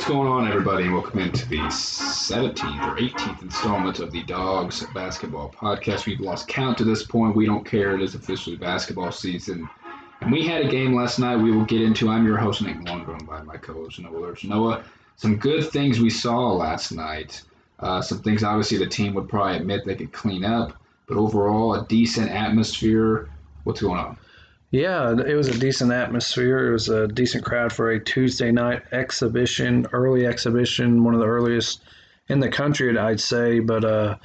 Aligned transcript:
What's 0.00 0.08
going 0.08 0.28
on, 0.28 0.48
everybody? 0.48 0.88
Welcome 0.88 1.18
into 1.18 1.46
the 1.46 1.58
17th 1.58 2.88
or 2.88 2.96
18th 2.96 3.42
installment 3.42 3.98
of 3.98 4.10
the 4.10 4.22
Dogs 4.22 4.82
Basketball 4.94 5.50
Podcast. 5.50 6.06
We've 6.06 6.20
lost 6.20 6.48
count 6.48 6.78
to 6.78 6.84
this 6.84 7.04
point. 7.04 7.36
We 7.36 7.44
don't 7.44 7.66
care. 7.66 7.96
It 7.96 8.00
is 8.00 8.14
officially 8.14 8.56
basketball 8.56 9.12
season. 9.12 9.68
And 10.22 10.32
we 10.32 10.46
had 10.46 10.62
a 10.62 10.68
game 10.70 10.94
last 10.94 11.18
night 11.18 11.36
we 11.36 11.52
will 11.52 11.66
get 11.66 11.82
into. 11.82 12.08
I'm 12.08 12.24
your 12.24 12.38
host, 12.38 12.62
Nick 12.62 12.82
joined 12.82 13.26
by 13.26 13.42
my 13.42 13.58
co 13.58 13.74
host, 13.74 14.00
Noah 14.00 14.16
Lurch. 14.16 14.42
Noah, 14.42 14.84
some 15.16 15.36
good 15.36 15.68
things 15.70 16.00
we 16.00 16.08
saw 16.08 16.50
last 16.50 16.92
night. 16.92 17.42
Uh, 17.78 18.00
some 18.00 18.22
things, 18.22 18.42
obviously, 18.42 18.78
the 18.78 18.86
team 18.86 19.12
would 19.12 19.28
probably 19.28 19.58
admit 19.58 19.84
they 19.84 19.96
could 19.96 20.12
clean 20.12 20.46
up. 20.46 20.72
But 21.08 21.18
overall, 21.18 21.74
a 21.74 21.86
decent 21.88 22.30
atmosphere. 22.30 23.28
What's 23.64 23.82
going 23.82 23.98
on? 24.00 24.16
Yeah, 24.70 25.12
it 25.12 25.34
was 25.34 25.48
a 25.48 25.58
decent 25.58 25.92
atmosphere. 25.92 26.68
It 26.68 26.72
was 26.72 26.88
a 26.88 27.08
decent 27.08 27.44
crowd 27.44 27.72
for 27.72 27.90
a 27.90 28.02
Tuesday 28.02 28.52
night 28.52 28.82
exhibition, 28.92 29.86
early 29.92 30.26
exhibition, 30.26 31.02
one 31.02 31.14
of 31.14 31.20
the 31.20 31.26
earliest 31.26 31.82
in 32.28 32.38
the 32.38 32.48
country, 32.48 32.96
I'd 32.96 33.20
say. 33.20 33.58
But 33.58 33.84
uh, 33.84 34.16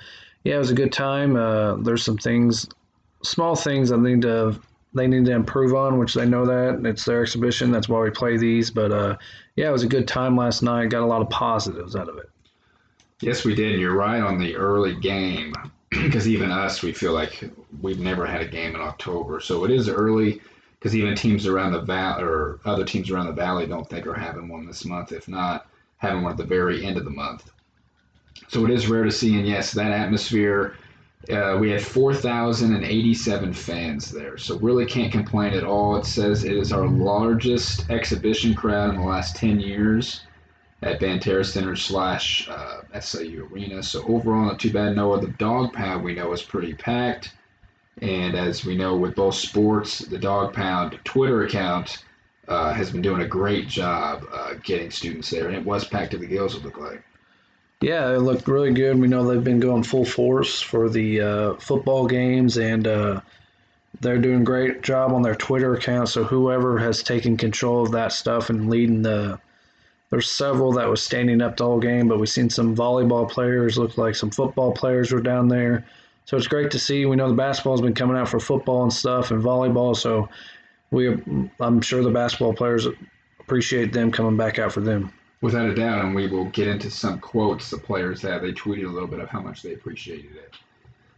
yeah, 0.44 0.56
it 0.56 0.60
was 0.60 0.70
a 0.70 0.76
good 0.76 0.92
time. 0.92 1.36
Uh, 1.36 1.78
there's 1.78 2.04
some 2.04 2.18
things, 2.18 2.68
small 3.24 3.56
things 3.56 3.92
I 3.92 3.98
need 3.98 4.22
to 4.22 4.60
they 4.94 5.08
need 5.08 5.26
to 5.26 5.34
improve 5.34 5.76
on, 5.76 5.98
which 6.00 6.14
they 6.14 6.26
know 6.26 6.46
that 6.46 6.88
it's 6.88 7.04
their 7.04 7.22
exhibition. 7.22 7.70
That's 7.70 7.90
why 7.90 8.00
we 8.00 8.12
play 8.12 8.38
these. 8.38 8.72
But 8.72 8.92
uh, 8.92 9.18
yeah, 9.56 9.68
it 9.68 9.74
was 9.74 9.84
a 9.84 9.88
good 9.88 10.08
time 10.08 10.38
last 10.38 10.64
night. 10.64 10.90
Got 10.90 11.02
a 11.02 11.06
lot 11.06 11.22
of 11.22 11.30
positives 11.30 11.96
out 11.96 12.08
of 12.08 12.18
it. 12.18 12.30
Yes, 13.20 13.44
we 13.44 13.56
did. 13.56 13.80
You're 13.80 13.96
right 13.96 14.22
on 14.22 14.40
the 14.40 14.56
early 14.56 14.96
game 14.96 15.54
because 16.04 16.28
even 16.28 16.52
us, 16.52 16.82
we 16.82 16.92
feel 16.92 17.14
like 17.14 17.44
we've 17.82 18.00
never 18.00 18.26
had 18.26 18.42
a 18.42 18.48
game 18.48 18.76
in 18.76 18.82
October. 18.82 19.40
So 19.40 19.66
it 19.66 19.72
is 19.72 19.90
early 19.90 20.42
because 20.80 20.96
even 20.96 21.16
teams 21.16 21.48
around 21.48 21.74
the 21.74 21.82
valley 21.82 22.24
or 22.24 22.60
other 22.66 22.86
teams 22.86 23.10
around 23.10 23.28
the 23.28 23.34
valley 23.34 23.66
don't 23.68 23.90
think 23.90 24.06
are 24.08 24.14
having 24.14 24.48
one 24.48 24.66
this 24.66 24.86
month. 24.86 25.12
If 25.12 25.28
not, 25.28 25.68
having 25.98 26.24
one 26.24 26.32
at 26.32 26.38
the 26.38 26.44
very 26.44 26.86
end 26.86 26.98
of 26.98 27.06
the 27.06 27.12
month. 27.12 27.52
So 28.48 28.66
it 28.66 28.72
is 28.72 28.88
rare 28.88 29.04
to 29.04 29.12
see. 29.12 29.36
And 29.38 29.48
yes, 29.48 29.72
that 29.74 29.92
atmosphere. 29.92 30.76
Uh, 31.32 31.58
we 31.60 31.72
had 31.72 31.82
4,087 31.82 33.52
fans 33.52 34.12
there, 34.12 34.38
so 34.38 34.60
really 34.60 34.86
can't 34.86 35.12
complain 35.12 35.54
at 35.56 35.64
all. 35.64 35.96
It 35.96 36.06
says 36.06 36.44
it 36.44 36.56
is 36.56 36.72
our 36.72 36.88
largest 36.88 37.90
exhibition 37.90 38.54
crowd 38.54 38.92
in 38.92 38.98
the 38.98 39.08
last 39.08 39.36
10 39.36 39.60
years 39.60 40.22
at 40.82 41.00
Banterra 41.00 41.46
Center 41.46 41.76
slash 41.76 42.48
uh, 42.50 42.82
SIU 43.00 43.50
Arena. 43.52 43.82
So 43.82 44.04
overall, 44.08 44.46
not 44.46 44.60
too 44.60 44.72
bad. 44.72 44.96
No 44.96 45.16
the 45.18 45.28
dog 45.28 45.74
pound 45.74 46.04
we 46.04 46.16
know 46.16 46.32
is 46.34 46.42
pretty 46.42 46.74
packed. 46.74 47.34
And 48.02 48.36
as 48.36 48.66
we 48.66 48.76
know 48.76 48.98
with 48.98 49.16
both 49.16 49.36
sports, 49.36 50.00
the 50.00 50.18
dog 50.18 50.54
pound 50.54 51.00
Twitter 51.06 51.44
account 51.44 52.04
uh, 52.48 52.74
has 52.74 52.92
been 52.92 53.02
doing 53.02 53.22
a 53.22 53.28
great 53.28 53.68
job 53.68 54.26
uh, 54.32 54.56
getting 54.64 54.92
students 54.92 55.30
there. 55.30 55.48
And 55.48 55.56
it 55.56 55.66
was 55.66 55.88
packed 55.88 56.12
to 56.12 56.18
the 56.18 56.28
gills, 56.28 56.56
it 56.56 56.64
looked 56.64 56.80
like. 56.80 57.02
Yeah, 57.82 58.14
it 58.14 58.20
looked 58.20 58.48
really 58.48 58.74
good. 58.74 59.00
We 59.00 59.08
know 59.08 59.26
they've 59.26 59.44
been 59.44 59.60
going 59.60 59.84
full 59.84 60.06
force 60.06 60.62
for 60.62 60.90
the 60.90 61.22
uh, 61.22 61.54
football 61.56 62.08
games, 62.08 62.58
and 62.58 62.88
uh, 62.88 63.22
they're 64.02 64.18
doing 64.18 64.42
a 64.42 64.46
great 64.46 64.82
job 64.82 65.12
on 65.12 65.22
their 65.22 65.36
Twitter 65.36 65.74
account. 65.74 66.10
So 66.10 66.24
whoever 66.24 66.78
has 66.78 67.04
taken 67.04 67.38
control 67.38 67.84
of 67.84 67.92
that 67.92 68.12
stuff 68.12 68.50
and 68.50 68.70
leading 68.70 69.02
the 69.02 69.40
there's 70.16 70.32
several 70.32 70.72
that 70.72 70.88
was 70.90 71.04
standing 71.04 71.42
up 71.42 71.58
the 71.58 71.66
whole 71.66 71.78
game, 71.78 72.08
but 72.08 72.18
we've 72.18 72.30
seen 72.30 72.50
some 72.50 72.74
volleyball 72.74 73.30
players, 73.30 73.78
look 73.78 73.98
like 73.98 74.16
some 74.16 74.32
football 74.32 74.72
players 74.72 75.12
were 75.12 75.20
down 75.20 75.50
there. 75.50 75.86
So 76.24 76.38
it's 76.38 76.48
great 76.48 76.72
to 76.72 76.80
see. 76.80 77.06
We 77.06 77.18
know 77.18 77.28
the 77.28 77.36
basketball's 77.36 77.82
been 77.82 77.94
coming 77.94 78.16
out 78.16 78.30
for 78.30 78.40
football 78.40 78.84
and 78.84 78.94
stuff 78.94 79.32
and 79.32 79.44
volleyball, 79.44 79.94
so 79.94 80.30
we 80.92 81.22
I'm 81.60 81.82
sure 81.82 82.02
the 82.02 82.12
basketball 82.12 82.54
players 82.54 82.88
appreciate 83.42 83.92
them 83.92 84.10
coming 84.10 84.38
back 84.38 84.58
out 84.58 84.72
for 84.72 84.80
them. 84.80 85.12
Without 85.42 85.68
a 85.68 85.76
doubt, 85.76 86.06
and 86.06 86.16
we 86.16 86.28
will 86.28 86.46
get 86.46 86.70
into 86.70 86.90
some 86.90 87.20
quotes 87.20 87.70
the 87.70 87.78
players 87.78 88.22
had. 88.22 88.42
They 88.42 88.54
tweeted 88.54 88.86
a 88.86 88.94
little 88.94 89.10
bit 89.10 89.20
of 89.20 89.28
how 89.28 89.42
much 89.42 89.64
they 89.64 89.74
appreciated 89.74 90.34
it. 90.38 90.54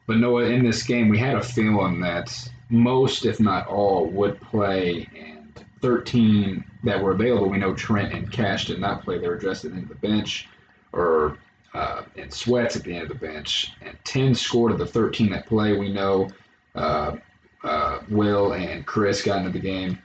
But 0.07 0.17
Noah, 0.17 0.45
in 0.45 0.65
this 0.65 0.81
game, 0.81 1.07
we 1.07 1.19
had 1.19 1.35
a 1.35 1.43
feeling 1.43 1.99
that 2.01 2.49
most, 2.71 3.27
if 3.27 3.39
not 3.39 3.67
all, 3.67 4.07
would 4.07 4.41
play 4.41 5.07
and 5.15 5.36
13 5.81 6.63
that 6.83 7.01
were 7.01 7.11
available, 7.11 7.49
we 7.49 7.57
know 7.57 7.73
Trent 7.73 8.13
and 8.13 8.31
Cash 8.31 8.67
did 8.67 8.79
not 8.79 9.03
play. 9.03 9.17
They 9.17 9.27
were 9.27 9.37
dressed 9.37 9.65
into 9.65 9.87
the 9.87 9.95
bench 9.95 10.47
or 10.91 11.37
uh, 11.73 12.03
in 12.15 12.31
sweats 12.31 12.75
at 12.75 12.83
the 12.83 12.93
end 12.93 13.03
of 13.03 13.09
the 13.09 13.27
bench. 13.27 13.71
And 13.81 13.97
10 14.03 14.35
scored 14.35 14.71
of 14.71 14.79
the 14.79 14.85
13 14.85 15.29
that 15.31 15.47
play. 15.47 15.77
We 15.77 15.91
know 15.91 16.29
uh, 16.75 17.17
uh, 17.63 17.99
Will 18.09 18.53
and 18.53 18.85
Chris 18.85 19.21
got 19.21 19.39
into 19.39 19.51
the 19.51 19.59
game 19.59 19.99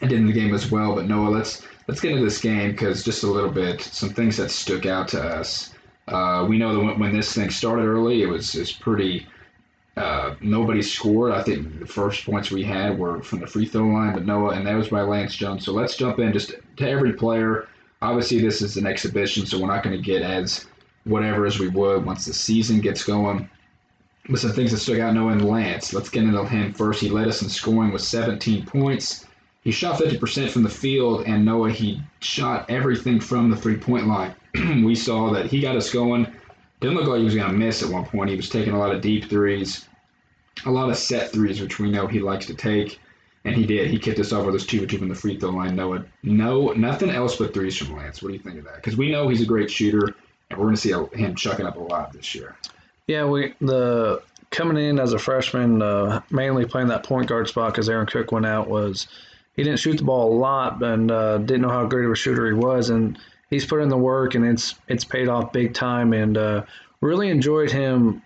and 0.00 0.10
did 0.10 0.18
in 0.18 0.26
the 0.26 0.32
game 0.32 0.54
as 0.54 0.70
well. 0.70 0.94
But 0.94 1.06
Noah, 1.06 1.30
let's 1.30 1.62
let's 1.88 2.00
get 2.00 2.12
into 2.12 2.24
this 2.24 2.40
game 2.40 2.72
because 2.72 3.04
just 3.04 3.22
a 3.22 3.30
little 3.30 3.50
bit, 3.50 3.80
some 3.80 4.10
things 4.10 4.36
that 4.36 4.50
stuck 4.50 4.86
out 4.86 5.08
to 5.08 5.22
us. 5.22 5.74
Uh, 6.06 6.46
we 6.48 6.58
know 6.58 6.74
that 6.74 6.80
when, 6.80 6.98
when 6.98 7.16
this 7.16 7.34
thing 7.34 7.50
started 7.50 7.84
early, 7.84 8.22
it 8.22 8.26
was, 8.26 8.54
it 8.54 8.60
was 8.60 8.72
pretty 8.72 9.26
uh, 9.96 10.34
nobody 10.40 10.82
scored. 10.82 11.32
I 11.32 11.42
think 11.42 11.78
the 11.78 11.86
first 11.86 12.24
points 12.24 12.50
we 12.50 12.64
had 12.64 12.98
were 12.98 13.22
from 13.22 13.40
the 13.40 13.46
free 13.46 13.66
throw 13.66 13.86
line, 13.86 14.14
but 14.14 14.26
Noah, 14.26 14.54
and 14.54 14.66
that 14.66 14.74
was 14.74 14.88
by 14.88 15.02
Lance 15.02 15.36
Jones. 15.36 15.64
So 15.64 15.72
let's 15.72 15.96
jump 15.96 16.18
in 16.18 16.32
just 16.32 16.54
to 16.76 16.88
every 16.88 17.12
player. 17.12 17.68
Obviously, 18.02 18.40
this 18.40 18.60
is 18.60 18.76
an 18.76 18.86
exhibition, 18.86 19.46
so 19.46 19.60
we're 19.60 19.68
not 19.68 19.84
going 19.84 19.96
to 19.96 20.02
get 20.02 20.22
as 20.22 20.66
whatever 21.04 21.46
as 21.46 21.58
we 21.58 21.68
would 21.68 22.04
once 22.04 22.24
the 22.24 22.34
season 22.34 22.80
gets 22.80 23.04
going. 23.04 23.48
But 24.28 24.40
some 24.40 24.52
things 24.52 24.72
that 24.72 24.78
stuck 24.78 24.98
out, 24.98 25.14
Noah 25.14 25.32
and 25.32 25.48
Lance. 25.48 25.92
Let's 25.92 26.08
get 26.08 26.24
into 26.24 26.44
him 26.44 26.72
first. 26.72 27.00
He 27.00 27.10
led 27.10 27.28
us 27.28 27.42
in 27.42 27.48
scoring 27.48 27.92
with 27.92 28.02
17 28.02 28.64
points. 28.64 29.26
He 29.62 29.70
shot 29.70 30.00
50% 30.00 30.50
from 30.50 30.62
the 30.62 30.68
field, 30.68 31.24
and 31.26 31.44
Noah, 31.44 31.70
he 31.70 32.00
shot 32.20 32.68
everything 32.68 33.20
from 33.20 33.50
the 33.50 33.56
three 33.56 33.76
point 33.76 34.06
line. 34.06 34.34
we 34.84 34.94
saw 34.94 35.30
that 35.32 35.46
he 35.46 35.60
got 35.60 35.76
us 35.76 35.92
going 35.92 36.26
didn't 36.84 36.98
look 36.98 37.08
like 37.08 37.18
he 37.18 37.24
was 37.24 37.34
going 37.34 37.50
to 37.50 37.56
miss 37.56 37.82
at 37.82 37.90
one 37.90 38.04
point. 38.04 38.30
He 38.30 38.36
was 38.36 38.48
taking 38.48 38.72
a 38.72 38.78
lot 38.78 38.94
of 38.94 39.00
deep 39.00 39.28
threes, 39.28 39.86
a 40.66 40.70
lot 40.70 40.90
of 40.90 40.96
set 40.96 41.32
threes, 41.32 41.60
which 41.60 41.78
we 41.78 41.90
know 41.90 42.06
he 42.06 42.20
likes 42.20 42.46
to 42.46 42.54
take. 42.54 43.00
And 43.46 43.54
he 43.54 43.66
did. 43.66 43.90
He 43.90 43.98
kicked 43.98 44.18
us 44.18 44.32
with 44.32 44.54
his 44.54 44.64
two 44.64 44.80
for 44.80 44.86
two 44.86 44.98
from 44.98 45.08
the 45.08 45.14
free 45.14 45.38
throw 45.38 45.50
line. 45.50 45.76
No, 45.76 46.02
no, 46.22 46.72
nothing 46.72 47.10
else 47.10 47.36
but 47.36 47.52
threes 47.52 47.76
from 47.76 47.94
Lance. 47.94 48.22
What 48.22 48.28
do 48.28 48.34
you 48.34 48.40
think 48.40 48.58
of 48.58 48.64
that? 48.64 48.76
Because 48.76 48.96
we 48.96 49.10
know 49.10 49.28
he's 49.28 49.42
a 49.42 49.46
great 49.46 49.70
shooter, 49.70 50.14
and 50.48 50.58
we're 50.58 50.64
going 50.64 50.76
to 50.76 50.80
see 50.80 50.92
him 50.92 51.34
chucking 51.34 51.66
up 51.66 51.76
a 51.76 51.80
lot 51.80 52.12
this 52.14 52.34
year. 52.34 52.56
Yeah, 53.06 53.26
we 53.26 53.54
the 53.60 54.22
coming 54.50 54.82
in 54.82 54.98
as 54.98 55.12
a 55.12 55.18
freshman, 55.18 55.82
uh, 55.82 56.22
mainly 56.30 56.64
playing 56.64 56.88
that 56.88 57.04
point 57.04 57.28
guard 57.28 57.46
spot 57.46 57.72
because 57.72 57.90
Aaron 57.90 58.06
Cook 58.06 58.32
went 58.32 58.46
out 58.46 58.66
was 58.66 59.08
he 59.56 59.62
didn't 59.62 59.78
shoot 59.78 59.98
the 59.98 60.04
ball 60.04 60.32
a 60.32 60.38
lot 60.38 60.82
and 60.82 61.10
uh, 61.10 61.36
didn't 61.36 61.62
know 61.62 61.68
how 61.68 61.84
great 61.84 62.06
of 62.06 62.12
a 62.12 62.16
shooter 62.16 62.46
he 62.46 62.54
was 62.54 62.88
and 62.88 63.18
he's 63.54 63.64
put 63.64 63.80
in 63.80 63.88
the 63.88 63.96
work 63.96 64.34
and 64.34 64.44
it's 64.44 64.74
it's 64.88 65.04
paid 65.04 65.28
off 65.28 65.52
big 65.52 65.74
time. 65.74 66.12
And 66.12 66.36
uh, 66.36 66.64
really 67.00 67.30
enjoyed 67.30 67.70
him 67.70 68.22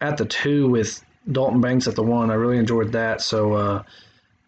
at 0.00 0.16
the 0.16 0.24
two 0.26 0.68
with 0.68 1.02
Dalton 1.30 1.60
Banks 1.60 1.86
at 1.86 1.94
the 1.94 2.02
one. 2.02 2.30
I 2.30 2.34
really 2.34 2.58
enjoyed 2.58 2.92
that. 2.92 3.22
So 3.22 3.54
uh, 3.54 3.82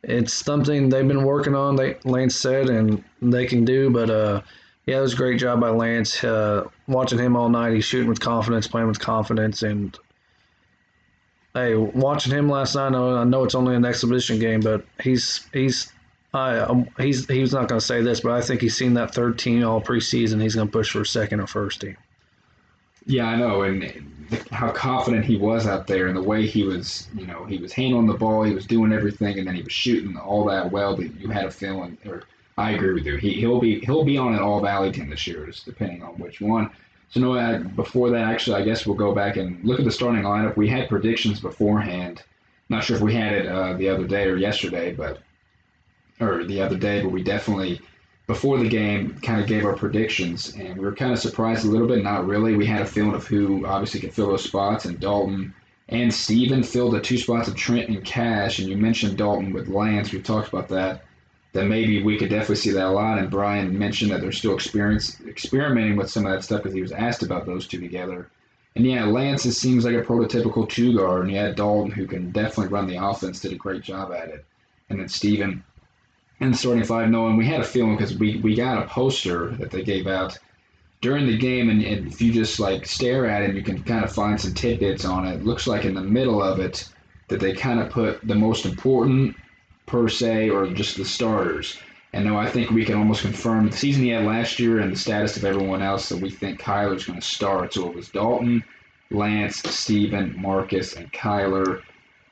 it's 0.02 0.34
something 0.34 0.88
they've 0.88 1.06
been 1.06 1.24
working 1.24 1.54
on. 1.54 1.76
They 1.76 1.96
Lance 2.04 2.34
said 2.34 2.68
and 2.68 3.02
they 3.22 3.46
can 3.46 3.64
do. 3.64 3.90
But 3.90 4.10
uh, 4.10 4.42
yeah, 4.86 4.98
it 4.98 5.02
was 5.02 5.14
a 5.14 5.16
great 5.16 5.38
job 5.38 5.60
by 5.60 5.70
Lance. 5.70 6.22
Uh, 6.22 6.68
watching 6.88 7.18
him 7.18 7.36
all 7.36 7.48
night, 7.48 7.72
he's 7.72 7.84
shooting 7.84 8.08
with 8.08 8.20
confidence, 8.20 8.66
playing 8.66 8.88
with 8.88 8.98
confidence, 8.98 9.62
and 9.62 9.96
hey, 11.54 11.76
watching 11.76 12.32
him 12.32 12.48
last 12.48 12.74
night. 12.74 12.86
I 12.86 12.90
know, 12.90 13.16
I 13.16 13.24
know 13.24 13.44
it's 13.44 13.54
only 13.54 13.76
an 13.76 13.84
exhibition 13.84 14.40
game, 14.40 14.60
but 14.60 14.84
he's 15.00 15.46
he's 15.52 15.92
I, 16.34 16.58
um, 16.58 16.88
he's 16.98 17.26
he's 17.28 17.52
not 17.52 17.68
going 17.68 17.78
to 17.78 17.86
say 17.86 18.02
this, 18.02 18.20
but 18.20 18.32
I 18.32 18.40
think 18.40 18.60
he's 18.60 18.76
seen 18.76 18.94
that 18.94 19.14
third 19.14 19.38
team 19.38 19.64
all 19.64 19.80
preseason. 19.80 20.42
He's 20.42 20.56
going 20.56 20.66
to 20.66 20.72
push 20.72 20.90
for 20.90 21.04
second 21.04 21.40
or 21.40 21.46
first 21.46 21.80
team. 21.80 21.96
Yeah, 23.06 23.26
I 23.26 23.36
know, 23.36 23.62
and 23.62 24.36
how 24.50 24.72
confident 24.72 25.24
he 25.24 25.36
was 25.36 25.66
out 25.66 25.86
there, 25.86 26.08
and 26.08 26.16
the 26.16 26.22
way 26.22 26.46
he 26.46 26.64
was, 26.64 27.08
you 27.14 27.26
know, 27.26 27.44
he 27.44 27.58
was 27.58 27.72
handling 27.72 28.06
the 28.06 28.14
ball, 28.14 28.42
he 28.42 28.54
was 28.54 28.66
doing 28.66 28.92
everything, 28.92 29.38
and 29.38 29.46
then 29.46 29.54
he 29.54 29.62
was 29.62 29.72
shooting 29.72 30.16
all 30.16 30.44
that 30.46 30.72
well 30.72 30.96
that 30.96 31.14
you 31.20 31.28
had 31.28 31.44
a 31.44 31.50
feeling. 31.50 31.96
Or 32.06 32.24
I 32.58 32.72
agree 32.72 32.94
with 32.94 33.06
you. 33.06 33.16
He 33.16 33.34
he'll 33.34 33.60
be 33.60 33.80
he'll 33.80 34.04
be 34.04 34.18
on 34.18 34.34
an 34.34 34.40
all 34.40 34.60
Valley 34.60 34.90
team 34.90 35.10
this 35.10 35.26
year, 35.26 35.48
depending 35.64 36.02
on 36.02 36.14
which 36.14 36.40
one. 36.40 36.70
So 37.10 37.20
no, 37.20 37.58
before 37.76 38.10
that, 38.10 38.24
actually, 38.24 38.60
I 38.60 38.64
guess 38.64 38.86
we'll 38.86 38.96
go 38.96 39.14
back 39.14 39.36
and 39.36 39.62
look 39.62 39.78
at 39.78 39.84
the 39.84 39.92
starting 39.92 40.22
lineup. 40.22 40.56
We 40.56 40.68
had 40.68 40.88
predictions 40.88 41.38
beforehand. 41.38 42.22
Not 42.70 42.82
sure 42.82 42.96
if 42.96 43.02
we 43.02 43.14
had 43.14 43.34
it 43.34 43.46
uh, 43.46 43.74
the 43.74 43.88
other 43.88 44.06
day 44.06 44.24
or 44.24 44.36
yesterday, 44.36 44.92
but 44.92 45.20
or 46.20 46.44
the 46.44 46.60
other 46.60 46.76
day, 46.76 47.02
but 47.02 47.10
we 47.10 47.22
definitely 47.22 47.80
before 48.26 48.58
the 48.58 48.68
game 48.68 49.18
kind 49.20 49.40
of 49.40 49.46
gave 49.46 49.64
our 49.64 49.76
predictions, 49.76 50.54
and 50.54 50.78
we 50.78 50.84
were 50.84 50.94
kind 50.94 51.12
of 51.12 51.18
surprised 51.18 51.64
a 51.64 51.68
little 51.68 51.86
bit. 51.86 52.02
Not 52.02 52.26
really. 52.26 52.54
We 52.54 52.66
had 52.66 52.82
a 52.82 52.86
feeling 52.86 53.14
of 53.14 53.26
who 53.26 53.66
obviously 53.66 54.00
could 54.00 54.14
fill 54.14 54.28
those 54.28 54.44
spots, 54.44 54.86
and 54.86 54.98
Dalton 54.98 55.54
and 55.88 56.12
Steven 56.12 56.62
filled 56.62 56.94
the 56.94 57.00
two 57.00 57.18
spots 57.18 57.48
of 57.48 57.56
Trent 57.56 57.90
and 57.90 58.02
Cash. 58.04 58.58
And 58.58 58.68
you 58.68 58.76
mentioned 58.76 59.18
Dalton 59.18 59.52
with 59.52 59.68
Lance. 59.68 60.12
We 60.12 60.22
talked 60.22 60.48
about 60.48 60.68
that. 60.68 61.04
That 61.52 61.66
maybe 61.66 62.02
we 62.02 62.16
could 62.16 62.30
definitely 62.30 62.56
see 62.56 62.70
that 62.72 62.86
a 62.86 62.90
lot. 62.90 63.18
And 63.18 63.30
Bryan 63.30 63.78
mentioned 63.78 64.10
that 64.10 64.20
they're 64.20 64.32
still 64.32 64.54
experience, 64.54 65.20
experimenting 65.28 65.96
with 65.96 66.10
some 66.10 66.26
of 66.26 66.32
that 66.32 66.42
stuff 66.42 66.62
because 66.62 66.74
he 66.74 66.82
was 66.82 66.90
asked 66.90 67.22
about 67.22 67.46
those 67.46 67.68
two 67.68 67.80
together. 67.80 68.28
And 68.74 68.84
yeah, 68.84 69.04
Lance 69.04 69.42
seems 69.42 69.84
like 69.84 69.94
a 69.94 70.02
prototypical 70.02 70.68
two 70.68 70.96
guard, 70.96 71.26
and 71.26 71.32
yeah, 71.32 71.52
Dalton, 71.52 71.92
who 71.92 72.08
can 72.08 72.32
definitely 72.32 72.72
run 72.72 72.88
the 72.88 72.96
offense, 72.96 73.38
did 73.38 73.52
a 73.52 73.56
great 73.56 73.82
job 73.82 74.12
at 74.12 74.30
it. 74.30 74.44
And 74.90 74.98
then 74.98 75.08
Steven, 75.08 75.62
in 76.40 76.50
the 76.50 76.56
starting 76.56 76.84
five. 76.84 77.08
No, 77.10 77.28
and 77.28 77.38
we 77.38 77.46
had 77.46 77.60
a 77.60 77.64
feeling 77.64 77.96
because 77.96 78.16
we, 78.16 78.38
we 78.38 78.54
got 78.54 78.82
a 78.82 78.88
poster 78.88 79.48
that 79.56 79.70
they 79.70 79.82
gave 79.82 80.06
out 80.06 80.38
during 81.00 81.26
the 81.26 81.36
game, 81.36 81.70
and, 81.70 81.82
and 81.82 82.08
if 82.08 82.20
you 82.20 82.32
just 82.32 82.58
like 82.58 82.86
stare 82.86 83.26
at 83.26 83.42
it, 83.42 83.54
you 83.54 83.62
can 83.62 83.82
kind 83.84 84.04
of 84.04 84.12
find 84.12 84.40
some 84.40 84.54
tidbits 84.54 85.04
on 85.04 85.26
it. 85.26 85.36
it. 85.36 85.44
Looks 85.44 85.66
like 85.66 85.84
in 85.84 85.94
the 85.94 86.00
middle 86.00 86.42
of 86.42 86.60
it 86.60 86.88
that 87.28 87.40
they 87.40 87.52
kind 87.52 87.80
of 87.80 87.90
put 87.90 88.26
the 88.26 88.34
most 88.34 88.64
important 88.64 89.36
per 89.86 90.08
se, 90.08 90.50
or 90.50 90.66
just 90.68 90.96
the 90.96 91.04
starters. 91.04 91.78
And 92.14 92.24
no, 92.24 92.38
I 92.38 92.48
think 92.48 92.70
we 92.70 92.84
can 92.84 92.94
almost 92.94 93.22
confirm 93.22 93.68
the 93.68 93.76
season 93.76 94.04
he 94.04 94.10
had 94.10 94.24
last 94.24 94.58
year 94.60 94.78
and 94.78 94.92
the 94.92 94.96
status 94.96 95.36
of 95.36 95.44
everyone 95.44 95.82
else 95.82 96.08
that 96.08 96.20
we 96.20 96.30
think 96.30 96.60
Kyler's 96.60 97.06
going 97.06 97.20
to 97.20 97.26
start. 97.26 97.74
So 97.74 97.88
it 97.88 97.94
was 97.94 98.08
Dalton, 98.08 98.62
Lance, 99.10 99.56
Steven, 99.56 100.40
Marcus, 100.40 100.94
and 100.94 101.12
Kyler. 101.12 101.82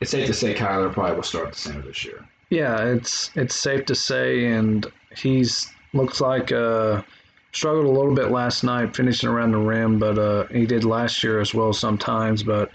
It's 0.00 0.12
safe 0.12 0.26
to 0.28 0.32
say 0.32 0.54
Kyler 0.54 0.92
probably 0.92 1.16
will 1.16 1.22
start 1.24 1.52
the 1.52 1.58
center 1.58 1.82
this 1.82 2.04
year. 2.04 2.24
Yeah, 2.52 2.84
it's 2.84 3.30
it's 3.34 3.54
safe 3.54 3.86
to 3.86 3.94
say, 3.94 4.44
and 4.44 4.84
he's 5.16 5.72
looks 5.94 6.20
like 6.20 6.52
uh, 6.52 7.00
struggled 7.52 7.86
a 7.86 7.90
little 7.90 8.14
bit 8.14 8.30
last 8.30 8.62
night 8.62 8.94
finishing 8.94 9.30
around 9.30 9.52
the 9.52 9.56
rim, 9.56 9.98
but 9.98 10.18
uh, 10.18 10.46
he 10.48 10.66
did 10.66 10.84
last 10.84 11.24
year 11.24 11.40
as 11.40 11.54
well 11.54 11.72
sometimes. 11.72 12.42
But 12.42 12.70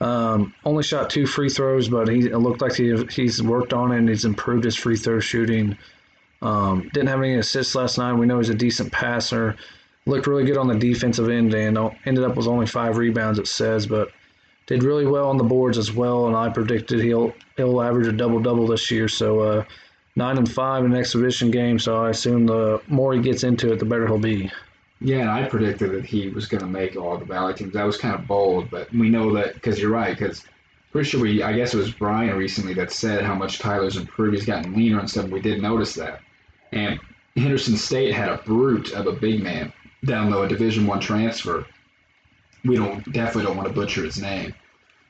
um, 0.00 0.54
only 0.64 0.84
shot 0.84 1.10
two 1.10 1.26
free 1.26 1.48
throws, 1.48 1.88
but 1.88 2.06
he 2.06 2.28
looked 2.28 2.62
like 2.62 2.76
he 2.76 2.94
he's 3.10 3.42
worked 3.42 3.72
on 3.72 3.90
it 3.90 3.98
and 3.98 4.08
he's 4.08 4.24
improved 4.24 4.62
his 4.62 4.76
free 4.76 4.96
throw 4.96 5.18
shooting. 5.18 5.76
Um, 6.40 6.88
didn't 6.92 7.08
have 7.08 7.18
any 7.18 7.34
assists 7.34 7.74
last 7.74 7.98
night. 7.98 8.12
We 8.12 8.26
know 8.26 8.38
he's 8.38 8.50
a 8.50 8.54
decent 8.54 8.92
passer. 8.92 9.56
Looked 10.06 10.28
really 10.28 10.44
good 10.44 10.56
on 10.56 10.68
the 10.68 10.78
defensive 10.78 11.28
end 11.28 11.54
and 11.54 11.76
ended 12.06 12.22
up 12.22 12.36
with 12.36 12.46
only 12.46 12.66
five 12.66 12.96
rebounds, 12.96 13.40
it 13.40 13.48
says, 13.48 13.84
but 13.84 14.12
did 14.68 14.84
really 14.84 15.06
well 15.06 15.28
on 15.28 15.38
the 15.38 15.44
boards 15.44 15.78
as 15.78 15.92
well. 15.92 16.28
And 16.28 16.36
I 16.36 16.48
predicted 16.50 17.00
he'll 17.00 17.34
he'll 17.56 17.82
average 17.82 18.06
a 18.06 18.12
double 18.12 18.38
double 18.38 18.68
this 18.68 18.90
year. 18.90 19.08
So 19.08 19.40
uh, 19.40 19.64
nine 20.14 20.38
and 20.38 20.50
five 20.50 20.84
in 20.84 20.92
an 20.92 20.98
exhibition 20.98 21.50
game. 21.50 21.78
So 21.80 21.96
I 21.96 22.10
assume 22.10 22.46
the 22.46 22.80
more 22.86 23.14
he 23.14 23.20
gets 23.20 23.42
into 23.42 23.72
it, 23.72 23.80
the 23.80 23.84
better 23.84 24.06
he'll 24.06 24.18
be. 24.18 24.52
Yeah, 25.00 25.20
and 25.20 25.30
I 25.30 25.48
predicted 25.48 25.92
that 25.92 26.04
he 26.04 26.28
was 26.28 26.46
going 26.46 26.60
to 26.60 26.66
make 26.66 26.96
all 26.96 27.16
the 27.16 27.24
Valley 27.24 27.54
teams. 27.54 27.72
That 27.72 27.84
was 27.84 27.96
kind 27.96 28.14
of 28.14 28.26
bold, 28.26 28.68
but 28.70 28.92
we 28.92 29.08
know 29.08 29.32
that 29.34 29.54
because 29.54 29.80
you're 29.80 29.92
right. 29.92 30.16
Because 30.16 30.44
pretty 30.90 31.08
sure 31.08 31.20
we, 31.20 31.42
I 31.42 31.52
guess 31.52 31.72
it 31.72 31.76
was 31.76 31.92
Bryan 31.92 32.36
recently 32.36 32.74
that 32.74 32.90
said 32.90 33.24
how 33.24 33.34
much 33.34 33.60
Kyler's 33.60 33.96
improved. 33.96 34.34
He's 34.34 34.44
gotten 34.44 34.74
leaner 34.74 34.98
and 34.98 35.08
stuff. 35.08 35.28
We 35.28 35.40
did 35.40 35.62
notice 35.62 35.94
that. 35.94 36.20
And 36.72 36.98
Henderson 37.36 37.76
State 37.76 38.12
had 38.12 38.28
a 38.28 38.38
brute 38.38 38.92
of 38.92 39.06
a 39.06 39.12
big 39.12 39.42
man 39.42 39.72
down 40.04 40.30
low, 40.30 40.42
a 40.42 40.48
Division 40.48 40.86
One 40.86 41.00
transfer. 41.00 41.64
We 42.64 42.76
don't 42.76 43.12
definitely 43.12 43.44
don't 43.44 43.56
want 43.56 43.68
to 43.68 43.74
butcher 43.74 44.04
his 44.04 44.20
name. 44.20 44.54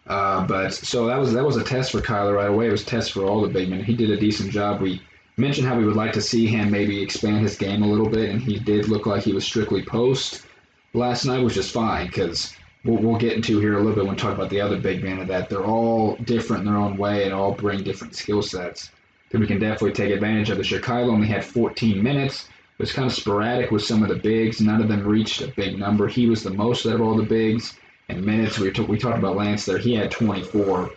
Uh, 0.06 0.46
but 0.46 0.72
so 0.72 1.06
that 1.06 1.18
was 1.18 1.32
that 1.34 1.44
was 1.44 1.56
a 1.56 1.64
test 1.64 1.92
for 1.92 2.00
Kyler 2.00 2.34
right 2.34 2.48
away. 2.48 2.68
It 2.68 2.72
was 2.72 2.82
a 2.82 2.86
test 2.86 3.12
for 3.12 3.24
all 3.24 3.42
the 3.42 3.48
big 3.48 3.68
men. 3.68 3.84
He 3.84 3.94
did 3.94 4.10
a 4.10 4.16
decent 4.16 4.50
job. 4.50 4.80
We 4.80 5.02
mentioned 5.36 5.68
how 5.68 5.76
we 5.76 5.84
would 5.84 5.96
like 5.96 6.12
to 6.14 6.22
see 6.22 6.46
him 6.46 6.70
maybe 6.70 7.02
expand 7.02 7.42
his 7.42 7.56
game 7.56 7.82
a 7.82 7.86
little 7.86 8.08
bit, 8.08 8.30
and 8.30 8.40
he 8.40 8.58
did 8.58 8.88
look 8.88 9.06
like 9.06 9.22
he 9.22 9.32
was 9.32 9.44
strictly 9.44 9.82
post 9.82 10.46
last 10.94 11.24
night, 11.24 11.44
which 11.44 11.56
is 11.56 11.70
fine 11.70 12.06
because 12.06 12.54
we'll, 12.84 12.98
we'll 12.98 13.18
get 13.18 13.34
into 13.34 13.60
here 13.60 13.74
a 13.74 13.78
little 13.78 13.94
bit 13.94 14.04
when 14.04 14.14
we 14.14 14.18
talk 14.18 14.34
about 14.34 14.50
the 14.50 14.60
other 14.60 14.78
big 14.78 15.04
men 15.04 15.18
of 15.18 15.28
that. 15.28 15.48
They're 15.48 15.64
all 15.64 16.16
different 16.16 16.64
in 16.64 16.72
their 16.72 16.80
own 16.80 16.96
way 16.96 17.24
and 17.24 17.34
all 17.34 17.52
bring 17.52 17.82
different 17.82 18.16
skill 18.16 18.42
sets 18.42 18.90
that 19.30 19.40
we 19.40 19.46
can 19.46 19.58
definitely 19.58 19.92
take 19.92 20.10
advantage 20.10 20.50
of. 20.50 20.56
The 20.56 20.64
Chicago 20.64 21.10
only 21.10 21.28
had 21.28 21.44
14 21.44 22.02
minutes. 22.02 22.48
Was 22.78 22.92
kind 22.92 23.10
of 23.10 23.14
sporadic 23.14 23.72
with 23.72 23.84
some 23.84 24.02
of 24.04 24.08
the 24.08 24.14
bigs. 24.16 24.60
None 24.60 24.80
of 24.80 24.88
them 24.88 25.04
reached 25.04 25.40
a 25.40 25.48
big 25.48 25.78
number. 25.78 26.06
He 26.06 26.26
was 26.28 26.44
the 26.44 26.50
most 26.50 26.86
out 26.86 26.94
of 26.94 27.00
all 27.00 27.16
the 27.16 27.24
bigs. 27.24 27.74
In 28.08 28.24
minutes, 28.24 28.58
we, 28.58 28.70
t- 28.70 28.82
we 28.82 28.96
talked 28.96 29.18
about 29.18 29.36
Lance 29.36 29.66
there. 29.66 29.78
He 29.78 29.94
had 29.94 30.10
24. 30.12 30.90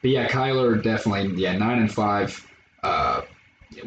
But 0.00 0.10
yeah, 0.10 0.26
Kyler 0.26 0.82
definitely, 0.82 1.40
yeah, 1.40 1.56
9 1.56 1.78
and 1.78 1.92
5. 1.92 2.46
Uh, 2.82 3.22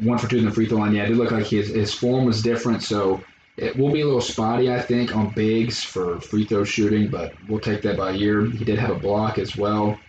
one 0.02 0.18
for 0.18 0.28
two 0.28 0.38
in 0.38 0.46
the 0.46 0.52
free 0.52 0.68
throw 0.68 0.78
line. 0.78 0.94
Yeah, 0.94 1.06
it 1.06 1.10
did 1.10 1.18
look 1.18 1.32
like 1.32 1.48
his, 1.48 1.70
his 1.70 1.94
form 1.94 2.26
was 2.26 2.42
different. 2.44 2.84
So 2.84 3.24
it 3.58 3.76
will 3.76 3.92
be 3.92 4.02
a 4.02 4.06
little 4.06 4.22
spotty, 4.22 4.72
I 4.72 4.82
think, 4.82 5.16
on 5.16 5.34
bigs 5.34 5.84
for 5.84 6.20
free 6.22 6.46
throw 6.46 6.64
shooting, 6.64 7.08
but 7.10 7.34
we'll 7.48 7.60
take 7.60 7.82
that 7.84 7.98
by 7.98 8.14
ear. 8.14 8.46
He 8.46 8.64
did 8.64 8.80
have 8.80 8.92
a 8.92 9.00
block 9.00 9.38
as 9.38 9.58
well. 9.58 10.00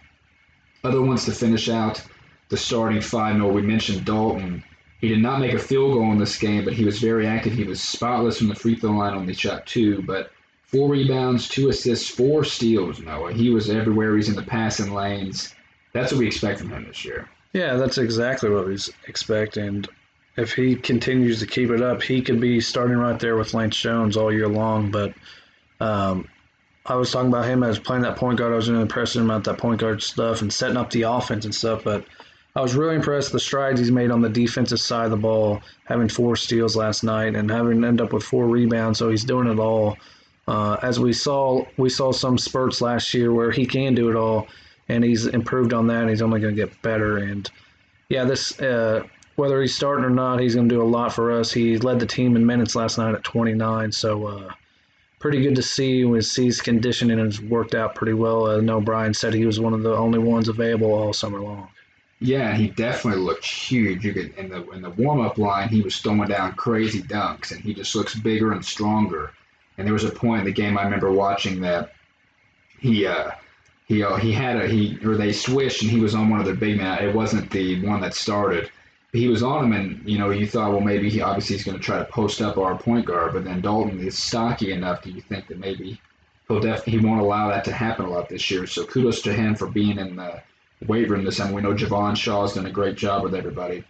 Other 0.85 1.03
ones 1.03 1.25
to 1.25 1.33
finish 1.33 1.69
out 1.69 2.03
the 2.49 2.57
starting 2.57 3.01
five. 3.01 3.37
No, 3.37 3.49
we 3.49 3.63
mentioned 3.63 4.05
Dalton. 4.05 4.63
He 5.03 5.09
did 5.09 5.19
not 5.19 5.41
make 5.41 5.53
a 5.53 5.59
field 5.59 5.95
goal 5.95 6.13
in 6.13 6.19
this 6.19 6.39
game, 6.39 6.65
but 6.65 6.75
he 6.75 6.85
was 6.85 7.01
very 7.01 7.27
active. 7.27 7.55
He 7.55 7.65
was 7.65 7.83
spotless 7.83 8.39
from 8.39 8.47
the 8.47 8.55
free 8.55 8.77
throw 8.77 8.93
line, 8.93 9.15
only 9.15 9.35
shot 9.35 9.67
two, 9.67 10.01
but 10.03 10.31
four 10.63 10.89
rebounds, 10.89 11.49
two 11.49 11.71
assists, 11.71 12.09
four 12.09 12.45
steals. 12.45 13.01
Noah, 13.01 13.33
he 13.33 13.51
was 13.51 13.69
everywhere. 13.69 14.15
He's 14.15 14.29
in 14.29 14.37
the 14.37 14.43
passing 14.43 14.95
lanes. 14.95 15.57
That's 15.93 16.13
what 16.13 16.21
we 16.21 16.29
expect 16.29 16.61
from 16.61 16.71
him 16.71 16.87
this 16.87 17.05
year. 17.05 17.29
Yeah, 17.53 17.75
that's 17.75 17.99
exactly 17.99 18.49
what 18.49 18.69
we 18.69 18.79
expect. 19.09 19.57
And 19.57 19.89
if 20.37 20.55
he 20.55 20.77
continues 20.77 21.41
to 21.41 21.49
keep 21.49 21.71
it 21.71 21.83
up, 21.83 22.01
he 22.01 22.23
could 22.23 22.41
be 22.41 22.61
starting 22.61 22.97
right 22.97 23.19
there 23.19 23.37
with 23.37 23.55
Lance 23.55 23.77
Jones 23.77 24.17
all 24.17 24.33
year 24.33 24.49
long. 24.49 24.93
But 24.93 25.15
um, 25.81 26.29
I 26.87 26.95
was 26.95 27.11
talking 27.11 27.29
about 27.29 27.47
him 27.47 27.65
as 27.65 27.81
playing 27.81 28.03
that 28.03 28.17
point 28.17 28.39
guard. 28.39 28.53
I 28.53 28.57
was 28.57 28.71
really 28.71 28.83
impressed 28.83 29.17
about 29.17 29.43
that 29.45 29.59
point 29.59 29.81
guard 29.81 30.01
stuff 30.01 30.43
and 30.43 30.53
setting 30.53 30.77
up 30.77 30.91
the 30.91 31.03
offense 31.03 31.45
and 31.45 31.53
stuff. 31.53 31.83
But 31.83 32.05
I 32.55 32.61
was 32.61 32.75
really 32.75 32.97
impressed 32.97 33.33
with 33.33 33.41
the 33.41 33.47
strides 33.47 33.81
he's 33.81 33.91
made 33.91 34.11
on 34.11 34.21
the 34.21 34.29
defensive 34.29 34.81
side 34.81 35.07
of 35.07 35.11
the 35.11 35.17
ball, 35.17 35.63
having 35.85 36.09
four 36.09 36.37
steals 36.37 36.77
last 36.77 37.03
night 37.03 37.35
and 37.35 37.51
having 37.51 37.83
end 37.83 38.01
up 38.01 38.13
with 38.13 38.23
four 38.23 38.47
rebounds. 38.47 38.99
So 38.99 39.09
he's 39.09 39.25
doing 39.25 39.49
it 39.49 39.59
all. 39.59 39.97
Uh, 40.47 40.77
as 40.83 41.01
we 41.01 41.15
saw, 41.15 41.65
we 41.79 41.89
saw 41.89 42.13
some 42.13 42.37
spurts 42.37 42.83
last 42.83 43.15
year 43.15 43.33
where 43.33 43.51
he 43.51 43.65
can 43.65 43.95
do 43.95 44.11
it 44.11 44.17
all 44.17 44.49
and 44.89 45.03
he's 45.03 45.27
improved 45.27 45.73
on 45.73 45.87
that. 45.87 46.03
And 46.03 46.11
he's 46.11 46.21
only 46.21 46.41
going 46.41 46.55
to 46.55 46.61
get 46.61 46.83
better. 46.83 47.19
And 47.19 47.51
yeah, 48.11 48.25
this 48.25 48.61
uh, 48.61 49.05
whether 49.37 49.63
he's 49.63 49.75
starting 49.75 50.05
or 50.05 50.11
not, 50.11 50.41
he's 50.41 50.55
going 50.55 50.69
to 50.69 50.75
do 50.75 50.83
a 50.83 50.85
lot 50.85 51.15
for 51.15 51.33
us. 51.33 51.53
He 51.53 51.79
led 51.79 52.01
the 52.01 52.07
team 52.07 52.37
in 52.37 52.45
minutes 52.45 52.77
last 52.77 52.99
night 52.99 53.15
at 53.15 53.25
29, 53.25 53.91
so 53.93 54.27
uh, 54.27 54.53
pretty 55.21 55.41
good 55.41 55.57
to 55.57 55.63
see. 55.63 56.05
With 56.05 56.31
his 56.35 56.61
conditioning 56.61 57.19
has 57.19 57.41
worked 57.41 57.75
out 57.75 57.95
pretty 57.95 58.13
well. 58.13 58.51
I 58.51 58.61
know 58.61 58.81
Bryan 58.81 59.15
said 59.15 59.33
he 59.33 59.47
was 59.47 59.59
one 59.59 59.73
of 59.73 59.83
the 59.83 59.97
only 59.97 60.19
ones 60.19 60.49
available 60.49 60.93
all 60.93 61.15
summer 61.15 61.41
long. 61.41 61.69
Yeah, 62.23 62.55
he 62.55 62.69
definitely 62.69 63.21
looked 63.21 63.45
huge. 63.45 64.05
You 64.05 64.13
could 64.13 64.35
in 64.37 64.49
the 64.49 64.69
in 64.71 64.81
the 64.81 64.91
warm 64.91 65.21
up 65.21 65.39
line, 65.39 65.69
he 65.69 65.83
was 65.83 65.99
throwing 65.99 66.29
down 66.29 66.53
crazy 66.53 67.03
dunks, 67.03 67.51
and 67.51 67.61
he 67.61 67.75
just 67.75 67.97
looks 67.97 68.15
bigger 68.15 68.53
and 68.53 68.65
stronger. 68.65 69.33
And 69.77 69.85
there 69.85 69.93
was 69.93 70.05
a 70.05 70.11
point 70.11 70.41
in 70.41 70.45
the 70.45 70.53
game 70.53 70.79
I 70.79 70.85
remember 70.85 71.11
watching 71.11 71.61
that 71.63 71.95
he 72.79 73.07
uh, 73.07 73.33
he 73.87 74.05
uh, 74.05 74.17
he 74.17 74.33
had 74.33 74.57
a 74.57 74.69
he 74.69 74.99
or 75.05 75.17
they 75.17 75.33
switched 75.33 75.83
and 75.83 75.91
he 75.91 75.99
was 75.99 76.15
on 76.15 76.31
one 76.31 76.39
of 76.39 76.47
their 76.47 76.55
big 76.55 76.77
men. 76.77 77.03
It 77.03 77.13
wasn't 77.13 77.51
the 77.51 77.85
one 77.85 78.01
that 78.03 78.15
started. 78.15 78.71
He 79.13 79.27
was 79.27 79.43
on 79.43 79.65
him, 79.65 79.73
and 79.73 80.09
you 80.09 80.17
know 80.17 80.31
you 80.31 80.47
thought, 80.47 80.71
well, 80.71 80.81
maybe 80.81 81.11
he 81.11 81.21
obviously 81.23 81.57
he's 81.57 81.65
going 81.65 81.77
to 81.77 81.83
try 81.83 81.99
to 81.99 82.05
post 82.05 82.41
up 82.41 82.57
our 82.57 82.79
point 82.79 83.07
guard, 83.07 83.33
but 83.33 83.43
then 83.43 83.61
Dalton 83.61 83.99
is 83.99 84.17
stocky 84.17 84.71
enough. 84.71 85.03
Do 85.03 85.11
you 85.11 85.21
think 85.23 85.49
that 85.49 85.59
maybe 85.59 86.01
he'll 86.47 86.61
def- 86.61 86.85
he 86.85 86.99
won't 86.99 87.21
allow 87.21 87.49
that 87.49 87.65
to 87.65 87.73
happen 87.73 88.05
a 88.05 88.11
lot 88.11 88.29
this 88.29 88.49
year? 88.49 88.65
So 88.69 88.87
kudos 88.87 89.23
to 89.23 89.33
him 89.33 89.57
for 89.57 89.67
being 89.67 89.99
in 89.99 90.15
the 90.15 90.41
room 90.89 91.25
this 91.25 91.39
time. 91.39 91.53
We 91.53 91.63
know 91.63 91.75
Javon 91.75 92.17
Shaw's 92.17 92.55
done 92.55 92.67
a 92.67 92.71
great 92.71 92.97
job 92.97 93.23
with 93.23 93.35
everybody. 93.35 93.85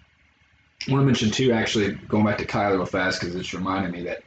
I 0.89 0.93
want 0.93 1.03
to 1.03 1.07
mention 1.07 1.31
too, 1.31 1.53
actually 1.53 1.93
going 2.09 2.25
back 2.25 2.39
to 2.39 2.47
Kyler 2.47 2.77
real 2.77 2.87
fast 2.87 3.21
because 3.21 3.37
it's 3.37 3.55
reminding 3.55 3.93
me 3.93 4.03
that 4.03 4.23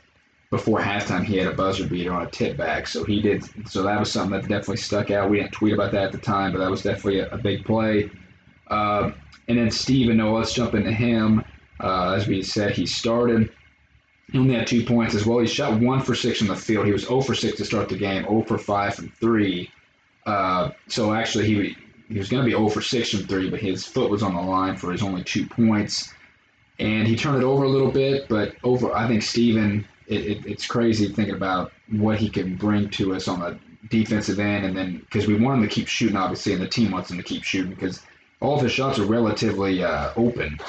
before 0.52 0.80
halftime 0.80 1.24
he 1.24 1.38
had 1.38 1.48
a 1.48 1.54
buzzer 1.54 1.86
beater 1.88 2.14
on 2.14 2.26
a 2.26 2.30
tip 2.30 2.56
back. 2.56 2.88
So 2.88 3.04
he 3.04 3.22
did. 3.22 3.44
So 3.70 3.84
that 3.84 4.00
was 4.00 4.12
something 4.12 4.40
that 4.40 4.48
definitely 4.48 4.78
stuck 4.78 5.12
out. 5.12 5.30
We 5.30 5.38
didn't 5.38 5.52
tweet 5.52 5.74
about 5.74 5.92
that 5.92 6.06
at 6.06 6.12
the 6.12 6.18
time, 6.18 6.54
but 6.54 6.60
that 6.60 6.72
was 6.72 6.82
definitely 6.82 7.20
a, 7.20 7.30
a 7.32 7.38
big 7.38 7.66
play. 7.66 8.10
Uh, 8.68 9.12
and 9.48 9.58
then 9.58 9.70
Steven, 9.70 10.18
no, 10.18 10.34
let's 10.34 10.54
jump 10.54 10.74
into 10.74 10.92
him. 10.92 11.44
Uh, 11.80 12.14
as 12.14 12.28
we 12.28 12.42
said, 12.42 12.72
he 12.72 12.86
started. 12.86 13.52
He 14.32 14.40
only 14.40 14.56
had 14.56 14.66
two 14.66 14.84
points 14.84 15.14
as 15.14 15.26
well. 15.26 15.40
He 15.40 15.48
shot 15.48 15.80
one 15.80 16.02
for 16.02 16.16
six 16.16 16.42
in 16.42 16.48
the 16.48 16.56
field. 16.56 16.86
He 16.86 16.92
was 16.92 17.06
0 17.06 17.22
for 17.22 17.36
6 17.36 17.58
to 17.58 17.66
start 17.66 17.90
the 17.90 17.98
game, 17.98 18.24
0 18.24 18.44
for 18.44 18.58
5 18.58 18.96
from 18.96 19.10
three. 19.10 19.70
Uh, 20.26 20.72
so 20.88 21.14
actually, 21.14 21.46
he 21.46 21.78
he 22.08 22.18
was 22.18 22.30
going 22.30 22.44
to 22.44 22.46
be 22.46 22.52
0 22.52 22.70
for 22.70 22.82
6 22.82 23.10
from 23.10 23.28
three, 23.28 23.50
but 23.50 23.60
his 23.60 23.86
foot 23.86 24.12
was 24.12 24.24
on 24.24 24.36
the 24.36 24.42
line 24.42 24.76
for 24.76 24.92
his 24.92 25.02
only 25.02 25.24
two 25.24 25.48
points. 25.48 26.14
And 26.78 27.08
he 27.08 27.16
turned 27.16 27.38
it 27.38 27.44
over 27.44 27.64
a 27.64 27.70
little 27.70 27.92
bit, 27.92 28.28
but 28.28 28.56
over, 28.64 28.94
I 28.94 29.08
think 29.08 29.24
Steven, 29.24 29.88
it, 30.08 30.26
it, 30.26 30.46
it's 30.46 30.68
crazy 30.68 31.08
thinking 31.08 31.36
about 31.36 31.72
what 31.90 32.18
he 32.18 32.30
can 32.30 32.56
bring 32.56 32.90
to 32.92 33.16
us 33.16 33.28
on 33.28 33.40
the 33.40 33.58
defensive 33.90 34.40
end. 34.40 34.66
And 34.66 34.78
then, 34.78 34.98
because 35.00 35.28
we 35.28 35.36
want 35.40 35.62
him 35.62 35.70
to 35.70 35.74
keep 35.74 35.88
shooting, 35.88 36.18
obviously, 36.18 36.54
and 36.54 36.62
the 36.62 36.68
team 36.68 36.92
wants 36.92 37.10
him 37.10 37.18
to 37.18 37.24
keep 37.24 37.44
shooting 37.44 37.74
because 37.74 38.02
all 38.42 38.56
of 38.56 38.62
his 38.62 38.72
shots 38.72 39.00
are 39.00 39.06
relatively 39.06 39.84
uh, 39.84 40.12
open. 40.16 40.60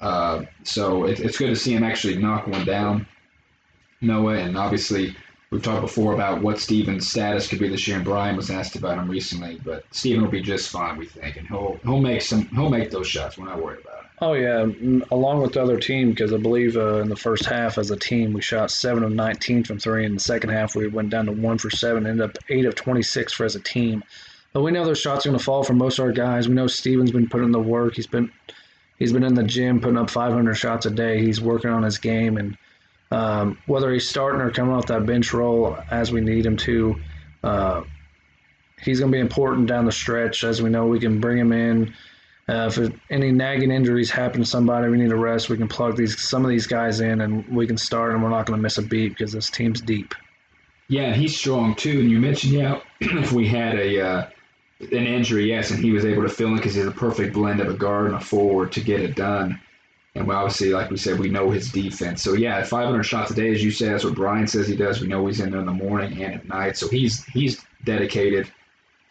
Uh, 0.00 0.42
so 0.64 1.04
it, 1.04 1.18
it's 1.20 1.38
good 1.38 1.48
to 1.48 1.56
see 1.56 1.72
him 1.74 1.82
actually 1.82 2.18
knock 2.18 2.46
one 2.46 2.64
down, 2.66 3.06
Noah, 4.00 4.36
and 4.36 4.56
obviously 4.56 5.16
We've 5.54 5.62
talked 5.62 5.82
before 5.82 6.14
about 6.14 6.42
what 6.42 6.58
Steven's 6.58 7.08
status 7.08 7.46
could 7.46 7.60
be 7.60 7.68
this 7.68 7.86
year, 7.86 7.94
and 7.94 8.04
Bryan 8.04 8.34
was 8.34 8.50
asked 8.50 8.74
about 8.74 8.98
him 8.98 9.08
recently. 9.08 9.60
But 9.64 9.84
Steven 9.92 10.24
will 10.24 10.30
be 10.32 10.42
just 10.42 10.68
fine, 10.68 10.96
we 10.96 11.06
think, 11.06 11.36
and 11.36 11.46
he'll 11.46 11.78
he'll 11.84 12.00
make 12.00 12.22
some 12.22 12.46
he'll 12.46 12.70
make 12.70 12.90
those 12.90 13.06
shots. 13.06 13.38
We're 13.38 13.44
not 13.44 13.62
worried 13.62 13.78
about 13.84 14.00
it. 14.00 14.10
Oh 14.20 14.32
yeah, 14.32 14.66
along 15.12 15.42
with 15.42 15.52
the 15.52 15.62
other 15.62 15.78
team, 15.78 16.10
because 16.10 16.32
I 16.32 16.38
believe 16.38 16.76
uh, 16.76 16.96
in 16.96 17.08
the 17.08 17.14
first 17.14 17.44
half 17.44 17.78
as 17.78 17.92
a 17.92 17.96
team 17.96 18.32
we 18.32 18.42
shot 18.42 18.72
seven 18.72 19.04
of 19.04 19.12
19 19.12 19.62
from 19.62 19.78
three. 19.78 20.04
In 20.04 20.14
the 20.14 20.20
second 20.20 20.50
half 20.50 20.74
we 20.74 20.88
went 20.88 21.10
down 21.10 21.26
to 21.26 21.32
one 21.32 21.58
for 21.58 21.70
seven, 21.70 22.04
ended 22.04 22.28
up 22.28 22.36
eight 22.48 22.64
of 22.64 22.74
26 22.74 23.32
for 23.32 23.44
as 23.44 23.54
a 23.54 23.60
team. 23.60 24.02
But 24.54 24.62
we 24.62 24.72
know 24.72 24.84
those 24.84 24.98
shots 24.98 25.24
are 25.24 25.28
going 25.28 25.38
to 25.38 25.44
fall 25.44 25.62
for 25.62 25.74
most 25.74 26.00
of 26.00 26.04
our 26.04 26.10
guys. 26.10 26.48
We 26.48 26.54
know 26.54 26.66
Steven's 26.66 27.12
been 27.12 27.28
putting 27.28 27.46
in 27.46 27.52
the 27.52 27.60
work. 27.60 27.94
He's 27.94 28.08
been 28.08 28.32
he's 28.98 29.12
been 29.12 29.22
in 29.22 29.34
the 29.34 29.44
gym 29.44 29.80
putting 29.80 29.98
up 29.98 30.10
500 30.10 30.54
shots 30.54 30.84
a 30.84 30.90
day. 30.90 31.20
He's 31.20 31.40
working 31.40 31.70
on 31.70 31.84
his 31.84 31.98
game, 31.98 32.38
and 32.38 32.58
um, 33.10 33.58
whether 33.66 33.92
he's 33.92 34.08
starting 34.08 34.40
or 34.40 34.50
coming 34.50 34.74
off 34.74 34.86
that 34.86 35.06
bench 35.06 35.32
role 35.32 35.76
as 35.90 36.10
we 36.10 36.20
need 36.20 36.44
him 36.44 36.56
to, 36.58 36.96
uh, 37.42 37.82
he's 38.82 39.00
going 39.00 39.10
to 39.10 39.16
be 39.16 39.20
important 39.20 39.68
down 39.68 39.84
the 39.84 39.92
stretch. 39.92 40.44
As 40.44 40.62
we 40.62 40.70
know, 40.70 40.86
we 40.86 40.98
can 40.98 41.20
bring 41.20 41.38
him 41.38 41.52
in. 41.52 41.94
Uh, 42.46 42.70
if 42.70 42.92
any 43.10 43.32
nagging 43.32 43.70
injuries 43.70 44.10
happen 44.10 44.40
to 44.40 44.46
somebody, 44.46 44.88
we 44.88 44.98
need 44.98 45.08
to 45.08 45.16
rest. 45.16 45.48
We 45.48 45.56
can 45.56 45.68
plug 45.68 45.96
these 45.96 46.20
some 46.20 46.44
of 46.44 46.50
these 46.50 46.66
guys 46.66 47.00
in, 47.00 47.22
and 47.22 47.46
we 47.48 47.66
can 47.66 47.78
start, 47.78 48.12
and 48.12 48.22
we're 48.22 48.28
not 48.28 48.46
going 48.46 48.58
to 48.58 48.62
miss 48.62 48.76
a 48.76 48.82
beat 48.82 49.10
because 49.10 49.32
this 49.32 49.48
team's 49.48 49.80
deep. 49.80 50.14
Yeah, 50.88 51.14
he's 51.14 51.34
strong 51.34 51.74
too. 51.74 52.00
And 52.00 52.10
you 52.10 52.18
mentioned, 52.18 52.52
yeah, 52.52 52.80
if 53.00 53.32
we 53.32 53.48
had 53.48 53.78
a 53.78 54.00
uh, 54.00 54.26
an 54.80 55.06
injury, 55.06 55.48
yes, 55.48 55.70
and 55.70 55.82
he 55.82 55.92
was 55.92 56.04
able 56.04 56.22
to 56.22 56.28
fill 56.28 56.48
in 56.48 56.56
because 56.56 56.74
he's 56.74 56.86
a 56.86 56.90
perfect 56.90 57.32
blend 57.32 57.60
of 57.60 57.68
a 57.68 57.74
guard 57.74 58.06
and 58.06 58.16
a 58.16 58.20
forward 58.20 58.72
to 58.72 58.80
get 58.80 59.00
it 59.00 59.14
done. 59.14 59.58
And 60.14 60.30
obviously, 60.30 60.70
like 60.70 60.90
we 60.90 60.96
said, 60.96 61.18
we 61.18 61.28
know 61.28 61.50
his 61.50 61.72
defense. 61.72 62.22
So 62.22 62.34
yeah, 62.34 62.62
500 62.62 63.02
shots 63.02 63.32
a 63.32 63.34
day, 63.34 63.50
as 63.52 63.64
you 63.64 63.72
say, 63.72 63.88
that's 63.88 64.04
what 64.04 64.14
Bryan 64.14 64.46
says 64.46 64.68
he 64.68 64.76
does. 64.76 65.00
We 65.00 65.08
know 65.08 65.26
he's 65.26 65.40
in 65.40 65.50
there 65.50 65.60
in 65.60 65.66
the 65.66 65.72
morning 65.72 66.22
and 66.22 66.34
at 66.34 66.48
night. 66.48 66.76
So 66.76 66.88
he's 66.88 67.24
he's 67.24 67.60
dedicated, 67.84 68.50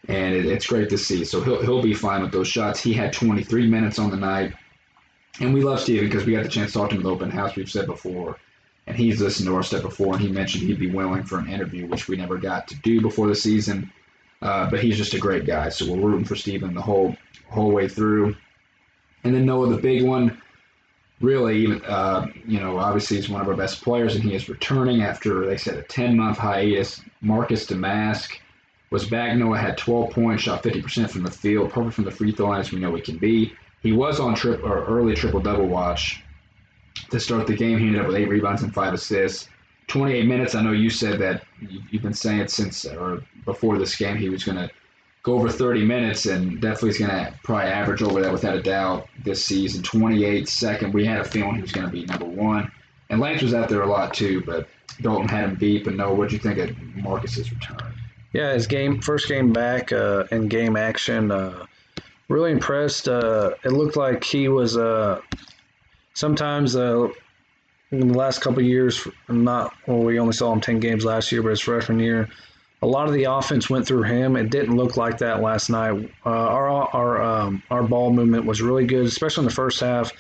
and 0.08 0.34
it, 0.34 0.46
it's 0.46 0.66
great 0.66 0.90
to 0.90 0.98
see. 0.98 1.26
So 1.26 1.42
he'll 1.42 1.62
he'll 1.62 1.82
be 1.82 1.94
fine 1.94 2.22
with 2.22 2.32
those 2.32 2.48
shots. 2.48 2.80
He 2.80 2.94
had 2.94 3.12
23 3.12 3.68
minutes 3.68 4.00
on 4.00 4.12
the 4.12 4.18
night, 4.18 4.54
and 5.42 5.54
we 5.54 5.62
love 5.62 5.82
Steven 5.82 6.06
because 6.08 6.26
we 6.26 6.34
got 6.34 6.44
the 6.44 6.50
chance 6.50 6.72
to 6.72 6.80
talk 6.80 6.90
to 6.90 6.96
him 6.96 7.02
at 7.02 7.04
the 7.04 7.12
open 7.12 7.30
house. 7.30 7.56
We've 7.58 7.70
said 7.70 7.86
before, 7.86 8.38
and 8.88 8.96
he's 8.96 9.22
listened 9.22 9.48
to 9.48 9.56
our 9.56 9.64
stuff 9.64 9.82
before, 9.82 10.14
and 10.14 10.22
he 10.22 10.30
mentioned 10.30 10.64
he'd 10.64 10.80
be 10.80 10.90
willing 10.90 11.24
for 11.24 11.38
an 11.38 11.50
interview, 11.50 11.86
which 11.86 12.08
we 12.08 12.16
never 12.16 12.38
got 12.38 12.70
to 12.70 12.76
do 12.78 13.02
before 13.02 13.28
the 13.28 13.36
season. 13.36 13.92
Uh, 14.42 14.70
but 14.70 14.82
he's 14.82 14.98
just 14.98 15.14
a 15.14 15.20
great 15.20 15.46
guy. 15.46 15.70
So 15.70 15.92
we're 15.92 16.02
rooting 16.02 16.26
for 16.26 16.36
Steven 16.36 16.74
the 16.74 16.82
whole 16.82 17.16
whole 17.50 17.72
way 17.72 17.90
through. 17.90 18.36
And 19.26 19.34
then 19.34 19.46
Noah, 19.46 19.70
the 19.70 19.78
big 19.78 20.04
one, 20.04 20.42
really, 21.24 21.82
uh, 21.88 22.28
you 22.46 22.60
know, 22.60 22.78
obviously 22.78 23.18
he's 23.18 23.30
one 23.30 23.42
of 23.42 23.48
our 23.48 23.56
best 23.56 23.82
players, 23.82 24.16
and 24.16 24.24
he 24.24 24.36
is 24.36 24.50
returning 24.50 25.02
after 25.02 25.48
they 25.48 25.58
said 25.58 25.78
a 25.78 25.82
10 25.82 26.16
month 26.18 26.38
hiatus. 26.38 27.02
Marcus 27.22 27.66
Domask 27.66 28.38
was 28.92 29.10
back. 29.10 29.36
Noah 29.36 29.58
had 29.58 29.78
12 29.78 30.12
points, 30.12 30.44
shot 30.44 30.62
50% 30.62 31.10
from 31.10 31.24
the 31.24 31.32
field, 31.32 31.72
perfect 31.72 31.96
from 31.96 32.04
the 32.04 32.12
free 32.12 32.34
throw 32.34 32.48
line 32.48 32.60
as 32.60 32.72
we 32.72 32.80
know 32.80 32.94
he 32.94 33.02
can 33.02 33.18
be. 33.18 33.54
He 33.82 33.94
was 33.94 34.20
on 34.20 34.36
trip 34.36 34.64
or 34.64 34.86
early 34.86 35.16
triple 35.16 35.40
double 35.40 35.68
watch 35.68 36.22
to 37.10 37.20
start 37.20 37.48
the 37.48 37.56
game. 37.56 37.80
He 37.80 37.88
ended 37.88 38.02
up 38.02 38.08
with 38.08 38.18
eight 38.18 38.30
rebounds 38.30 38.62
and 38.62 38.74
five 38.74 38.94
assists. 38.94 39.48
28 39.88 40.26
minutes. 40.26 40.56
I 40.56 40.62
know 40.62 40.72
you 40.72 40.90
said 40.90 41.20
that 41.20 41.44
you've 41.90 42.02
been 42.02 42.14
saying 42.14 42.40
it 42.40 42.52
since 42.52 42.86
or 42.86 43.24
before 43.46 43.78
this 43.78 43.96
game 43.96 44.18
he 44.18 44.30
was 44.30 44.44
going 44.44 44.58
to 44.58 44.70
go 45.24 45.36
over 45.36 45.50
30 45.50 45.86
minutes 45.86 46.26
and 46.26 46.62
definitely 46.62 46.90
is 46.90 46.98
going 46.98 47.10
to 47.10 47.34
probably 47.44 47.72
average 47.72 48.02
over 48.02 48.22
that 48.22 48.32
without 48.32 48.56
a 48.56 48.62
doubt 48.62 49.08
this 49.24 49.44
season. 49.44 49.82
28 49.82 50.48
second. 50.48 50.94
We 50.94 51.06
had 51.06 51.20
a 51.20 51.24
feeling 51.24 51.56
he 51.56 51.62
was 51.62 51.72
going 51.72 51.86
to 51.86 51.92
be 51.92 52.06
number 52.06 52.26
one. 52.26 52.72
And 53.10 53.20
Lance 53.22 53.42
was 53.42 53.54
out 53.54 53.70
there 53.70 53.82
a 53.82 53.88
lot 53.88 54.14
too, 54.14 54.44
but 54.46 54.68
Dalton 55.02 55.28
had 55.28 55.46
him 55.46 55.56
beat. 55.56 55.86
But 55.86 55.96
no, 55.96 56.14
what 56.14 56.30
do 56.30 56.36
you 56.36 56.42
think 56.42 56.58
of 56.58 56.78
Marcus's 56.96 57.52
return? 57.52 57.94
Yeah, 58.34 58.54
his 58.54 58.68
game 58.68 59.00
first 59.00 59.28
game 59.28 59.54
back 59.54 59.92
uh, 59.92 60.26
in 60.32 60.48
game 60.48 60.76
action. 60.76 61.32
Uh, 61.32 61.66
really 62.28 62.52
impressed. 62.52 63.08
Uh, 63.08 63.52
it 63.64 63.72
looked 63.72 63.96
like 63.96 64.24
he 64.24 64.48
was. 64.48 64.76
Uh, 64.78 65.22
sometimes 66.16 66.76
uh, 66.76 67.08
in 67.92 68.08
the 68.10 68.18
last 68.18 68.42
couple 68.42 68.62
years, 68.64 69.08
not 69.30 69.74
well, 69.88 70.00
we 70.00 70.20
only 70.20 70.34
saw 70.34 70.52
him 70.52 70.60
ten 70.60 70.80
games 70.80 71.06
last 71.06 71.32
year, 71.32 71.44
but 71.44 71.50
his 71.50 71.62
freshman 71.62 72.00
year, 72.00 72.28
a 72.84 72.86
lot 72.86 73.08
of 73.08 73.14
the 73.14 73.24
offense 73.24 73.70
went 73.70 73.88
through 73.88 74.04
him. 74.04 74.36
It 74.36 74.50
didn't 74.50 74.76
look 74.76 74.98
like 74.98 75.18
that 75.20 75.42
last 75.42 75.70
night. 75.70 76.12
Uh, 76.26 76.30
our 76.30 76.68
our 76.94 77.22
um, 77.22 77.64
our 77.72 77.82
ball 77.82 78.12
movement 78.12 78.46
was 78.46 78.62
really 78.62 78.86
good, 78.86 79.06
especially 79.06 79.44
in 79.44 79.48
the 79.48 79.56
first 79.56 79.80
half. 79.80 80.12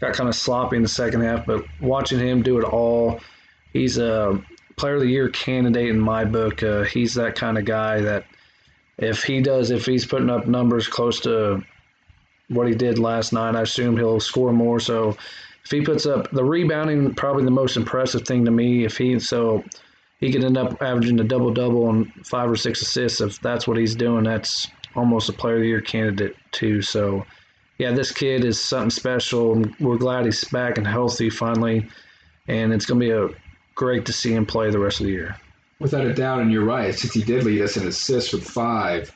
Got 0.00 0.14
kind 0.14 0.28
of 0.28 0.34
sloppy 0.34 0.76
in 0.76 0.82
the 0.82 0.88
second 0.88 1.22
half, 1.22 1.46
but 1.46 1.64
watching 1.80 2.18
him 2.18 2.42
do 2.42 2.58
it 2.58 2.64
all, 2.64 3.20
he's 3.72 3.98
a 3.98 4.42
player 4.76 4.96
of 4.96 5.00
the 5.00 5.08
year 5.08 5.28
candidate 5.28 5.90
in 5.90 5.98
my 5.98 6.24
book. 6.24 6.60
Uh, 6.60 6.82
he's 6.82 7.14
that 7.14 7.36
kind 7.36 7.56
of 7.56 7.64
guy 7.64 8.00
that 8.00 8.24
if 8.98 9.22
he 9.22 9.40
does, 9.40 9.70
if 9.70 9.86
he's 9.86 10.04
putting 10.04 10.28
up 10.28 10.48
numbers 10.48 10.88
close 10.88 11.20
to 11.20 11.62
what 12.48 12.66
he 12.66 12.74
did 12.74 12.98
last 12.98 13.32
night, 13.32 13.54
I 13.54 13.62
assume 13.62 13.96
he'll 13.96 14.18
score 14.18 14.52
more. 14.52 14.80
So 14.80 15.16
if 15.64 15.70
he 15.70 15.82
puts 15.82 16.04
up 16.04 16.30
the 16.32 16.44
rebounding, 16.44 17.14
probably 17.14 17.44
the 17.44 17.52
most 17.52 17.76
impressive 17.76 18.26
thing 18.26 18.44
to 18.44 18.50
me. 18.50 18.84
If 18.84 18.96
he 18.96 19.20
so 19.20 19.62
he 20.18 20.32
could 20.32 20.44
end 20.44 20.58
up 20.58 20.80
averaging 20.82 21.20
a 21.20 21.24
double 21.24 21.52
double 21.52 21.88
and 21.90 22.12
five 22.26 22.50
or 22.50 22.56
six 22.56 22.82
assists. 22.82 23.20
If 23.20 23.40
that's 23.40 23.66
what 23.66 23.76
he's 23.76 23.94
doing, 23.94 24.24
that's 24.24 24.68
almost 24.96 25.28
a 25.28 25.32
player 25.32 25.56
of 25.56 25.60
the 25.62 25.68
year 25.68 25.80
candidate 25.80 26.36
too. 26.50 26.82
So 26.82 27.24
yeah, 27.78 27.92
this 27.92 28.10
kid 28.10 28.44
is 28.44 28.60
something 28.60 28.90
special. 28.90 29.64
We're 29.78 29.96
glad 29.96 30.24
he's 30.24 30.44
back 30.44 30.78
and 30.78 30.86
healthy 30.86 31.30
finally, 31.30 31.86
and 32.48 32.72
it's 32.72 32.86
going 32.86 33.00
to 33.00 33.06
be 33.06 33.12
a 33.12 33.28
great 33.76 34.04
to 34.06 34.12
see 34.12 34.32
him 34.32 34.44
play 34.44 34.70
the 34.70 34.78
rest 34.78 35.00
of 35.00 35.06
the 35.06 35.12
year. 35.12 35.36
Without 35.78 36.04
a 36.04 36.12
doubt, 36.12 36.40
and 36.40 36.50
you're 36.50 36.64
right. 36.64 36.92
Since 36.92 37.14
he 37.14 37.22
did 37.22 37.44
lead 37.44 37.62
us 37.62 37.76
in 37.76 37.86
assists 37.86 38.32
with 38.32 38.42
five, 38.42 39.14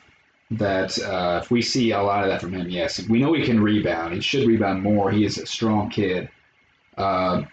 that 0.51 0.97
uh, 0.99 1.41
if 1.43 1.51
we 1.51 1.61
see 1.61 1.91
a 1.91 2.01
lot 2.01 2.23
of 2.23 2.29
that 2.29 2.39
from 2.39 2.53
him, 2.53 2.69
yes, 2.69 3.05
we 3.09 3.19
know 3.19 3.33
he 3.33 3.43
can 3.43 3.61
rebound. 3.61 4.13
He 4.13 4.21
should 4.21 4.47
rebound 4.47 4.81
more. 4.81 5.11
He 5.11 5.25
is 5.25 5.37
a 5.37 5.45
strong 5.45 5.89
kid. 5.89 6.29
Uh, 6.97 7.43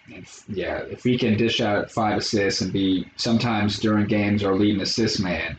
yeah, 0.47 0.79
if 0.83 1.03
we 1.03 1.17
can 1.17 1.35
dish 1.35 1.61
out 1.61 1.89
five 1.91 2.17
assists 2.17 2.61
and 2.61 2.71
be 2.71 3.09
sometimes 3.15 3.79
during 3.79 4.05
games 4.05 4.43
our 4.43 4.55
leading 4.55 4.81
assist 4.81 5.19
man, 5.19 5.57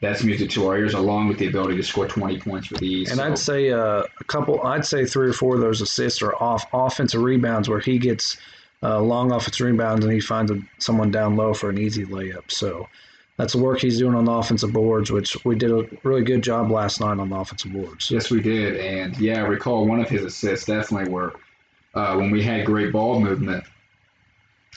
that's 0.00 0.22
music 0.22 0.50
to 0.50 0.68
our 0.68 0.78
ears, 0.78 0.94
along 0.94 1.28
with 1.28 1.38
the 1.38 1.46
ability 1.46 1.76
to 1.76 1.82
score 1.82 2.06
20 2.06 2.38
points 2.40 2.70
with 2.70 2.82
ease. 2.82 3.10
And 3.10 3.18
so. 3.18 3.24
I'd 3.24 3.38
say 3.38 3.70
uh, 3.70 4.04
a 4.20 4.24
couple, 4.24 4.62
I'd 4.62 4.84
say 4.84 5.06
three 5.06 5.28
or 5.28 5.32
four 5.32 5.54
of 5.54 5.60
those 5.60 5.80
assists 5.80 6.22
are 6.22 6.34
off 6.34 6.66
offensive 6.72 7.22
rebounds 7.22 7.68
where 7.68 7.80
he 7.80 7.98
gets 7.98 8.36
uh, 8.82 9.00
long 9.00 9.32
offensive 9.32 9.66
rebounds 9.66 10.04
and 10.04 10.12
he 10.12 10.20
finds 10.20 10.50
a, 10.50 10.60
someone 10.78 11.10
down 11.10 11.36
low 11.36 11.54
for 11.54 11.70
an 11.70 11.78
easy 11.78 12.04
layup. 12.04 12.50
So 12.50 12.86
that's 13.38 13.54
the 13.54 13.58
work 13.58 13.80
he's 13.80 13.98
doing 13.98 14.14
on 14.14 14.26
the 14.26 14.32
offensive 14.32 14.72
boards, 14.72 15.10
which 15.10 15.36
we 15.44 15.56
did 15.56 15.70
a 15.70 15.86
really 16.02 16.22
good 16.22 16.42
job 16.42 16.70
last 16.70 17.00
night 17.00 17.18
on 17.18 17.30
the 17.30 17.36
offensive 17.36 17.72
boards. 17.72 18.10
Yes, 18.10 18.30
we 18.30 18.40
did. 18.40 18.76
And 18.76 19.16
yeah, 19.18 19.42
I 19.42 19.46
recall 19.46 19.86
one 19.86 20.00
of 20.00 20.08
his 20.08 20.24
assists 20.24 20.66
definitely 20.66 21.10
were 21.10 21.34
uh, 21.96 22.14
when 22.14 22.30
we 22.30 22.42
had 22.42 22.66
great 22.66 22.92
ball 22.92 23.18
movement. 23.18 23.64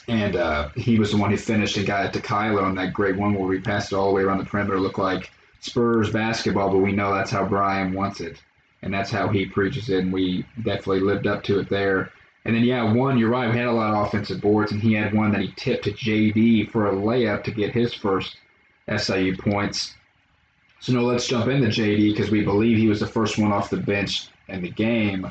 And 0.07 0.35
uh, 0.35 0.69
he 0.69 0.97
was 0.97 1.11
the 1.11 1.17
one 1.17 1.29
who 1.29 1.37
finished 1.37 1.77
and 1.77 1.85
got 1.85 2.05
it 2.05 2.13
to 2.13 2.19
Kyler 2.19 2.63
on 2.63 2.73
that 2.75 2.93
great 2.93 3.17
one 3.17 3.35
where 3.35 3.47
we 3.47 3.59
passed 3.59 3.91
it 3.91 3.95
all 3.95 4.07
the 4.07 4.13
way 4.13 4.23
around 4.23 4.39
the 4.39 4.45
perimeter. 4.45 4.79
Looked 4.79 4.97
like 4.97 5.29
Spurs 5.59 6.09
basketball, 6.09 6.71
but 6.71 6.77
we 6.77 6.93
know 6.93 7.13
that's 7.13 7.29
how 7.29 7.45
Bryan 7.45 7.93
wants 7.93 8.21
it. 8.21 8.41
And 8.81 8.91
that's 8.91 9.11
how 9.11 9.27
he 9.27 9.45
preaches 9.45 9.89
it. 9.89 9.99
And 9.99 10.13
we 10.13 10.45
definitely 10.63 11.01
lived 11.01 11.27
up 11.27 11.43
to 11.43 11.59
it 11.59 11.69
there. 11.69 12.11
And 12.45 12.55
then, 12.55 12.63
yeah, 12.63 12.91
one, 12.91 13.17
you're 13.17 13.29
right. 13.29 13.51
We 13.51 13.57
had 13.57 13.67
a 13.67 13.71
lot 13.71 13.93
of 13.93 14.07
offensive 14.07 14.39
boards, 14.39 14.71
and 14.71 14.81
he 14.81 14.93
had 14.93 15.13
one 15.13 15.31
that 15.33 15.41
he 15.41 15.53
tipped 15.57 15.83
to 15.83 15.91
JD 15.91 16.71
for 16.71 16.87
a 16.87 16.93
layup 16.93 17.43
to 17.43 17.51
get 17.51 17.73
his 17.73 17.93
first 17.93 18.37
SIU 18.95 19.35
points. 19.35 19.93
So, 20.79 20.93
no, 20.93 21.01
let's 21.01 21.27
jump 21.27 21.49
into 21.49 21.67
JD 21.67 22.13
because 22.13 22.31
we 22.31 22.41
believe 22.41 22.77
he 22.77 22.87
was 22.87 23.01
the 23.01 23.07
first 23.07 23.37
one 23.37 23.51
off 23.51 23.69
the 23.69 23.77
bench 23.77 24.29
in 24.47 24.61
the 24.61 24.71
game 24.71 25.27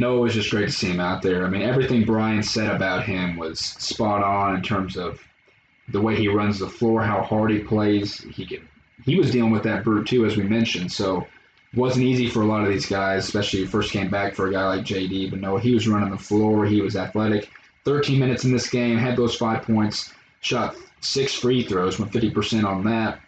no, 0.00 0.16
it 0.16 0.20
was 0.20 0.34
just 0.34 0.50
great 0.50 0.66
to 0.66 0.72
see 0.72 0.90
him 0.90 0.98
out 0.98 1.20
there. 1.20 1.44
I 1.44 1.50
mean, 1.50 1.62
everything 1.62 2.04
Bryan 2.04 2.42
said 2.42 2.74
about 2.74 3.04
him 3.04 3.36
was 3.36 3.60
spot 3.60 4.22
on 4.22 4.56
in 4.56 4.62
terms 4.62 4.96
of 4.96 5.20
the 5.88 6.00
way 6.00 6.16
he 6.16 6.26
runs 6.26 6.58
the 6.58 6.68
floor, 6.68 7.02
how 7.02 7.22
hard 7.22 7.50
he 7.50 7.58
plays. 7.58 8.18
He 8.18 8.46
can, 8.46 8.66
he 9.04 9.16
was 9.16 9.30
dealing 9.30 9.50
with 9.50 9.62
that 9.64 9.84
brute 9.84 10.06
too, 10.06 10.24
as 10.24 10.38
we 10.38 10.44
mentioned. 10.44 10.90
So 10.90 11.26
wasn't 11.74 12.06
easy 12.06 12.28
for 12.28 12.40
a 12.42 12.46
lot 12.46 12.62
of 12.64 12.70
these 12.70 12.86
guys, 12.86 13.24
especially 13.24 13.66
first 13.66 13.92
came 13.92 14.08
back 14.08 14.34
for 14.34 14.48
a 14.48 14.52
guy 14.52 14.66
like 14.66 14.86
JD. 14.86 15.30
But 15.30 15.40
no, 15.40 15.58
he 15.58 15.74
was 15.74 15.86
running 15.86 16.10
the 16.10 16.18
floor. 16.18 16.64
He 16.64 16.80
was 16.80 16.96
athletic. 16.96 17.50
13 17.84 18.18
minutes 18.18 18.44
in 18.44 18.52
this 18.52 18.70
game, 18.70 18.96
had 18.96 19.16
those 19.16 19.36
five 19.36 19.62
points, 19.62 20.12
shot 20.40 20.76
six 21.00 21.34
free 21.34 21.62
throws, 21.62 21.98
went 21.98 22.12
50% 22.12 22.64
on 22.64 22.84
that. 22.84 23.20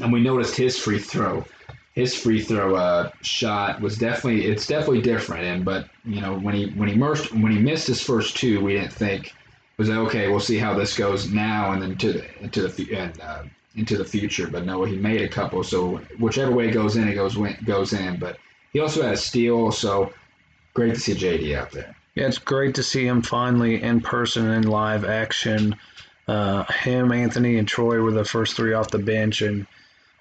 And 0.00 0.12
we 0.12 0.20
noticed 0.20 0.56
his 0.56 0.78
free 0.78 0.98
throw 1.00 1.44
his 1.92 2.14
free 2.14 2.40
throw 2.40 2.76
uh, 2.76 3.10
shot 3.22 3.80
was 3.80 3.98
definitely 3.98 4.46
it's 4.46 4.66
definitely 4.66 5.02
different. 5.02 5.44
And 5.44 5.64
but 5.64 5.88
you 6.04 6.20
know 6.20 6.38
when 6.38 6.54
he 6.54 6.70
when 6.70 6.88
he 6.88 6.94
missed 6.94 7.32
when 7.32 7.52
he 7.52 7.58
missed 7.58 7.86
his 7.86 8.02
first 8.02 8.36
two, 8.36 8.62
we 8.62 8.74
didn't 8.74 8.92
think 8.92 9.34
was 9.80 9.88
like, 9.88 9.98
okay, 9.98 10.28
we'll 10.28 10.40
see 10.40 10.58
how 10.58 10.74
this 10.74 10.96
goes 10.96 11.30
now 11.30 11.72
and 11.72 11.80
then 11.80 11.96
to 11.96 12.12
the, 12.12 12.42
into 12.42 12.68
the 12.68 12.94
and 12.94 13.20
uh, 13.20 13.42
into 13.76 13.96
the 13.96 14.04
future. 14.04 14.46
But 14.46 14.66
no, 14.66 14.84
he 14.84 14.96
made 14.96 15.22
a 15.22 15.28
couple. 15.28 15.64
So 15.64 15.96
whichever 16.18 16.52
way 16.52 16.68
it 16.68 16.72
goes 16.72 16.96
in, 16.96 17.08
it 17.08 17.14
goes 17.14 17.36
goes 17.64 17.92
in. 17.92 18.18
But 18.18 18.38
he 18.72 18.80
also 18.80 19.02
had 19.02 19.14
a 19.14 19.16
steal. 19.16 19.72
So 19.72 20.12
great 20.74 20.94
to 20.94 21.00
see 21.00 21.14
JD 21.14 21.56
out 21.56 21.72
there. 21.72 21.96
Yeah, 22.14 22.26
it's 22.26 22.38
great 22.38 22.74
to 22.74 22.82
see 22.82 23.06
him 23.06 23.22
finally 23.22 23.82
in 23.82 24.00
person 24.00 24.50
in 24.50 24.64
live 24.64 25.04
action. 25.04 25.74
Uh, 26.28 26.64
him, 26.64 27.10
Anthony, 27.10 27.56
and 27.56 27.66
Troy 27.66 28.00
were 28.00 28.12
the 28.12 28.24
first 28.24 28.56
three 28.56 28.74
off 28.74 28.90
the 28.90 28.98
bench, 28.98 29.42
and 29.42 29.66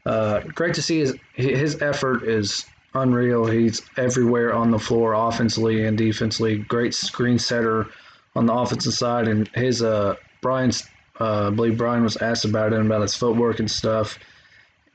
uh, 0.05 0.41
great 0.41 0.73
to 0.75 0.81
see 0.81 0.99
his 0.99 1.15
his 1.33 1.81
effort 1.81 2.23
is 2.23 2.65
unreal. 2.93 3.45
He's 3.45 3.81
everywhere 3.97 4.53
on 4.53 4.71
the 4.71 4.79
floor, 4.79 5.13
offensively 5.13 5.85
and 5.85 5.97
defensively. 5.97 6.57
Great 6.57 6.93
screen 6.93 7.37
setter 7.37 7.87
on 8.35 8.45
the 8.45 8.53
offensive 8.53 8.93
side, 8.93 9.27
and 9.27 9.47
his 9.49 9.81
uh 9.81 10.15
Bryan's 10.41 10.87
uh, 11.19 11.47
I 11.47 11.49
believe 11.49 11.77
Bryan 11.77 12.03
was 12.03 12.17
asked 12.17 12.45
about 12.45 12.73
him 12.73 12.85
about 12.85 13.01
his 13.01 13.15
footwork 13.15 13.59
and 13.59 13.69
stuff. 13.69 14.17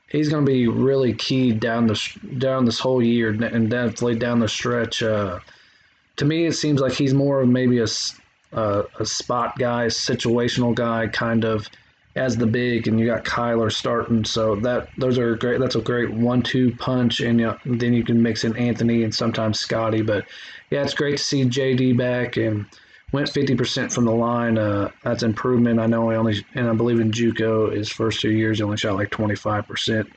He's 0.07 0.29
going 0.29 0.45
to 0.45 0.51
be 0.51 0.67
really 0.67 1.13
key 1.13 1.51
down 1.51 1.87
the 1.87 1.99
down 2.37 2.65
this 2.65 2.79
whole 2.79 3.01
year 3.01 3.29
and 3.29 3.69
definitely 3.69 4.15
down 4.15 4.39
the 4.39 4.47
stretch. 4.47 5.03
Uh, 5.03 5.39
to 6.17 6.25
me, 6.25 6.45
it 6.45 6.53
seems 6.53 6.79
like 6.79 6.93
he's 6.93 7.13
more 7.13 7.41
of 7.41 7.49
maybe 7.49 7.79
a, 7.79 7.87
a, 8.53 8.83
a 8.99 9.05
spot 9.05 9.57
guy, 9.57 9.87
situational 9.87 10.73
guy, 10.73 11.07
kind 11.07 11.43
of 11.43 11.67
as 12.15 12.37
the 12.37 12.47
big, 12.47 12.87
and 12.87 12.99
you 12.99 13.05
got 13.05 13.25
Kyler 13.25 13.71
starting. 13.71 14.23
So 14.23 14.55
that 14.57 14.89
those 14.97 15.17
are 15.17 15.35
great. 15.35 15.59
That's 15.59 15.75
a 15.75 15.81
great 15.81 16.11
one-two 16.11 16.75
punch, 16.75 17.19
and 17.19 17.39
you 17.39 17.47
know, 17.47 17.57
then 17.65 17.93
you 17.93 18.03
can 18.03 18.21
mix 18.21 18.43
in 18.43 18.55
Anthony 18.55 19.03
and 19.03 19.13
sometimes 19.13 19.59
Scotty. 19.59 20.01
But 20.01 20.25
yeah, 20.69 20.83
it's 20.83 20.93
great 20.93 21.17
to 21.17 21.23
see 21.23 21.43
JD 21.43 21.97
back 21.97 22.37
and 22.37 22.65
went 23.11 23.29
50% 23.29 23.93
from 23.93 24.05
the 24.05 24.11
line. 24.11 24.57
Uh, 24.57 24.91
that's 25.03 25.23
improvement. 25.23 25.79
I 25.79 25.85
know 25.87 26.09
he 26.09 26.15
only, 26.15 26.45
and 26.55 26.69
I 26.69 26.73
believe 26.73 26.99
in 26.99 27.11
JUCO 27.11 27.75
his 27.75 27.89
first 27.89 28.21
two 28.21 28.31
years 28.31 28.57
he 28.57 28.63
only 28.63 28.77
shot 28.77 28.95
like 28.95 29.09
25%, 29.09 30.07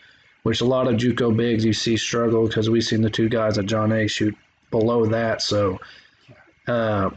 which 0.44 0.60
a 0.60 0.64
lot 0.64 0.88
of 0.88 0.94
JUCO 0.94 1.36
bigs 1.36 1.64
you 1.64 1.72
see 1.72 1.96
struggle 1.96 2.46
because 2.46 2.70
we've 2.70 2.84
seen 2.84 3.02
the 3.02 3.10
two 3.10 3.28
guys 3.28 3.58
at 3.58 3.66
John 3.66 3.92
A 3.92 4.06
shoot 4.06 4.36
below 4.70 5.06
that. 5.06 5.42
So. 5.42 5.78
Uh, 6.66 7.10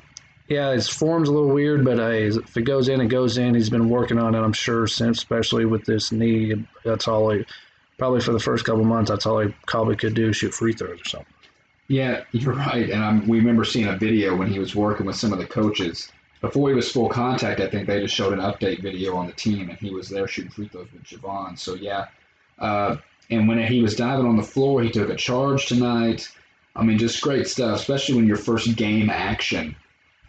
yeah, 0.52 0.74
his 0.74 0.90
form's 0.90 1.30
a 1.30 1.32
little 1.32 1.54
weird, 1.54 1.86
but 1.86 1.98
uh, 1.98 2.10
if 2.10 2.58
it 2.58 2.64
goes 2.64 2.90
in, 2.90 3.00
it 3.00 3.08
goes 3.08 3.38
in. 3.38 3.56
He's 3.56 3.70
been 3.70 3.90
working 3.90 4.20
on 4.20 4.36
it, 4.36 4.40
I'm 4.40 4.52
sure, 4.52 4.86
since 4.86 5.20
especially 5.20 5.64
with 5.64 5.86
this 5.86 6.12
knee. 6.12 6.66
That's 6.84 7.08
all 7.08 7.30
he 7.30 7.46
probably 7.98 8.20
for 8.20 8.34
the 8.34 8.40
first 8.40 8.66
couple 8.66 8.84
months. 8.84 9.10
That's 9.10 9.26
all 9.26 9.40
he 9.40 9.56
probably 9.66 9.96
could 9.96 10.14
do: 10.14 10.34
shoot 10.34 10.54
free 10.54 10.74
throws 10.74 11.00
or 11.00 11.06
something. 11.06 11.34
Yeah, 11.88 12.26
you're 12.34 12.54
right. 12.54 12.90
And 12.90 13.02
I'm, 13.02 13.28
we 13.30 13.40
remember 13.40 13.64
seeing 13.64 13.88
a 13.88 13.96
video 13.96 14.36
when 14.36 14.50
he 14.50 14.60
was 14.60 14.76
working 14.76 15.06
with 15.06 15.16
some 15.16 15.32
of 15.32 15.40
the 15.40 15.46
coaches 15.46 16.12
before 16.42 16.68
he 16.68 16.76
was 16.76 16.92
full 16.92 17.08
contact. 17.08 17.62
I 17.62 17.70
think 17.70 17.88
they 17.88 18.02
just 18.02 18.14
showed 18.14 18.34
an 18.34 18.40
update 18.40 18.82
video 18.82 19.16
on 19.16 19.28
the 19.28 19.34
team, 19.34 19.70
and 19.70 19.80
he 19.80 19.92
was 19.92 20.10
there 20.10 20.28
shooting 20.28 20.52
free 20.52 20.68
throws 20.68 20.88
with 20.92 21.04
Javon. 21.04 21.58
So 21.58 21.76
yeah, 21.76 22.08
uh, 22.60 22.98
and 23.30 23.48
when 23.48 23.66
he 23.66 23.82
was 23.82 23.96
diving 23.96 24.26
on 24.26 24.36
the 24.36 24.44
floor, 24.44 24.82
he 24.82 24.92
took 24.92 25.10
a 25.10 25.16
charge 25.16 25.68
tonight. 25.68 26.28
I 26.76 26.84
mean, 26.84 26.98
just 26.98 27.22
great 27.22 27.48
stuff, 27.48 27.80
especially 27.80 28.16
when 28.16 28.28
your 28.28 28.38
first 28.38 28.76
game 28.76 29.10
action 29.10 29.78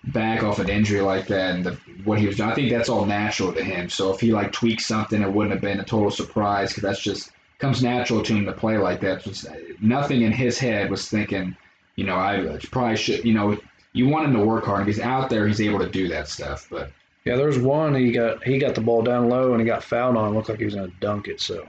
back 0.05 0.43
off 0.43 0.59
an 0.59 0.69
injury 0.69 1.01
like 1.01 1.29
that 1.29 1.55
and 1.55 1.65
the, 1.65 1.79
what 2.05 2.19
he 2.19 2.27
was 2.27 2.37
doing. 2.37 2.51
I 2.51 2.55
think 2.55 2.71
that's 2.71 2.89
all 2.89 3.07
natural 3.07 3.53
to 3.53 3.63
him. 3.63 3.89
So 3.89 4.13
if 4.13 4.21
he 4.21 4.33
like 4.33 4.53
tweaked 4.53 4.83
something, 4.83 5.23
it 5.23 5.33
wouldn't 5.33 5.53
have 5.53 5.63
been 5.63 5.81
a 5.81 5.85
total 5.85 6.11
surprise 6.11 6.71
because 6.71 6.83
that's 6.83 7.03
just 7.03 7.31
comes 7.59 7.83
natural 7.83 8.23
to 8.23 8.35
him 8.35 8.45
to 8.45 8.53
play 8.53 8.77
like 8.79 9.01
that. 9.01 9.23
Just, 9.23 9.47
nothing 9.81 10.23
in 10.23 10.33
his 10.33 10.59
head 10.59 10.91
was 10.91 11.09
thinking, 11.09 11.57
you 11.95 12.05
know, 12.05 12.17
I 12.17 12.59
probably 12.71 12.97
should. 12.97 13.25
You 13.25 13.35
know, 13.35 13.59
you 13.93 14.09
want 14.09 14.27
him 14.27 14.33
to 14.35 14.45
work 14.45 14.65
hard. 14.65 14.83
If 14.83 14.87
he's 14.89 15.01
out 15.01 15.31
there, 15.31 15.47
he's 15.47 15.61
able 15.61 15.79
to 15.79 15.89
do 15.89 16.09
that 16.09 16.27
stuff. 16.27 16.67
But 16.71 16.91
yeah, 17.25 17.37
there's 17.37 17.59
one 17.59 17.95
he 17.95 18.11
got 18.11 18.43
he 18.43 18.59
got 18.59 18.75
the 18.75 18.81
ball 18.81 19.03
down 19.03 19.29
low 19.29 19.53
and 19.53 19.61
he 19.61 19.67
got 19.67 19.85
fouled 19.85 20.17
on. 20.17 20.33
It 20.33 20.35
looked 20.35 20.49
like 20.49 20.59
he 20.59 20.65
was 20.65 20.75
going 20.75 20.91
to 20.91 20.97
dunk 20.99 21.29
it. 21.29 21.41
So 21.41 21.67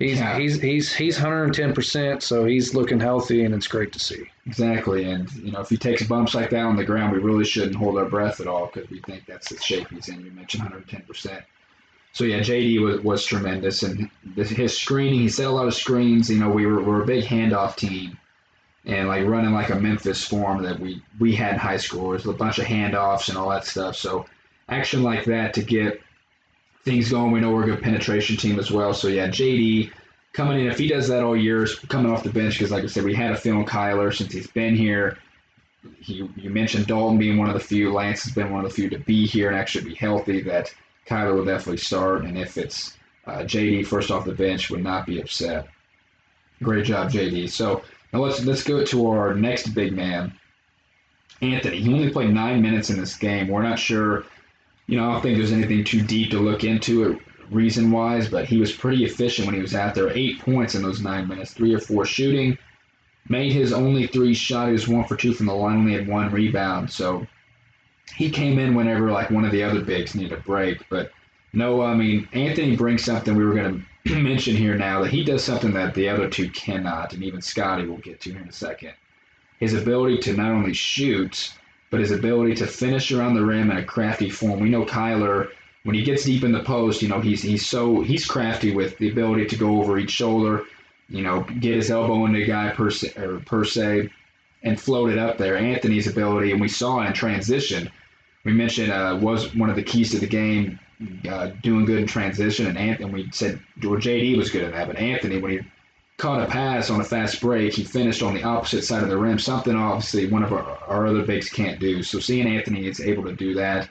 He's 0.00 0.18
yeah. 0.18 0.38
he's 0.38 0.58
he's 0.62 0.94
he's 0.94 1.16
110 1.16 1.74
percent, 1.74 2.22
so 2.22 2.46
he's 2.46 2.74
looking 2.74 2.98
healthy, 2.98 3.44
and 3.44 3.54
it's 3.54 3.68
great 3.68 3.92
to 3.92 3.98
see. 3.98 4.24
Exactly, 4.46 5.04
and 5.04 5.30
you 5.34 5.52
know 5.52 5.60
if 5.60 5.68
he 5.68 5.76
takes 5.76 6.02
bumps 6.02 6.34
like 6.34 6.48
that 6.50 6.64
on 6.64 6.76
the 6.76 6.84
ground, 6.84 7.12
we 7.12 7.18
really 7.18 7.44
shouldn't 7.44 7.76
hold 7.76 7.98
our 7.98 8.06
breath 8.06 8.40
at 8.40 8.46
all 8.46 8.70
because 8.72 8.88
we 8.88 9.00
think 9.00 9.26
that's 9.26 9.50
the 9.50 9.60
shape 9.60 9.88
he's 9.90 10.08
in. 10.08 10.24
You 10.24 10.30
mentioned 10.30 10.62
110 10.62 11.02
percent. 11.02 11.44
So 12.14 12.24
yeah, 12.24 12.40
JD 12.40 12.80
was, 12.80 13.00
was 13.02 13.24
tremendous, 13.26 13.82
and 13.82 14.10
his 14.36 14.76
screening. 14.76 15.20
He 15.20 15.28
set 15.28 15.46
a 15.46 15.50
lot 15.50 15.68
of 15.68 15.74
screens. 15.74 16.30
You 16.30 16.40
know, 16.40 16.48
we 16.48 16.64
were, 16.64 16.82
we're 16.82 17.02
a 17.02 17.06
big 17.06 17.24
handoff 17.24 17.76
team, 17.76 18.18
and 18.86 19.06
like 19.06 19.26
running 19.26 19.52
like 19.52 19.68
a 19.68 19.78
Memphis 19.78 20.24
form 20.24 20.62
that 20.62 20.80
we 20.80 21.02
we 21.18 21.36
had 21.36 21.52
in 21.52 21.58
high 21.58 21.76
school. 21.76 22.08
was 22.08 22.24
a 22.24 22.32
bunch 22.32 22.58
of 22.58 22.64
handoffs 22.64 23.28
and 23.28 23.36
all 23.36 23.50
that 23.50 23.66
stuff. 23.66 23.96
So 23.96 24.24
action 24.70 25.02
like 25.02 25.26
that 25.26 25.52
to 25.54 25.62
get 25.62 26.00
things 26.84 27.10
going. 27.10 27.32
We 27.32 27.40
know 27.40 27.50
we're 27.50 27.64
a 27.64 27.66
good 27.66 27.82
penetration 27.82 28.36
team 28.36 28.58
as 28.58 28.70
well. 28.70 28.94
So 28.94 29.08
yeah, 29.08 29.28
JD 29.28 29.92
coming 30.32 30.60
in, 30.60 30.66
if 30.66 30.78
he 30.78 30.88
does 30.88 31.08
that 31.08 31.22
all 31.22 31.36
year, 31.36 31.66
coming 31.88 32.10
off 32.10 32.22
the 32.22 32.30
bench, 32.30 32.54
because 32.54 32.70
like 32.70 32.84
I 32.84 32.86
said, 32.86 33.04
we 33.04 33.14
had 33.14 33.32
a 33.32 33.36
film 33.36 33.64
Kyler 33.64 34.14
since 34.14 34.32
he's 34.32 34.46
been 34.46 34.74
here. 34.74 35.18
He, 35.98 36.28
you 36.36 36.50
mentioned 36.50 36.86
Dalton 36.86 37.18
being 37.18 37.38
one 37.38 37.48
of 37.48 37.54
the 37.54 37.60
few. 37.60 37.92
Lance 37.92 38.24
has 38.24 38.34
been 38.34 38.50
one 38.50 38.64
of 38.64 38.70
the 38.70 38.74
few 38.74 38.90
to 38.90 38.98
be 38.98 39.26
here 39.26 39.48
and 39.48 39.56
actually 39.56 39.88
be 39.88 39.94
healthy. 39.94 40.42
That 40.42 40.72
Kyler 41.06 41.34
will 41.34 41.44
definitely 41.44 41.78
start, 41.78 42.24
and 42.24 42.38
if 42.38 42.58
it's 42.58 42.98
uh, 43.26 43.38
JD 43.38 43.86
first 43.86 44.10
off 44.10 44.24
the 44.24 44.32
bench, 44.32 44.70
would 44.70 44.82
not 44.82 45.06
be 45.06 45.20
upset. 45.20 45.68
Great 46.62 46.84
job, 46.84 47.10
JD. 47.10 47.48
So 47.48 47.82
now 48.12 48.20
let's 48.20 48.44
let's 48.44 48.62
go 48.62 48.84
to 48.84 49.06
our 49.06 49.34
next 49.34 49.68
big 49.68 49.94
man, 49.94 50.34
Anthony. 51.40 51.80
He 51.80 51.92
only 51.92 52.10
played 52.10 52.34
nine 52.34 52.60
minutes 52.60 52.90
in 52.90 53.00
this 53.00 53.16
game. 53.16 53.48
We're 53.48 53.62
not 53.62 53.78
sure 53.78 54.26
you 54.90 54.96
know, 54.96 55.08
I 55.08 55.12
don't 55.12 55.22
think 55.22 55.38
there's 55.38 55.52
anything 55.52 55.84
too 55.84 56.02
deep 56.02 56.32
to 56.32 56.40
look 56.40 56.64
into 56.64 57.04
it 57.04 57.18
reason 57.48 57.92
wise, 57.92 58.28
but 58.28 58.44
he 58.44 58.58
was 58.58 58.72
pretty 58.72 59.04
efficient 59.04 59.46
when 59.46 59.54
he 59.54 59.62
was 59.62 59.74
out 59.74 59.94
there. 59.94 60.10
Eight 60.10 60.40
points 60.40 60.74
in 60.74 60.82
those 60.82 61.00
nine 61.00 61.28
minutes, 61.28 61.52
three 61.52 61.72
or 61.72 61.78
four 61.78 62.04
shooting. 62.04 62.58
Made 63.28 63.52
his 63.52 63.72
only 63.72 64.08
three 64.08 64.34
shot. 64.34 64.66
He 64.66 64.72
was 64.72 64.88
one 64.88 65.04
for 65.04 65.14
two 65.14 65.32
from 65.32 65.46
the 65.46 65.54
line, 65.54 65.76
only 65.76 65.92
had 65.92 66.08
one 66.08 66.32
rebound. 66.32 66.90
So 66.90 67.24
he 68.16 68.30
came 68.30 68.58
in 68.58 68.74
whenever 68.74 69.12
like 69.12 69.30
one 69.30 69.44
of 69.44 69.52
the 69.52 69.62
other 69.62 69.80
bigs 69.80 70.16
needed 70.16 70.32
a 70.32 70.40
break. 70.40 70.88
But 70.88 71.12
no, 71.52 71.82
I 71.82 71.94
mean 71.94 72.28
Anthony 72.32 72.74
brings 72.74 73.04
something 73.04 73.36
we 73.36 73.44
were 73.44 73.54
going 73.54 73.86
to 74.06 74.14
mention 74.20 74.56
here 74.56 74.74
now 74.74 75.02
that 75.04 75.12
he 75.12 75.22
does 75.22 75.44
something 75.44 75.72
that 75.74 75.94
the 75.94 76.08
other 76.08 76.28
two 76.28 76.50
cannot, 76.50 77.12
and 77.12 77.22
even 77.22 77.40
Scotty 77.40 77.86
will 77.86 77.98
get 77.98 78.20
to 78.22 78.32
here 78.32 78.42
in 78.42 78.48
a 78.48 78.52
second. 78.52 78.94
His 79.60 79.74
ability 79.74 80.18
to 80.22 80.32
not 80.32 80.50
only 80.50 80.72
shoot 80.72 81.52
but 81.90 82.00
his 82.00 82.12
ability 82.12 82.54
to 82.56 82.66
finish 82.66 83.12
around 83.12 83.34
the 83.34 83.44
rim 83.44 83.70
in 83.70 83.76
a 83.76 83.84
crafty 83.84 84.30
form. 84.30 84.60
We 84.60 84.70
know 84.70 84.84
Kyler 84.84 85.50
when 85.84 85.94
he 85.96 86.02
gets 86.02 86.24
deep 86.24 86.44
in 86.44 86.52
the 86.52 86.62
post, 86.62 87.02
you 87.02 87.08
know 87.08 87.20
he's 87.20 87.42
he's 87.42 87.66
so 87.66 88.02
he's 88.02 88.26
crafty 88.26 88.74
with 88.74 88.98
the 88.98 89.10
ability 89.10 89.46
to 89.46 89.56
go 89.56 89.80
over 89.80 89.98
each 89.98 90.10
shoulder, 90.10 90.64
you 91.08 91.22
know, 91.22 91.42
get 91.60 91.76
his 91.76 91.90
elbow 91.90 92.26
into 92.26 92.42
a 92.42 92.46
guy 92.46 92.70
per 92.70 92.90
se, 92.90 93.12
or 93.16 93.40
per 93.40 93.64
se, 93.64 94.10
and 94.62 94.80
float 94.80 95.10
it 95.10 95.18
up 95.18 95.38
there. 95.38 95.56
Anthony's 95.56 96.06
ability, 96.06 96.52
and 96.52 96.60
we 96.60 96.68
saw 96.68 97.00
in 97.06 97.12
transition. 97.12 97.90
We 98.44 98.52
mentioned 98.52 98.92
uh, 98.92 99.18
was 99.20 99.54
one 99.54 99.70
of 99.70 99.76
the 99.76 99.82
keys 99.82 100.10
to 100.10 100.18
the 100.18 100.26
game, 100.26 100.78
uh, 101.28 101.48
doing 101.62 101.84
good 101.84 101.98
in 101.98 102.06
transition, 102.06 102.66
and 102.66 102.76
Anthony. 102.76 103.10
We 103.10 103.30
said 103.32 103.60
George 103.78 104.04
JD 104.04 104.36
was 104.36 104.50
good 104.50 104.64
at 104.64 104.72
that, 104.72 104.86
but 104.86 104.96
Anthony 104.96 105.38
when 105.38 105.50
he 105.52 105.60
caught 106.20 106.42
a 106.42 106.46
pass 106.46 106.90
on 106.90 107.00
a 107.00 107.04
fast 107.04 107.40
break. 107.40 107.74
He 107.74 107.82
finished 107.82 108.22
on 108.22 108.34
the 108.34 108.42
opposite 108.42 108.84
side 108.84 109.02
of 109.02 109.08
the 109.08 109.16
rim, 109.16 109.38
something 109.38 109.74
obviously 109.74 110.28
one 110.28 110.42
of 110.42 110.52
our, 110.52 110.78
our 110.86 111.06
other 111.06 111.22
bigs 111.22 111.48
can't 111.48 111.80
do. 111.80 112.02
So 112.02 112.20
seeing 112.20 112.46
Anthony 112.46 112.86
is 112.86 113.00
able 113.00 113.24
to 113.24 113.32
do 113.32 113.54
that 113.54 113.88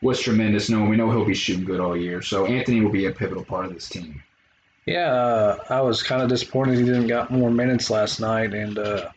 was 0.00 0.20
tremendous. 0.20 0.68
Knowing 0.68 0.88
we 0.88 0.96
know 0.96 1.10
he'll 1.10 1.24
be 1.24 1.34
shooting 1.34 1.64
good 1.64 1.80
all 1.80 1.96
year, 1.96 2.22
so 2.22 2.46
Anthony 2.46 2.80
will 2.80 2.90
be 2.90 3.06
a 3.06 3.12
pivotal 3.12 3.44
part 3.44 3.66
of 3.66 3.74
this 3.74 3.88
team. 3.88 4.22
Yeah, 4.86 5.12
uh, 5.12 5.58
I 5.70 5.80
was 5.80 6.02
kind 6.02 6.22
of 6.22 6.28
disappointed 6.28 6.78
he 6.78 6.84
didn't 6.84 7.06
got 7.06 7.30
more 7.30 7.50
minutes 7.50 7.88
last 7.88 8.20
night, 8.20 8.52
and 8.52 8.78
uh, 8.78 9.10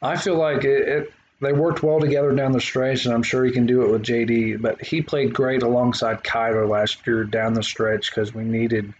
I 0.00 0.16
feel 0.16 0.36
like 0.36 0.64
it, 0.64 0.88
it, 0.88 1.12
they 1.40 1.52
worked 1.52 1.82
well 1.82 1.98
together 1.98 2.32
down 2.32 2.52
the 2.52 2.60
stretch, 2.60 3.04
and 3.04 3.12
I'm 3.12 3.24
sure 3.24 3.44
he 3.44 3.50
can 3.50 3.66
do 3.66 3.82
it 3.82 3.90
with 3.90 4.02
JD. 4.02 4.62
But 4.62 4.80
he 4.82 5.02
played 5.02 5.34
great 5.34 5.62
alongside 5.62 6.22
Kyler 6.22 6.68
last 6.68 7.04
year 7.06 7.24
down 7.24 7.54
the 7.54 7.62
stretch 7.62 8.10
because 8.10 8.32
we 8.32 8.44
needed 8.44 8.94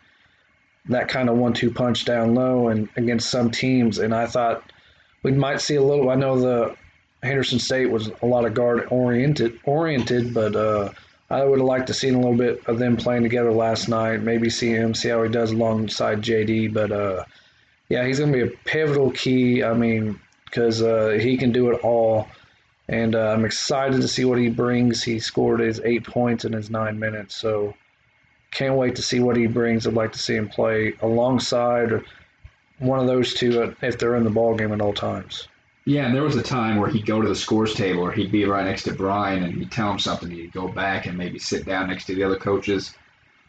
that 0.88 1.08
kind 1.08 1.28
of 1.28 1.36
one-two 1.36 1.70
punch 1.70 2.04
down 2.04 2.34
low 2.34 2.68
and 2.68 2.88
against 2.96 3.30
some 3.30 3.50
teams. 3.50 3.98
And 3.98 4.14
I 4.14 4.26
thought 4.26 4.70
we 5.22 5.32
might 5.32 5.60
see 5.60 5.76
a 5.76 5.82
little. 5.82 6.10
I 6.10 6.14
know 6.14 6.38
the 6.38 6.76
Henderson 7.22 7.58
State 7.58 7.90
was 7.90 8.10
a 8.22 8.26
lot 8.26 8.44
of 8.44 8.54
guard 8.54 8.86
oriented, 8.90 9.58
oriented, 9.64 10.34
but 10.34 10.54
uh, 10.54 10.90
I 11.30 11.44
would 11.44 11.58
have 11.58 11.66
liked 11.66 11.86
to 11.86 11.94
see 11.94 12.10
a 12.10 12.16
little 12.16 12.36
bit 12.36 12.62
of 12.66 12.78
them 12.78 12.96
playing 12.96 13.22
together 13.22 13.50
last 13.50 13.88
night. 13.88 14.22
Maybe 14.22 14.50
see 14.50 14.70
him, 14.70 14.94
see 14.94 15.08
how 15.08 15.22
he 15.22 15.30
does 15.30 15.52
alongside 15.52 16.20
JD. 16.20 16.74
But 16.74 16.92
uh, 16.92 17.24
yeah, 17.88 18.06
he's 18.06 18.18
going 18.18 18.32
to 18.32 18.46
be 18.46 18.52
a 18.52 18.56
pivotal 18.64 19.10
key. 19.10 19.64
I 19.64 19.72
mean, 19.72 20.20
because 20.44 20.82
uh, 20.82 21.18
he 21.20 21.36
can 21.36 21.50
do 21.50 21.70
it 21.70 21.80
all. 21.80 22.28
And 22.88 23.14
uh, 23.14 23.30
I'm 23.30 23.46
excited 23.46 24.02
to 24.02 24.08
see 24.08 24.26
what 24.26 24.38
he 24.38 24.50
brings. 24.50 25.02
He 25.02 25.18
scored 25.18 25.60
his 25.60 25.80
eight 25.80 26.04
points 26.04 26.44
in 26.44 26.52
his 26.52 26.68
nine 26.68 26.98
minutes. 26.98 27.34
So 27.34 27.74
can't 28.54 28.76
wait 28.76 28.96
to 28.96 29.02
see 29.02 29.20
what 29.20 29.36
he 29.36 29.46
brings. 29.46 29.86
I'd 29.86 29.94
like 29.94 30.12
to 30.12 30.18
see 30.18 30.36
him 30.36 30.48
play 30.48 30.94
alongside 31.02 32.02
one 32.78 32.98
of 32.98 33.06
those 33.06 33.34
two 33.34 33.74
if 33.82 33.98
they're 33.98 34.16
in 34.16 34.24
the 34.24 34.30
ball 34.30 34.54
game 34.54 34.72
at 34.72 34.80
all 34.80 34.94
times. 34.94 35.48
Yeah, 35.86 36.06
and 36.06 36.14
there 36.14 36.22
was 36.22 36.36
a 36.36 36.42
time 36.42 36.78
where 36.78 36.88
he'd 36.88 37.04
go 37.04 37.20
to 37.20 37.28
the 37.28 37.34
scores 37.34 37.74
table 37.74 38.00
or 38.02 38.12
he'd 38.12 38.32
be 38.32 38.46
right 38.46 38.64
next 38.64 38.84
to 38.84 38.94
Bryan 38.94 39.42
and 39.42 39.52
he'd 39.52 39.70
tell 39.70 39.90
him 39.90 39.98
something. 39.98 40.30
He'd 40.30 40.52
go 40.52 40.68
back 40.68 41.06
and 41.06 41.18
maybe 41.18 41.38
sit 41.38 41.66
down 41.66 41.88
next 41.88 42.06
to 42.06 42.14
the 42.14 42.22
other 42.22 42.36
coaches 42.36 42.94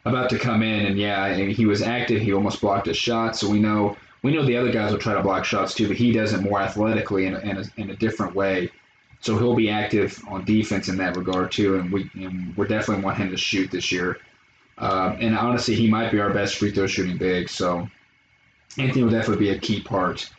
about 0.03 0.29
to 0.31 0.39
come 0.39 0.61
in. 0.61 0.85
And 0.85 0.97
yeah, 0.97 1.33
he 1.33 1.65
was 1.65 1.81
active. 1.81 2.21
He 2.21 2.33
almost 2.33 2.59
blocked 2.59 2.87
a 2.87 2.93
shot. 2.93 3.37
So 3.37 3.49
we 3.49 3.59
know 3.59 3.95
we 4.21 4.33
know 4.33 4.43
the 4.43 4.57
other 4.57 4.71
guys 4.71 4.91
will 4.91 4.99
try 4.99 5.13
to 5.13 5.21
block 5.21 5.45
shots 5.45 5.73
too, 5.75 5.87
but 5.87 5.97
he 5.97 6.11
does 6.11 6.33
it 6.33 6.41
more 6.41 6.59
athletically 6.59 7.27
in 7.27 7.35
a, 7.35 7.39
in 7.39 7.57
a, 7.57 7.63
in 7.77 7.89
a 7.91 7.95
different 7.95 8.33
way. 8.33 8.71
So 9.21 9.37
he'll 9.37 9.55
be 9.55 9.69
active 9.69 10.19
on 10.27 10.45
defense 10.45 10.89
in 10.89 10.97
that 10.97 11.15
regard 11.15 11.51
too. 11.51 11.77
And 11.77 11.91
we 11.91 12.09
and 12.15 12.55
we 12.57 12.67
definitely 12.67 13.03
want 13.03 13.17
him 13.17 13.29
to 13.31 13.37
shoot 13.37 13.71
this 13.71 13.91
year. 13.91 14.17
Uh, 14.77 15.15
and 15.19 15.37
honestly, 15.37 15.75
he 15.75 15.89
might 15.89 16.11
be 16.11 16.19
our 16.19 16.33
best 16.33 16.55
free 16.55 16.71
throw 16.71 16.87
shooting 16.87 17.17
big. 17.17 17.49
So 17.49 17.87
Anthony 18.77 19.03
will 19.03 19.11
definitely 19.11 19.45
be 19.45 19.51
a 19.51 19.59
key 19.59 19.81
part 19.81 20.29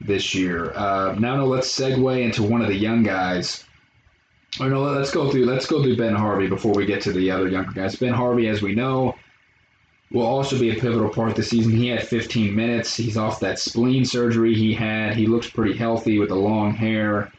this 0.00 0.34
year. 0.34 0.72
Uh, 0.74 1.14
now, 1.18 1.36
no, 1.36 1.46
let's 1.46 1.68
segue 1.68 2.22
into 2.22 2.42
one 2.42 2.62
of 2.62 2.68
the 2.68 2.74
young 2.74 3.02
guys. 3.02 3.64
Or 4.60 4.68
no, 4.68 4.82
let's 4.82 5.10
go 5.10 5.30
through 5.30 5.46
let's 5.46 5.66
go 5.66 5.82
through 5.82 5.96
Ben 5.96 6.14
Harvey 6.14 6.46
before 6.46 6.74
we 6.74 6.84
get 6.84 7.00
to 7.02 7.12
the 7.12 7.30
other 7.30 7.48
younger 7.48 7.72
guys. 7.72 7.96
Ben 7.96 8.12
Harvey, 8.12 8.48
as 8.48 8.60
we 8.60 8.74
know, 8.74 9.14
will 10.10 10.26
also 10.26 10.58
be 10.58 10.70
a 10.70 10.80
pivotal 10.80 11.08
part 11.08 11.34
this 11.34 11.48
season. 11.48 11.72
He 11.72 11.88
had 11.88 12.06
15 12.06 12.54
minutes. 12.54 12.94
He's 12.94 13.16
off 13.16 13.40
that 13.40 13.58
spleen 13.58 14.04
surgery 14.04 14.54
he 14.54 14.74
had. 14.74 15.16
He 15.16 15.26
looks 15.26 15.48
pretty 15.48 15.74
healthy 15.74 16.18
with 16.18 16.28
the 16.28 16.34
long 16.34 16.74
hair. 16.74 17.32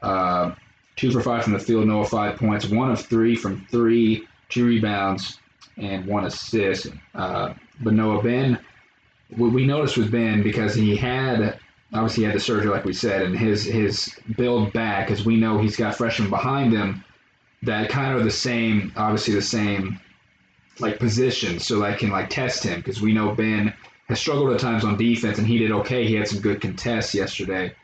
Uh, 0.00 0.54
two 0.94 1.10
for 1.10 1.20
five 1.20 1.42
from 1.42 1.54
the 1.54 1.58
field, 1.58 1.86
Noah 1.86 2.06
five 2.06 2.36
points, 2.36 2.66
one 2.66 2.90
of 2.90 3.00
three 3.04 3.34
from 3.34 3.66
three, 3.70 4.26
two 4.48 4.66
rebounds, 4.66 5.38
and 5.76 6.06
one 6.06 6.24
assist. 6.24 6.88
Uh, 7.14 7.54
but 7.80 7.94
Noah 7.94 8.22
Ben, 8.22 8.58
what 9.36 9.52
we 9.52 9.66
noticed 9.66 9.96
with 9.96 10.10
Ben 10.10 10.42
because 10.42 10.74
he 10.74 10.96
had 10.96 11.58
obviously 11.92 12.22
he 12.22 12.26
had 12.26 12.36
the 12.36 12.40
surgery 12.40 12.70
like 12.70 12.84
we 12.84 12.92
said, 12.92 13.22
and 13.22 13.36
his 13.36 13.64
his 13.64 14.14
build 14.36 14.72
back, 14.72 15.10
as 15.10 15.24
we 15.24 15.36
know 15.36 15.58
he's 15.58 15.76
got 15.76 15.94
freshmen 15.94 16.30
behind 16.30 16.72
him 16.72 17.04
that 17.62 17.90
kind 17.90 18.16
of 18.16 18.24
the 18.24 18.30
same, 18.30 18.92
obviously 18.96 19.34
the 19.34 19.42
same 19.42 20.00
like 20.78 20.98
position, 20.98 21.58
so 21.58 21.80
that 21.80 21.98
can 21.98 22.10
like 22.10 22.30
test 22.30 22.64
him 22.64 22.80
because 22.80 23.00
we 23.00 23.12
know 23.12 23.34
Ben 23.34 23.74
has 24.08 24.18
struggled 24.18 24.52
at 24.52 24.60
times 24.60 24.84
on 24.84 24.96
defense, 24.96 25.38
and 25.38 25.46
he 25.46 25.58
did 25.58 25.70
okay. 25.70 26.06
He 26.06 26.14
had 26.14 26.28
some 26.28 26.40
good 26.40 26.60
contests 26.60 27.14
yesterday. 27.14 27.74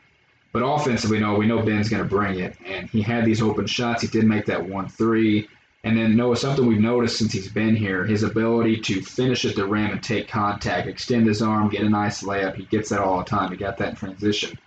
But 0.51 0.63
offensively, 0.63 1.19
no, 1.19 1.35
we 1.35 1.45
know 1.45 1.61
Ben's 1.61 1.89
going 1.89 2.01
to 2.01 2.09
bring 2.09 2.39
it, 2.39 2.57
and 2.65 2.89
he 2.89 3.01
had 3.01 3.25
these 3.25 3.41
open 3.41 3.67
shots. 3.67 4.01
He 4.01 4.07
did 4.07 4.25
make 4.25 4.45
that 4.47 4.67
one 4.67 4.87
three, 4.87 5.47
and 5.87 5.97
then 5.97 6.17
Noah, 6.17 6.35
something 6.35 6.65
we've 6.65 6.81
noticed 6.81 7.17
since 7.17 7.31
he's 7.31 7.47
been 7.47 7.73
here, 7.73 8.05
his 8.05 8.23
ability 8.23 8.81
to 8.81 9.01
finish 9.01 9.45
at 9.45 9.55
the 9.55 9.65
rim 9.65 9.91
and 9.91 10.03
take 10.03 10.27
contact, 10.27 10.85
extend 10.85 11.27
his 11.27 11.41
arm, 11.41 11.69
get 11.69 11.81
a 11.81 11.89
nice 11.89 12.23
layup. 12.23 12.55
He 12.55 12.65
gets 12.65 12.89
that 12.89 12.99
all 12.99 13.19
the 13.19 13.23
time. 13.23 13.51
He 13.51 13.57
got 13.57 13.77
that 13.77 13.91
in 13.91 13.95
transition. 13.95 14.59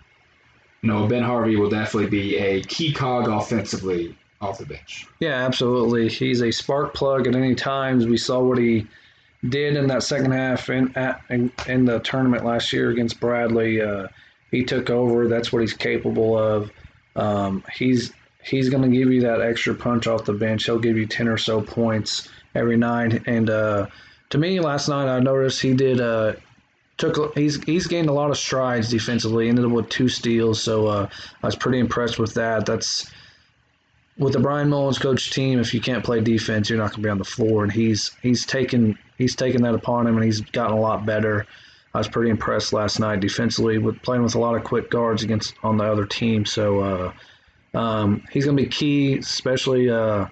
No, 0.81 1.05
Ben 1.05 1.21
Harvey 1.21 1.57
will 1.57 1.69
definitely 1.69 2.09
be 2.09 2.37
a 2.37 2.63
key 2.63 2.91
cog 2.91 3.27
offensively 3.27 4.17
off 4.41 4.57
the 4.57 4.65
bench. 4.65 5.05
Yeah, 5.19 5.45
absolutely. 5.45 6.09
He's 6.09 6.41
a 6.41 6.49
spark 6.49 6.95
plug 6.95 7.27
at 7.27 7.35
any 7.35 7.53
times. 7.53 8.07
We 8.07 8.17
saw 8.17 8.39
what 8.39 8.57
he 8.57 8.87
did 9.47 9.75
in 9.75 9.85
that 9.87 10.01
second 10.01 10.31
half 10.31 10.71
in 10.71 10.91
at, 10.97 11.21
in, 11.29 11.51
in 11.67 11.85
the 11.85 11.99
tournament 11.99 12.43
last 12.43 12.73
year 12.73 12.89
against 12.89 13.19
Bradley. 13.19 13.79
Uh, 13.79 14.07
he 14.49 14.63
took 14.63 14.89
over. 14.89 15.27
That's 15.27 15.53
what 15.53 15.61
he's 15.61 15.73
capable 15.73 16.35
of. 16.35 16.71
Um, 17.15 17.63
he's 17.75 18.11
he's 18.43 18.69
going 18.69 18.83
to 18.83 18.95
give 18.95 19.11
you 19.11 19.21
that 19.21 19.41
extra 19.41 19.73
punch 19.73 20.07
off 20.07 20.25
the 20.25 20.33
bench. 20.33 20.65
He'll 20.65 20.79
give 20.79 20.97
you 20.97 21.05
ten 21.05 21.27
or 21.27 21.37
so 21.37 21.61
points 21.61 22.29
every 22.55 22.77
night. 22.77 23.23
And 23.27 23.49
uh, 23.49 23.87
to 24.29 24.37
me, 24.37 24.59
last 24.59 24.89
night 24.89 25.07
I 25.07 25.19
noticed 25.19 25.61
he 25.61 25.73
did. 25.73 26.01
Uh, 26.01 26.33
took 26.97 27.35
he's 27.35 27.61
he's 27.63 27.87
gained 27.87 28.09
a 28.09 28.13
lot 28.13 28.29
of 28.29 28.37
strides 28.37 28.89
defensively. 28.89 29.49
Ended 29.49 29.65
up 29.65 29.71
with 29.71 29.89
two 29.89 30.07
steals, 30.07 30.61
so 30.61 30.87
uh, 30.87 31.09
I 31.41 31.45
was 31.45 31.55
pretty 31.55 31.79
impressed 31.79 32.19
with 32.19 32.33
that. 32.35 32.65
That's 32.65 33.11
with 34.17 34.33
the 34.33 34.39
Bryan 34.39 34.69
Mullins 34.69 34.99
coach 34.99 35.31
team. 35.31 35.59
If 35.59 35.73
you 35.73 35.81
can't 35.81 36.03
play 36.03 36.21
defense, 36.21 36.69
you're 36.69 36.77
not 36.77 36.91
going 36.91 37.01
to 37.01 37.07
be 37.07 37.09
on 37.09 37.17
the 37.17 37.23
floor. 37.23 37.63
And 37.63 37.71
he's 37.71 38.11
he's 38.21 38.45
taken 38.45 38.97
he's 39.17 39.35
taken 39.35 39.61
that 39.63 39.73
upon 39.73 40.07
him, 40.07 40.15
and 40.15 40.23
he's 40.23 40.41
gotten 40.41 40.77
a 40.77 40.79
lot 40.79 41.05
better. 41.05 41.45
I 41.93 41.97
was 41.97 42.07
pretty 42.07 42.29
impressed 42.29 42.71
last 42.71 42.99
night 42.99 43.19
defensively 43.19 43.77
with 43.77 44.01
playing 44.01 44.23
with 44.23 44.35
a 44.35 44.39
lot 44.39 44.55
of 44.55 44.63
quick 44.63 44.89
guards 44.89 45.23
against 45.23 45.55
on 45.63 45.77
the 45.77 45.83
other 45.83 46.05
team. 46.05 46.45
So 46.45 46.79
uh, 46.79 47.13
um, 47.73 48.23
he's 48.31 48.45
going 48.45 48.57
to 48.57 48.63
be 48.63 48.69
key, 48.69 49.17
especially. 49.17 49.89
Uh, 49.89 50.27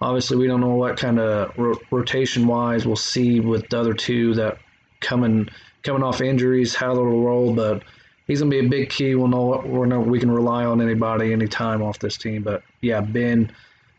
obviously, 0.00 0.36
we 0.36 0.46
don't 0.46 0.60
know 0.60 0.74
what 0.74 0.96
kind 0.96 1.18
of 1.18 1.56
ro- 1.56 1.78
rotation 1.90 2.46
wise 2.46 2.86
we'll 2.86 2.96
see 2.96 3.40
with 3.40 3.68
the 3.68 3.78
other 3.78 3.94
two 3.94 4.34
that 4.34 4.58
coming 5.00 5.48
coming 5.82 6.02
off 6.02 6.20
injuries, 6.20 6.74
how 6.74 6.94
they'll 6.94 7.04
roll. 7.04 7.54
But 7.54 7.82
he's 8.26 8.40
going 8.40 8.50
to 8.50 8.60
be 8.60 8.66
a 8.66 8.68
big 8.68 8.90
key. 8.90 9.14
We'll 9.14 9.28
know 9.28 9.62
we'll 9.64 9.88
know 9.88 10.00
we 10.00 10.18
can 10.18 10.30
rely 10.30 10.64
on 10.64 10.80
anybody 10.80 11.32
anytime 11.32 11.82
off 11.82 11.98
this 11.98 12.16
team. 12.16 12.42
But 12.42 12.62
yeah, 12.80 13.00
Ben, 13.00 13.52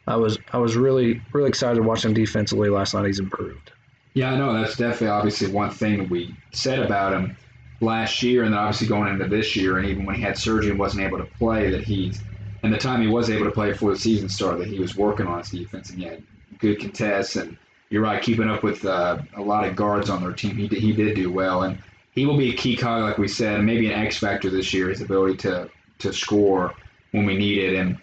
I 0.07 0.15
was 0.17 0.37
I 0.51 0.57
was 0.57 0.75
really 0.75 1.21
really 1.31 1.49
excited 1.49 1.83
watching 1.83 2.11
him 2.11 2.15
defensively 2.15 2.69
last 2.69 2.93
night. 2.93 3.05
He's 3.05 3.19
improved. 3.19 3.71
Yeah, 4.13 4.33
I 4.33 4.37
know 4.37 4.53
that's 4.53 4.75
definitely 4.75 5.07
obviously 5.07 5.47
one 5.51 5.69
thing 5.69 6.09
we 6.09 6.35
said 6.51 6.79
about 6.79 7.13
him 7.13 7.37
last 7.79 8.21
year, 8.21 8.43
and 8.43 8.53
then 8.53 8.59
obviously 8.59 8.87
going 8.87 9.07
into 9.13 9.27
this 9.29 9.55
year, 9.55 9.77
and 9.77 9.87
even 9.87 10.05
when 10.05 10.15
he 10.15 10.21
had 10.21 10.37
surgery 10.37 10.71
and 10.71 10.79
wasn't 10.79 11.03
able 11.03 11.17
to 11.17 11.23
play, 11.23 11.69
that 11.71 11.85
he's 11.85 12.21
and 12.63 12.73
the 12.73 12.77
time 12.77 13.01
he 13.01 13.07
was 13.07 13.29
able 13.29 13.45
to 13.45 13.51
play 13.51 13.71
before 13.71 13.91
the 13.91 13.99
season 13.99 14.29
started, 14.29 14.61
that 14.61 14.67
he 14.67 14.79
was 14.79 14.95
working 14.95 15.27
on 15.27 15.39
his 15.39 15.49
defense 15.49 15.89
and 15.89 15.99
he 15.99 16.05
had 16.05 16.23
good 16.59 16.79
contests 16.79 17.35
and 17.35 17.57
you're 17.91 18.01
right, 18.01 18.21
keeping 18.23 18.49
up 18.49 18.63
with 18.63 18.85
uh, 18.85 19.21
a 19.35 19.41
lot 19.41 19.67
of 19.67 19.75
guards 19.75 20.09
on 20.09 20.23
their 20.23 20.31
team. 20.31 20.55
He 20.55 20.67
did, 20.67 20.79
he 20.79 20.93
did 20.93 21.13
do 21.13 21.29
well, 21.29 21.63
and 21.63 21.77
he 22.13 22.25
will 22.25 22.37
be 22.37 22.51
a 22.51 22.55
key 22.55 22.77
cog, 22.77 23.03
like 23.03 23.17
we 23.17 23.27
said, 23.27 23.55
and 23.55 23.65
maybe 23.65 23.91
an 23.91 24.05
X 24.05 24.17
factor 24.17 24.49
this 24.49 24.73
year. 24.73 24.89
His 24.89 25.01
ability 25.01 25.35
to 25.37 25.69
to 25.99 26.13
score 26.13 26.73
when 27.11 27.25
we 27.25 27.37
need 27.37 27.57
it, 27.57 27.75
and 27.75 27.99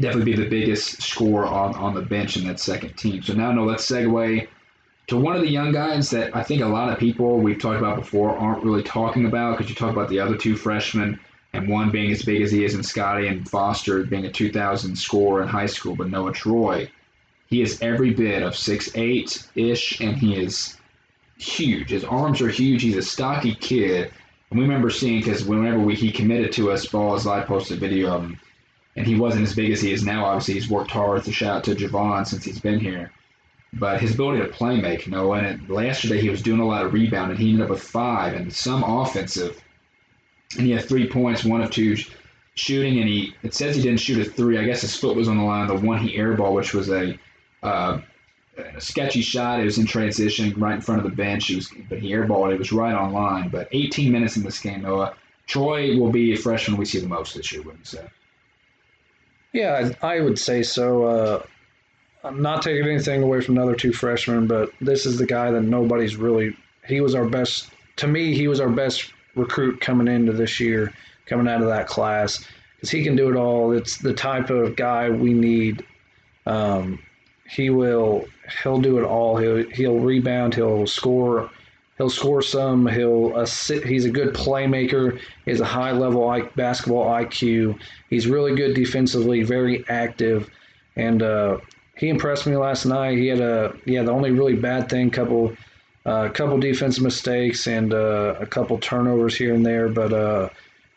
definitely 0.00 0.32
be 0.32 0.42
the 0.42 0.48
biggest 0.48 1.02
scorer 1.02 1.44
on 1.44 1.74
on 1.74 1.94
the 1.94 2.00
bench 2.00 2.38
in 2.38 2.46
that 2.46 2.58
second 2.58 2.96
team. 2.96 3.22
So 3.22 3.34
now, 3.34 3.52
no, 3.52 3.64
let's 3.64 3.86
segue 3.86 4.48
to 5.08 5.16
one 5.18 5.36
of 5.36 5.42
the 5.42 5.50
young 5.50 5.70
guys 5.70 6.08
that 6.10 6.34
I 6.34 6.42
think 6.42 6.62
a 6.62 6.66
lot 6.66 6.90
of 6.90 6.98
people 6.98 7.38
we've 7.38 7.60
talked 7.60 7.78
about 7.78 7.96
before 7.96 8.34
aren't 8.34 8.64
really 8.64 8.82
talking 8.82 9.26
about 9.26 9.58
because 9.58 9.68
you 9.68 9.76
talk 9.76 9.92
about 9.92 10.08
the 10.08 10.20
other 10.20 10.36
two 10.36 10.56
freshmen 10.56 11.20
and 11.54 11.68
one 11.68 11.90
being 11.90 12.10
as 12.10 12.22
big 12.22 12.42
as 12.42 12.50
he 12.50 12.64
is 12.64 12.74
in 12.74 12.82
Scotty 12.82 13.28
and 13.28 13.48
Foster 13.48 14.02
being 14.02 14.26
a 14.26 14.32
2000 14.32 14.96
scorer 14.96 15.40
in 15.40 15.48
high 15.48 15.66
school, 15.66 15.94
but 15.94 16.10
Noah 16.10 16.32
Troy. 16.32 16.90
He 17.46 17.62
is 17.62 17.80
every 17.80 18.12
bit 18.12 18.42
of 18.42 18.56
six 18.56 18.90
eight 18.96 19.46
ish, 19.54 20.00
and 20.00 20.16
he 20.16 20.36
is 20.36 20.76
huge. 21.38 21.90
His 21.90 22.04
arms 22.04 22.40
are 22.40 22.48
huge. 22.48 22.82
He's 22.82 22.96
a 22.96 23.02
stocky 23.02 23.54
kid. 23.54 24.12
And 24.50 24.58
we 24.58 24.64
remember 24.64 24.90
seeing 24.90 25.20
because 25.20 25.44
whenever 25.44 25.78
we, 25.78 25.94
he 25.94 26.10
committed 26.10 26.50
to 26.52 26.72
us, 26.72 26.86
Balls 26.86 27.26
I 27.26 27.42
posted 27.42 27.76
a 27.76 27.80
video 27.80 28.12
of 28.12 28.22
him, 28.24 28.40
and 28.96 29.06
he 29.06 29.14
wasn't 29.14 29.46
as 29.46 29.54
big 29.54 29.70
as 29.70 29.80
he 29.80 29.92
is 29.92 30.04
now. 30.04 30.24
Obviously, 30.24 30.54
he's 30.54 30.68
worked 30.68 30.90
hard 30.90 31.22
to 31.22 31.32
shout 31.32 31.58
out 31.58 31.64
to 31.64 31.76
Javon 31.76 32.26
since 32.26 32.44
he's 32.44 32.60
been 32.60 32.80
here. 32.80 33.12
But 33.72 34.00
his 34.00 34.14
ability 34.14 34.42
to 34.42 34.48
play 34.48 34.80
make, 34.80 35.06
you 35.06 35.12
know, 35.12 35.28
last 35.28 35.68
yesterday 35.68 36.20
he 36.20 36.30
was 36.30 36.42
doing 36.42 36.60
a 36.60 36.66
lot 36.66 36.84
of 36.84 36.92
rebounding. 36.92 37.36
He 37.36 37.50
ended 37.50 37.64
up 37.64 37.70
with 37.70 37.82
five 37.82 38.34
and 38.34 38.52
some 38.52 38.84
offensive, 38.84 39.63
and 40.56 40.66
he 40.66 40.72
had 40.72 40.84
three 40.84 41.08
points, 41.08 41.44
one 41.44 41.60
of 41.60 41.70
two 41.70 41.96
shooting, 42.54 42.98
and 43.00 43.08
he 43.08 43.34
it 43.42 43.54
says 43.54 43.76
he 43.76 43.82
didn't 43.82 44.00
shoot 44.00 44.26
a 44.26 44.30
three. 44.30 44.58
I 44.58 44.64
guess 44.64 44.80
his 44.80 44.96
foot 44.96 45.16
was 45.16 45.28
on 45.28 45.38
the 45.38 45.44
line. 45.44 45.66
The 45.66 45.74
one 45.74 45.98
he 45.98 46.16
airball, 46.16 46.54
which 46.54 46.74
was 46.74 46.90
a 46.90 47.18
uh, 47.62 48.00
a 48.56 48.80
sketchy 48.80 49.22
shot. 49.22 49.60
It 49.60 49.64
was 49.64 49.78
in 49.78 49.86
transition 49.86 50.54
right 50.58 50.74
in 50.74 50.80
front 50.80 51.04
of 51.04 51.10
the 51.10 51.16
bench. 51.16 51.46
He 51.46 51.56
was, 51.56 51.70
but 51.88 51.98
he 51.98 52.10
airballed. 52.12 52.52
It 52.52 52.58
was 52.58 52.72
right 52.72 52.94
on 52.94 53.12
line. 53.12 53.48
But 53.48 53.68
18 53.72 54.12
minutes 54.12 54.36
in 54.36 54.42
this 54.42 54.60
game, 54.60 54.82
Noah. 54.82 55.14
Troy 55.46 55.98
will 55.98 56.10
be 56.10 56.32
a 56.32 56.36
freshman 56.36 56.78
we 56.78 56.86
see 56.86 57.00
the 57.00 57.06
most 57.06 57.34
this 57.34 57.52
year, 57.52 57.60
wouldn't 57.60 57.80
you 57.80 57.98
say? 57.98 58.06
Yeah, 59.52 59.90
I, 60.02 60.14
I 60.14 60.20
would 60.20 60.38
say 60.38 60.62
so. 60.62 61.04
Uh, 61.04 61.42
I'm 62.22 62.40
not 62.40 62.62
taking 62.62 62.86
anything 62.86 63.22
away 63.22 63.42
from 63.42 63.56
the 63.56 63.62
other 63.62 63.74
two 63.74 63.92
freshmen, 63.92 64.46
but 64.46 64.70
this 64.80 65.04
is 65.04 65.18
the 65.18 65.26
guy 65.26 65.50
that 65.50 65.62
nobody's 65.62 66.16
really. 66.16 66.56
He 66.86 67.00
was 67.00 67.14
our 67.14 67.26
best. 67.26 67.70
To 67.96 68.06
me, 68.06 68.34
he 68.34 68.48
was 68.48 68.60
our 68.60 68.70
best 68.70 69.12
recruit 69.34 69.80
coming 69.80 70.08
into 70.08 70.32
this 70.32 70.60
year, 70.60 70.92
coming 71.26 71.48
out 71.48 71.62
of 71.62 71.68
that 71.68 71.86
class, 71.86 72.44
because 72.76 72.90
he 72.90 73.02
can 73.02 73.16
do 73.16 73.30
it 73.30 73.36
all. 73.36 73.72
It's 73.72 73.98
the 73.98 74.14
type 74.14 74.50
of 74.50 74.76
guy 74.76 75.10
we 75.10 75.32
need. 75.32 75.84
Um, 76.46 76.98
he 77.48 77.70
will 77.70 78.26
he'll 78.62 78.80
do 78.80 78.98
it 78.98 79.04
all. 79.04 79.36
He'll 79.36 79.68
he'll 79.70 79.98
rebound. 79.98 80.54
He'll 80.54 80.86
score. 80.86 81.50
He'll 81.98 82.10
score 82.10 82.42
some. 82.42 82.86
He'll 82.86 83.36
assist, 83.38 83.84
he's 83.84 84.04
a 84.04 84.10
good 84.10 84.34
playmaker. 84.34 85.20
He 85.44 85.50
has 85.52 85.60
a 85.60 85.64
high 85.64 85.92
level 85.92 86.28
basketball 86.56 87.06
IQ. 87.06 87.78
He's 88.10 88.26
really 88.26 88.56
good 88.56 88.74
defensively. 88.74 89.44
Very 89.44 89.84
active, 89.88 90.50
and 90.96 91.22
uh, 91.22 91.58
he 91.96 92.08
impressed 92.08 92.46
me 92.46 92.56
last 92.56 92.84
night. 92.84 93.18
He 93.18 93.28
had 93.28 93.40
a 93.40 93.76
yeah 93.84 94.02
the 94.02 94.10
only 94.10 94.32
really 94.32 94.56
bad 94.56 94.88
thing 94.88 95.10
couple. 95.10 95.56
A 96.06 96.28
couple 96.28 96.58
defensive 96.58 97.02
mistakes 97.02 97.66
and 97.66 97.94
uh, 97.94 98.34
a 98.38 98.46
couple 98.46 98.78
turnovers 98.78 99.36
here 99.36 99.54
and 99.54 99.64
there, 99.64 99.88
but 99.88 100.12
uh, 100.12 100.50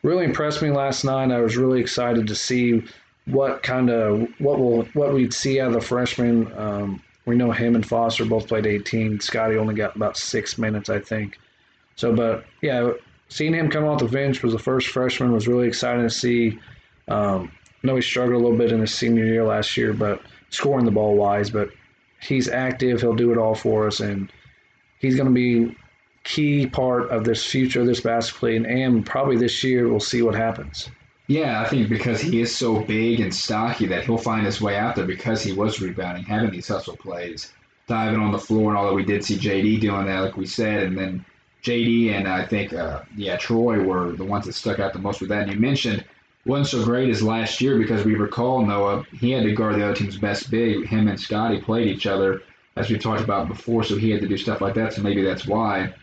really 0.03 0.25
impressed 0.25 0.61
me 0.61 0.69
last 0.69 1.05
night. 1.05 1.31
I 1.31 1.39
was 1.39 1.55
really 1.55 1.79
excited 1.79 2.27
to 2.27 2.35
see 2.35 2.83
what 3.25 3.63
kind 3.63 3.89
of 3.89 4.27
what 4.39 4.59
will 4.59 4.83
what 4.93 5.13
we'd 5.13 5.33
see 5.33 5.59
out 5.59 5.67
of 5.67 5.73
the 5.73 5.81
freshman. 5.81 6.51
Um, 6.57 7.01
we 7.25 7.35
know 7.35 7.51
him 7.51 7.75
and 7.75 7.85
Foster 7.85 8.25
both 8.25 8.47
played 8.47 8.65
18. 8.65 9.19
Scotty 9.19 9.57
only 9.57 9.75
got 9.75 9.95
about 9.95 10.17
six 10.17 10.57
minutes, 10.57 10.89
I 10.89 10.99
think. 10.99 11.37
So, 11.95 12.15
but 12.15 12.45
yeah, 12.61 12.91
seeing 13.27 13.53
him 13.53 13.69
come 13.69 13.83
off 13.83 13.99
the 13.99 14.07
bench 14.07 14.41
was 14.43 14.53
the 14.53 14.59
first 14.59 14.87
freshman 14.87 15.33
was 15.33 15.47
really 15.47 15.67
exciting 15.67 16.03
to 16.03 16.09
see. 16.09 16.59
Um, 17.09 17.51
I 17.83 17.87
know 17.87 17.95
he 17.95 18.01
struggled 18.01 18.41
a 18.41 18.43
little 18.43 18.57
bit 18.57 18.71
in 18.71 18.79
his 18.79 18.93
senior 18.93 19.25
year 19.25 19.43
last 19.43 19.75
year, 19.77 19.93
but 19.93 20.21
scoring 20.49 20.85
the 20.85 20.91
ball 20.91 21.15
wise, 21.15 21.49
but 21.49 21.69
he's 22.21 22.47
active. 22.47 23.01
He'll 23.01 23.15
do 23.15 23.31
it 23.31 23.37
all 23.37 23.55
for 23.55 23.87
us, 23.87 23.99
and 23.99 24.31
he's 24.99 25.15
going 25.15 25.27
to 25.27 25.33
be 25.33 25.75
key 26.23 26.67
part 26.67 27.09
of 27.09 27.23
this 27.23 27.45
future 27.45 27.81
of 27.81 27.87
this 27.87 28.01
basketball 28.01 28.49
and, 28.49 28.65
and 28.65 29.05
probably 29.05 29.37
this 29.37 29.63
year 29.63 29.87
we'll 29.87 29.99
see 29.99 30.21
what 30.21 30.35
happens. 30.35 30.89
Yeah, 31.27 31.61
I 31.61 31.67
think 31.67 31.89
because 31.89 32.21
he 32.21 32.39
is 32.41 32.55
so 32.55 32.81
big 32.81 33.19
and 33.19 33.33
stocky 33.33 33.85
that 33.87 34.05
he'll 34.05 34.17
find 34.17 34.45
his 34.45 34.61
way 34.61 34.77
out 34.77 34.95
there 34.95 35.05
because 35.05 35.43
he 35.43 35.51
was 35.51 35.81
rebounding, 35.81 36.23
having 36.23 36.51
these 36.51 36.69
hustle 36.69 36.95
plays, 36.95 37.51
diving 37.87 38.19
on 38.19 38.31
the 38.31 38.37
floor, 38.37 38.69
and 38.69 38.77
although 38.77 38.93
we 38.93 39.03
did 39.03 39.25
see 39.25 39.35
JD 39.35 39.81
doing 39.81 40.05
that, 40.05 40.21
like 40.21 40.37
we 40.37 40.45
said, 40.45 40.83
and 40.83 40.97
then 40.97 41.25
JD 41.63 42.11
and 42.13 42.27
I 42.27 42.45
think, 42.45 42.71
uh, 42.73 43.01
yeah, 43.15 43.35
Troy 43.35 43.83
were 43.83 44.13
the 44.13 44.23
ones 44.23 44.45
that 44.45 44.53
stuck 44.53 44.79
out 44.79 44.93
the 44.93 44.99
most 44.99 45.19
with 45.19 45.29
that. 45.29 45.43
And 45.43 45.53
you 45.53 45.59
mentioned 45.59 46.05
wasn't 46.45 46.67
so 46.67 46.85
great 46.85 47.09
as 47.09 47.21
last 47.21 47.59
year 47.59 47.77
because 47.77 48.05
we 48.05 48.15
recall 48.15 48.65
Noah, 48.65 49.03
he 49.11 49.31
had 49.31 49.43
to 49.43 49.51
guard 49.51 49.75
the 49.75 49.83
other 49.83 49.95
team's 49.95 50.17
best 50.17 50.49
big. 50.49 50.87
Him 50.87 51.09
and 51.09 51.19
Scotty 51.19 51.59
played 51.59 51.87
each 51.87 52.07
other, 52.07 52.41
as 52.77 52.89
we've 52.89 53.01
talked 53.01 53.21
about 53.21 53.47
before, 53.47 53.83
so 53.83 53.97
he 53.97 54.11
had 54.11 54.21
to 54.21 54.27
do 54.27 54.37
stuff 54.37 54.61
like 54.61 54.75
that, 54.75 54.93
so 54.93 55.01
maybe 55.01 55.23
that's 55.23 55.45
why. 55.45 55.93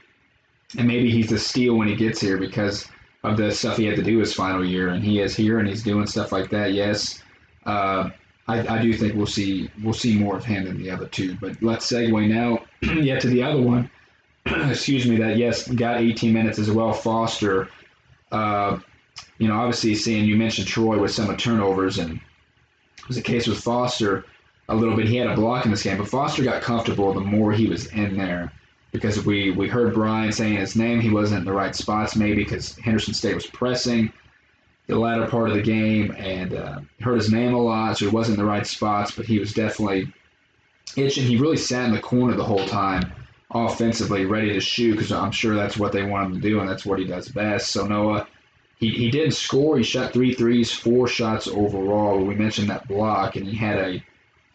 And 0.77 0.89
maybe 0.89 1.11
he's 1.11 1.31
a 1.33 1.39
steal 1.39 1.77
when 1.77 1.89
he 1.89 1.95
gets 1.97 2.21
here 2.21 2.39
because– 2.39 2.89
of 3.25 3.39
the 3.39 3.51
stuff 3.51 3.79
he 3.79 3.87
had 3.87 3.97
to 3.97 4.03
do 4.03 4.19
his 4.19 4.35
final 4.35 4.65
year, 4.65 4.91
and 4.91 5.03
he 5.03 5.21
is 5.21 5.35
here 5.35 5.59
and 5.59 5.67
he's 5.67 5.83
doing 5.83 6.07
stuff 6.07 6.31
like 6.31 6.51
that. 6.51 6.75
Yes, 6.75 7.23
uh, 7.65 8.11
I, 8.47 8.77
I 8.77 8.83
do 8.83 8.93
think 8.93 9.15
we'll 9.15 9.27
see 9.27 9.71
we'll 9.83 9.95
see 9.95 10.17
more 10.17 10.37
of 10.37 10.45
him 10.45 10.67
than 10.67 10.81
the 10.81 10.91
other 10.91 11.07
two. 11.07 11.37
But 11.41 11.61
let's 11.63 11.91
segue 11.91 12.29
now 12.29 12.65
yet 13.03 13.23
to 13.23 13.29
the 13.29 13.43
other 13.43 13.61
one. 13.61 13.91
Excuse 14.47 15.09
me, 15.09 15.17
that 15.17 15.39
yes 15.39 15.67
got 15.67 16.03
18 16.03 16.33
minutes 16.33 16.59
as 16.59 16.71
well. 16.71 16.93
Foster, 16.93 17.71
uh, 18.31 18.79
you 19.39 19.49
know, 19.49 19.55
obviously 19.55 19.95
seeing 19.95 20.27
you 20.27 20.37
mentioned 20.37 20.69
Troy 20.69 20.99
with 20.99 21.11
some 21.11 21.31
of 21.31 21.39
turnovers, 21.39 21.99
and 21.99 22.21
it 22.99 23.09
was 23.09 23.17
a 23.17 23.23
case 23.23 23.47
with 23.47 23.59
Foster 23.59 24.27
a 24.69 24.75
little 24.75 24.97
bit. 24.97 25.07
He 25.07 25.17
had 25.17 25.27
a 25.27 25.35
block 25.35 25.65
in 25.65 25.71
this 25.71 25.83
game, 25.83 25.99
but 25.99 26.09
Foster 26.09 26.43
got 26.43 26.63
comfortable 26.63 27.13
the 27.13 27.21
more 27.21 27.53
he 27.53 27.67
was 27.67 27.87
in 27.89 28.17
there 28.17 28.53
because 28.93 29.25
we, 29.25 29.51
we 29.51 29.69
heard 29.69 29.93
Bryan 29.93 30.33
saying 30.33 30.57
his 30.57 30.77
name. 30.77 31.01
He 31.01 31.11
wasn't 31.11 31.41
in 31.41 31.45
the 31.45 31.53
right 31.53 31.75
spots, 31.75 32.17
maybe 32.17 32.45
because 32.45 32.77
Henderson 32.77 33.15
State 33.15 33.35
was 33.35 33.47
pressing 33.47 34.13
the 34.87 34.99
latter 34.99 35.27
part 35.27 35.49
of 35.49 35.57
the 35.57 35.63
game 35.63 36.15
and 36.19 36.55
uh, 36.55 36.81
heard 37.01 37.17
his 37.17 37.33
name 37.33 37.55
a 37.55 37.61
lot, 37.61 37.97
so 37.97 38.05
he 38.05 38.11
wasn't 38.11 38.39
in 38.39 38.45
the 38.45 38.51
right 38.51 38.67
spots, 38.67 39.11
but 39.13 39.25
he 39.25 39.39
was 39.39 39.55
definitely 39.55 40.13
itching. 40.97 41.25
He 41.25 41.37
really 41.37 41.57
sat 41.57 41.87
in 41.87 41.95
the 41.95 42.01
corner 42.01 42.35
the 42.35 42.45
whole 42.45 42.67
time 42.67 43.11
offensively, 43.51 44.27
ready 44.27 44.53
to 44.53 44.61
shoot 44.61 44.93
because 44.93 45.13
I'm 45.13 45.33
sure 45.33 45.55
that's 45.55 45.79
what 45.79 45.93
they 45.93 46.05
want 46.05 46.27
him 46.27 46.41
to 46.41 46.49
do, 46.49 46.61
and 46.61 46.69
that's 46.69 46.85
what 46.85 46.99
he 46.99 47.07
does 47.07 47.29
best. 47.29 47.69
So 47.69 47.87
Noah, 47.87 48.27
he, 48.79 48.91
he 48.91 49.11
didn't 49.11 49.33
score. 49.33 49.79
He 49.79 49.85
shot 49.85 50.13
three 50.13 50.35
threes, 50.35 50.71
four 50.71 51.09
shots 51.09 51.47
overall. 51.47 52.23
We 52.23 52.35
mentioned 52.35 52.69
that 52.69 52.87
block, 52.87 53.37
and 53.37 53.47
he 53.47 53.57
had 53.57 53.79
a 53.79 54.05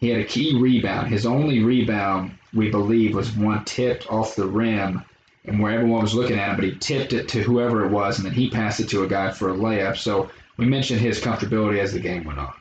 he 0.00 0.08
had 0.08 0.20
a 0.20 0.24
key 0.24 0.56
rebound. 0.58 1.08
His 1.08 1.26
only 1.26 1.62
rebound, 1.62 2.32
we 2.54 2.70
believe, 2.70 3.14
was 3.14 3.32
one 3.36 3.64
tipped 3.64 4.10
off 4.10 4.34
the 4.34 4.46
rim 4.46 5.04
and 5.44 5.60
where 5.60 5.72
everyone 5.72 6.02
was 6.02 6.14
looking 6.14 6.38
at 6.38 6.50
him, 6.50 6.56
but 6.56 6.64
he 6.64 6.74
tipped 6.76 7.12
it 7.12 7.28
to 7.28 7.42
whoever 7.42 7.84
it 7.84 7.90
was, 7.90 8.18
and 8.18 8.26
then 8.26 8.34
he 8.34 8.50
passed 8.50 8.80
it 8.80 8.88
to 8.90 9.04
a 9.04 9.08
guy 9.08 9.30
for 9.30 9.50
a 9.50 9.56
layup. 9.56 9.96
So 9.96 10.30
we 10.56 10.66
mentioned 10.66 11.00
his 11.00 11.20
comfortability 11.20 11.78
as 11.78 11.92
the 11.92 12.00
game 12.00 12.24
went 12.24 12.38
on. 12.38 12.52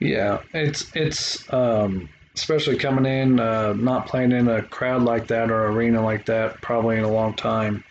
Yeah, 0.00 0.40
it's 0.52 0.90
it's 0.94 1.52
um, 1.52 2.08
especially 2.34 2.76
coming 2.76 3.06
in, 3.06 3.38
uh, 3.38 3.74
not 3.74 4.06
playing 4.06 4.32
in 4.32 4.48
a 4.48 4.62
crowd 4.62 5.02
like 5.02 5.26
that 5.28 5.50
or 5.50 5.66
arena 5.66 6.02
like 6.02 6.26
that, 6.26 6.60
probably 6.60 6.96
in 6.96 7.04
a 7.04 7.12
long 7.12 7.34
time. 7.34 7.84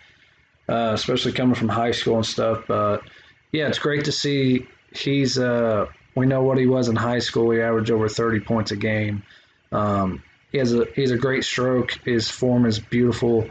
Uh, 0.68 0.92
especially 0.94 1.32
coming 1.32 1.54
from 1.54 1.68
high 1.68 1.90
school 1.90 2.16
and 2.16 2.26
stuff. 2.26 2.64
But 2.68 3.02
yeah, 3.50 3.68
it's 3.68 3.78
great 3.78 4.04
to 4.04 4.12
see 4.12 4.66
he's 4.94 5.38
uh, 5.38 5.86
we 6.14 6.26
know 6.26 6.42
what 6.42 6.58
he 6.58 6.66
was 6.66 6.88
in 6.88 6.96
high 6.96 7.18
school. 7.18 7.50
He 7.50 7.60
averaged 7.60 7.90
over 7.90 8.08
30 8.08 8.40
points 8.40 8.70
a 8.70 8.76
game. 8.76 9.22
Um, 9.70 10.22
he 10.50 10.58
has 10.58 10.74
a 10.74 10.86
he's 10.94 11.10
a 11.10 11.16
great 11.16 11.44
stroke. 11.44 11.92
His 12.04 12.30
form 12.30 12.66
is 12.66 12.78
beautiful. 12.78 13.48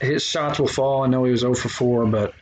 His 0.00 0.22
shots 0.22 0.58
will 0.58 0.68
fall. 0.68 1.04
I 1.04 1.06
know 1.06 1.24
he 1.24 1.30
was 1.30 1.40
0 1.40 1.54
for 1.54 1.68
4, 1.68 2.06
but 2.06 2.34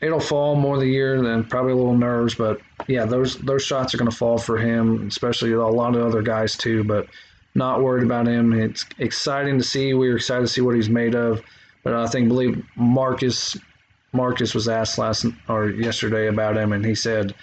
it'll 0.00 0.20
fall 0.20 0.54
more 0.54 0.78
the 0.78 0.86
year 0.86 1.20
than 1.20 1.44
probably 1.44 1.72
a 1.72 1.76
little 1.76 1.96
nerves. 1.96 2.34
But 2.34 2.60
yeah, 2.86 3.04
those 3.04 3.36
those 3.36 3.64
shots 3.64 3.94
are 3.94 3.98
going 3.98 4.10
to 4.10 4.16
fall 4.16 4.38
for 4.38 4.56
him, 4.56 5.06
especially 5.08 5.52
a 5.52 5.60
lot 5.62 5.94
of 5.94 6.06
other 6.06 6.22
guys 6.22 6.56
too. 6.56 6.84
But 6.84 7.08
not 7.54 7.82
worried 7.82 8.04
about 8.04 8.26
him. 8.26 8.52
It's 8.52 8.84
exciting 8.98 9.58
to 9.58 9.64
see. 9.64 9.94
We 9.94 10.08
are 10.08 10.16
excited 10.16 10.42
to 10.42 10.52
see 10.52 10.60
what 10.60 10.74
he's 10.74 10.88
made 10.88 11.14
of. 11.14 11.42
But 11.82 11.94
I 11.94 12.06
think 12.06 12.28
believe 12.28 12.64
Marcus 12.76 13.56
Marcus 14.12 14.54
was 14.54 14.68
asked 14.68 14.96
last 14.96 15.26
or 15.48 15.68
yesterday 15.70 16.28
about 16.28 16.56
him, 16.56 16.72
and 16.72 16.84
he 16.84 16.94
said 16.94 17.34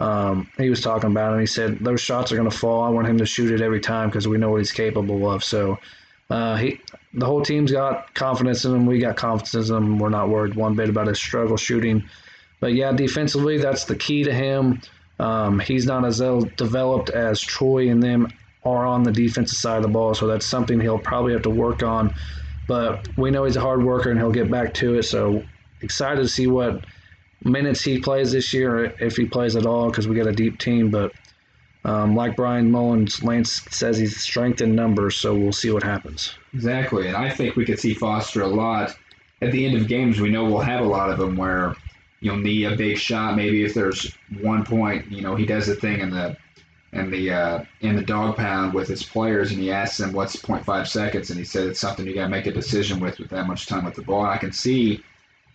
um, 0.00 0.48
he 0.56 0.70
was 0.70 0.80
talking 0.80 1.10
about 1.10 1.36
it. 1.36 1.40
he 1.40 1.46
said 1.46 1.78
those 1.78 2.00
shots 2.00 2.32
are 2.32 2.36
going 2.36 2.50
to 2.50 2.56
fall. 2.56 2.82
I 2.82 2.88
want 2.88 3.06
him 3.06 3.18
to 3.18 3.26
shoot 3.26 3.52
it 3.52 3.60
every 3.60 3.80
time 3.80 4.08
because 4.08 4.26
we 4.26 4.38
know 4.38 4.50
what 4.50 4.58
he's 4.58 4.72
capable 4.72 5.30
of. 5.30 5.44
So 5.44 5.78
uh, 6.30 6.56
he, 6.56 6.80
the 7.12 7.26
whole 7.26 7.42
team's 7.42 7.70
got 7.70 8.14
confidence 8.14 8.64
in 8.64 8.74
him. 8.74 8.86
We 8.86 8.98
got 8.98 9.16
confidence 9.16 9.68
in 9.68 9.76
him. 9.76 9.98
We're 9.98 10.08
not 10.08 10.30
worried 10.30 10.54
one 10.54 10.74
bit 10.74 10.88
about 10.88 11.06
his 11.06 11.18
struggle 11.18 11.58
shooting. 11.58 12.02
But 12.60 12.74
yeah, 12.74 12.92
defensively, 12.92 13.58
that's 13.58 13.84
the 13.84 13.96
key 13.96 14.24
to 14.24 14.32
him. 14.32 14.80
Um, 15.18 15.58
he's 15.58 15.84
not 15.84 16.04
as 16.06 16.18
developed 16.56 17.10
as 17.10 17.40
Troy 17.40 17.90
and 17.90 18.02
them 18.02 18.28
are 18.64 18.86
on 18.86 19.02
the 19.02 19.12
defensive 19.12 19.58
side 19.58 19.76
of 19.76 19.82
the 19.82 19.88
ball, 19.88 20.14
so 20.14 20.26
that's 20.26 20.46
something 20.46 20.80
he'll 20.80 20.98
probably 20.98 21.32
have 21.32 21.42
to 21.42 21.50
work 21.50 21.82
on. 21.82 22.14
But 22.66 23.08
we 23.18 23.30
know 23.30 23.44
he's 23.44 23.56
a 23.56 23.60
hard 23.60 23.82
worker 23.82 24.10
and 24.10 24.18
he'll 24.18 24.32
get 24.32 24.50
back 24.50 24.72
to 24.74 24.98
it. 24.98 25.02
So 25.02 25.42
excited 25.82 26.22
to 26.22 26.28
see 26.28 26.46
what 26.46 26.84
minutes 27.44 27.82
he 27.82 27.98
plays 27.98 28.32
this 28.32 28.52
year, 28.52 28.84
if 29.00 29.16
he 29.16 29.26
plays 29.26 29.56
at 29.56 29.66
all, 29.66 29.90
because 29.90 30.08
we 30.08 30.16
got 30.16 30.26
a 30.26 30.32
deep 30.32 30.58
team. 30.58 30.90
But 30.90 31.12
um, 31.84 32.14
like 32.14 32.36
Bryan 32.36 32.70
Mullins, 32.70 33.22
Lance 33.22 33.62
says 33.70 33.98
he's 33.98 34.20
strength 34.20 34.60
in 34.60 34.74
numbers, 34.74 35.16
so 35.16 35.34
we'll 35.34 35.52
see 35.52 35.70
what 35.70 35.82
happens. 35.82 36.34
Exactly, 36.52 37.08
and 37.08 37.16
I 37.16 37.30
think 37.30 37.56
we 37.56 37.64
could 37.64 37.78
see 37.78 37.94
Foster 37.94 38.42
a 38.42 38.48
lot 38.48 38.96
at 39.40 39.52
the 39.52 39.64
end 39.64 39.76
of 39.76 39.88
games. 39.88 40.20
We 40.20 40.30
know 40.30 40.44
we'll 40.44 40.60
have 40.60 40.84
a 40.84 40.88
lot 40.88 41.10
of 41.10 41.18
them 41.18 41.36
where 41.36 41.74
you'll 42.20 42.36
need 42.36 42.64
a 42.64 42.76
big 42.76 42.98
shot. 42.98 43.36
Maybe 43.36 43.64
if 43.64 43.74
there's 43.74 44.14
one 44.40 44.64
point, 44.64 45.10
you 45.10 45.22
know, 45.22 45.34
he 45.34 45.46
does 45.46 45.66
the 45.66 45.74
thing 45.74 46.00
in 46.00 46.10
the 46.10 46.36
in 46.92 47.10
the 47.10 47.32
uh, 47.32 47.64
in 47.80 47.96
the 47.96 48.02
dog 48.02 48.36
pound 48.36 48.74
with 48.74 48.88
his 48.88 49.02
players, 49.02 49.52
and 49.52 49.60
he 49.60 49.70
asks 49.70 49.98
them 49.98 50.12
what's 50.12 50.36
0.5 50.36 50.86
seconds, 50.86 51.30
and 51.30 51.38
he 51.38 51.44
said 51.44 51.68
it's 51.68 51.80
something 51.80 52.06
you 52.06 52.14
got 52.14 52.24
to 52.24 52.28
make 52.28 52.46
a 52.46 52.52
decision 52.52 53.00
with 53.00 53.18
with 53.18 53.30
that 53.30 53.46
much 53.46 53.66
time 53.66 53.84
with 53.84 53.94
the 53.94 54.02
ball. 54.02 54.24
And 54.24 54.30
I 54.30 54.36
can 54.36 54.52
see 54.52 55.02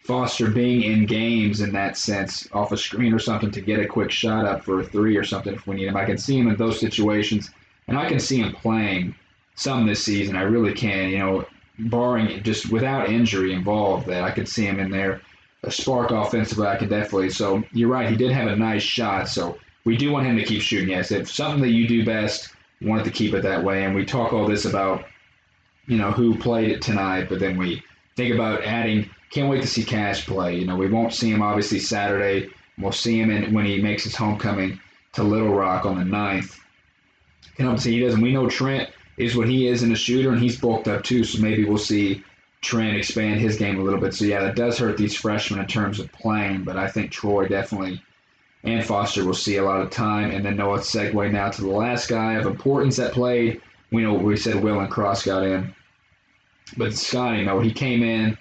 Foster 0.06 0.52
being 0.52 0.84
in 0.84 1.08
games 1.08 1.62
in 1.62 1.72
that 1.74 1.98
sense, 1.98 2.48
off 2.54 2.72
a 2.72 2.78
screen 2.78 3.12
or 3.12 3.20
something, 3.20 3.50
to 3.50 3.62
get 3.62 3.80
a 3.80 3.88
quick 3.88 4.12
shot 4.12 4.46
up 4.46 4.64
for 4.64 4.80
a 4.80 4.84
three 4.84 5.18
or 5.18 5.24
something 5.24 5.54
if 5.54 5.66
we 5.66 5.78
need 5.78 5.88
him. 5.88 5.98
I 5.98 6.06
can 6.06 6.18
see 6.18 6.38
him 6.38 6.48
in 6.48 6.56
those 6.58 6.80
situations, 6.80 7.50
and 7.88 7.98
I 7.98 8.08
can 8.08 8.20
see 8.20 8.40
him 8.40 8.54
playing 8.54 9.16
some 9.56 9.88
this 9.88 10.04
season. 10.04 10.36
I 10.36 10.44
really 10.44 10.74
can. 10.74 11.10
You 11.10 11.18
know, 11.18 11.46
barring 11.80 12.44
just 12.44 12.72
without 12.72 13.10
injury 13.10 13.54
involved, 13.54 14.06
that 14.08 14.24
I 14.24 14.30
could 14.30 14.48
see 14.48 14.66
him 14.66 14.80
in 14.80 14.92
there. 14.92 15.22
A 15.64 15.72
spark 15.72 16.12
offensively, 16.12 16.68
I 16.68 16.76
could 16.76 16.90
definitely. 16.90 17.32
So 17.32 17.64
you're 17.72 17.90
right. 17.90 18.10
He 18.10 18.16
did 18.16 18.32
have 18.32 18.48
a 18.48 18.56
nice 18.56 18.84
shot. 18.84 19.28
So 19.28 19.58
we 19.86 19.98
do 19.98 20.12
want 20.12 20.28
him 20.28 20.38
to 20.38 20.44
keep 20.44 20.62
shooting. 20.62 20.90
Yes, 20.90 21.12
if 21.12 21.32
something 21.32 21.62
that 21.62 21.70
you 21.70 21.88
do 21.88 22.06
best, 22.06 22.54
wanted 22.82 23.06
to 23.06 23.12
keep 23.12 23.34
it 23.34 23.42
that 23.42 23.64
way. 23.64 23.86
And 23.86 23.96
we 23.96 24.06
talk 24.06 24.34
all 24.34 24.46
this 24.48 24.66
about, 24.66 25.06
you 25.88 25.98
know, 25.98 26.12
who 26.12 26.38
played 26.38 26.70
it 26.70 26.84
tonight, 26.84 27.28
but 27.28 27.40
then 27.40 27.58
we 27.58 27.84
think 28.16 28.36
about 28.36 28.64
adding 28.64 29.10
can't 29.32 29.50
wait 29.50 29.62
to 29.62 29.68
see 29.68 29.84
Cash 29.84 30.26
play. 30.26 30.58
You 30.58 30.66
know, 30.66 30.76
we 30.76 30.90
won't 30.90 31.14
see 31.14 31.32
him 31.32 31.42
obviously 31.42 31.80
Saturday. 31.80 32.50
We'll 32.78 32.92
see 32.92 33.20
him 33.20 33.32
in, 33.32 33.54
when 33.54 33.66
he 33.66 33.82
makes 33.82 34.04
his 34.04 34.16
homecoming 34.16 34.80
to 35.14 35.24
Little 35.24 35.54
Rock 35.54 35.86
on 35.86 35.98
the 35.98 36.04
9th. 36.04 36.60
And 37.58 37.68
obviously 37.68 37.94
he 37.94 38.02
doesn't. 38.02 38.22
We 38.22 38.34
know 38.34 38.50
Trent 38.50 38.90
is 39.18 39.36
what 39.36 39.48
he 39.48 39.68
is 39.68 39.82
in 39.82 39.92
a 39.92 39.96
shooter, 39.96 40.32
and 40.32 40.42
he's 40.42 40.60
bulked 40.60 40.88
up 40.88 41.04
too. 41.04 41.24
So 41.24 41.42
maybe 41.42 41.64
we'll 41.64 41.78
see 41.78 42.24
Trent 42.62 42.98
expand 42.98 43.40
his 43.40 43.58
game 43.58 43.80
a 43.80 43.84
little 43.84 44.00
bit. 44.00 44.14
So 44.14 44.26
yeah, 44.26 44.42
that 44.42 44.56
does 44.56 44.78
hurt 44.78 44.98
these 44.98 45.16
freshmen 45.16 45.60
in 45.60 45.68
terms 45.68 46.00
of 46.00 46.12
playing, 46.12 46.64
but 46.64 46.78
I 46.78 46.88
think 46.88 47.12
Troy 47.12 47.48
definitely 47.48 48.02
and 48.66 48.84
Foster 48.84 49.24
will 49.24 49.36
see 49.36 49.58
a 49.58 49.64
lot 49.64 49.82
of 49.82 49.92
time. 49.92 50.32
And 50.32 50.44
then 50.44 50.58
Noah 50.58 50.80
segue 50.80 51.32
now 51.32 51.50
to 51.50 51.62
the 51.62 51.70
last 51.70 52.10
guy 52.10 52.34
of 52.34 52.48
importance 52.48 52.98
that 52.98 53.14
played. 53.14 53.62
We 53.92 54.02
know 54.02 54.16
we 54.16 54.36
said 54.36 54.62
Will 54.62 54.80
and 54.80 54.90
Cross 54.90 55.24
got 55.24 55.44
in, 55.44 55.74
but 56.76 56.94
Scotty, 56.94 57.40
you 57.40 57.46
know, 57.46 57.60
he 57.60 57.72
came 57.72 58.04
in 58.04 58.38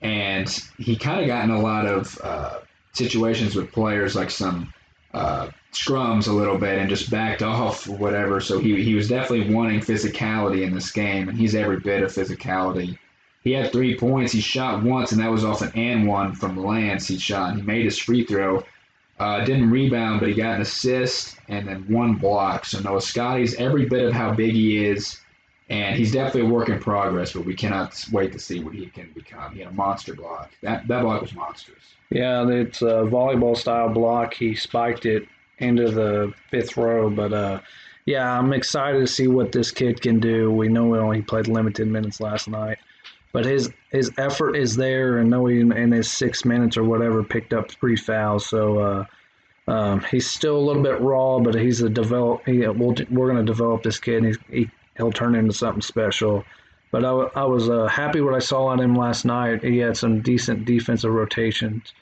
and 0.00 0.48
he 0.78 0.96
kind 0.96 1.20
of 1.20 1.26
got 1.26 1.44
in 1.44 1.50
a 1.50 1.60
lot 1.60 1.86
of 1.86 2.18
uh, 2.22 2.58
situations 2.92 3.54
with 3.54 3.72
players 3.72 4.14
like 4.14 4.30
some 4.30 4.72
uh, 5.14 5.48
scrums 5.72 6.28
a 6.28 6.32
little 6.32 6.58
bit 6.58 6.78
and 6.78 6.88
just 6.88 7.10
backed 7.10 7.42
off 7.42 7.88
or 7.88 7.96
whatever. 7.96 8.40
So 8.40 8.58
he 8.58 8.82
he 8.82 8.94
was 8.94 9.08
definitely 9.08 9.52
wanting 9.52 9.80
physicality 9.80 10.62
in 10.62 10.74
this 10.74 10.92
game, 10.92 11.28
and 11.28 11.38
he's 11.38 11.54
every 11.54 11.80
bit 11.80 12.02
of 12.02 12.12
physicality. 12.12 12.98
He 13.42 13.52
had 13.52 13.72
three 13.72 13.96
points. 13.96 14.32
He 14.32 14.40
shot 14.40 14.82
once, 14.82 15.12
and 15.12 15.20
that 15.20 15.30
was 15.30 15.44
off 15.44 15.62
an 15.62 15.72
and 15.74 16.06
one 16.06 16.34
from 16.34 16.62
Lance. 16.62 17.06
He 17.08 17.18
shot. 17.18 17.56
He 17.56 17.62
made 17.62 17.84
his 17.84 17.98
free 17.98 18.24
throw. 18.24 18.64
Uh, 19.18 19.44
didn't 19.44 19.70
rebound, 19.70 20.20
but 20.20 20.28
he 20.28 20.34
got 20.34 20.54
an 20.56 20.60
assist 20.60 21.38
and 21.48 21.66
then 21.66 21.84
one 21.88 22.14
block. 22.14 22.64
So 22.64 22.78
Noah 22.78 23.00
Scotty's 23.00 23.56
every 23.56 23.86
bit 23.86 24.04
of 24.04 24.12
how 24.12 24.32
big 24.32 24.52
he 24.52 24.86
is 24.86 25.18
and 25.70 25.96
he's 25.96 26.12
definitely 26.12 26.48
a 26.48 26.52
work 26.52 26.68
in 26.68 26.78
progress, 26.78 27.32
but 27.32 27.44
we 27.44 27.54
cannot 27.54 28.04
wait 28.10 28.32
to 28.32 28.38
see 28.38 28.60
what 28.60 28.74
he 28.74 28.86
can 28.86 29.10
become. 29.14 29.52
He 29.52 29.60
had 29.60 29.68
a 29.68 29.74
monster 29.74 30.14
block. 30.14 30.50
That 30.62 30.88
that 30.88 31.02
block 31.02 31.20
was 31.20 31.34
monstrous. 31.34 31.82
Yeah, 32.10 32.48
it's 32.48 32.80
a 32.80 33.04
volleyball 33.04 33.56
style 33.56 33.90
block. 33.90 34.32
He 34.32 34.54
spiked 34.54 35.04
it 35.04 35.28
into 35.58 35.90
the 35.90 36.32
fifth 36.50 36.76
row, 36.76 37.10
but 37.10 37.32
uh, 37.32 37.60
yeah, 38.06 38.38
I'm 38.38 38.54
excited 38.54 39.00
to 39.00 39.06
see 39.06 39.28
what 39.28 39.52
this 39.52 39.70
kid 39.70 40.00
can 40.00 40.20
do. 40.20 40.50
We 40.50 40.68
know 40.68 40.94
he 40.94 41.00
only 41.00 41.22
played 41.22 41.48
limited 41.48 41.86
minutes 41.86 42.20
last 42.20 42.48
night, 42.48 42.78
but 43.32 43.44
his 43.44 43.70
his 43.90 44.10
effort 44.16 44.56
is 44.56 44.74
there, 44.74 45.18
and 45.18 45.28
know 45.28 45.44
he 45.46 45.60
in 45.60 45.92
his 45.92 46.10
six 46.10 46.46
minutes 46.46 46.78
or 46.78 46.84
whatever 46.84 47.22
picked 47.22 47.52
up 47.52 47.70
three 47.70 47.96
fouls. 47.96 48.46
So. 48.46 48.78
Uh, 48.78 49.04
um, 49.66 50.00
he's 50.10 50.26
still 50.26 50.56
a 50.56 50.64
little 50.64 50.82
bit 50.82 50.98
raw, 50.98 51.38
but 51.40 51.54
he's 51.54 51.82
a 51.82 51.90
develop. 51.90 52.40
He, 52.46 52.66
we'll, 52.66 52.94
we're 53.10 53.30
going 53.30 53.36
to 53.36 53.42
develop 53.42 53.82
this 53.82 54.00
kid. 54.00 54.38
He 54.48 54.70
he'll 54.98 55.12
turn 55.12 55.34
into 55.34 55.54
something 55.54 55.80
special. 55.80 56.44
But 56.90 57.04
I, 57.04 57.10
I 57.10 57.44
was 57.44 57.70
uh, 57.70 57.86
happy 57.86 58.20
what 58.20 58.34
I 58.34 58.38
saw 58.38 58.66
on 58.66 58.80
him 58.80 58.94
last 58.94 59.24
night. 59.24 59.64
He 59.64 59.78
had 59.78 59.96
some 59.96 60.20
decent 60.20 60.64
defensive 60.64 61.12
rotations, 61.12 61.92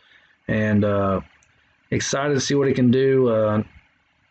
and 0.48 0.84
uh, 0.84 1.20
excited 1.90 2.34
to 2.34 2.40
see 2.40 2.54
what 2.54 2.68
he 2.68 2.74
can 2.74 2.90
do. 2.90 3.28
Uh, 3.28 3.62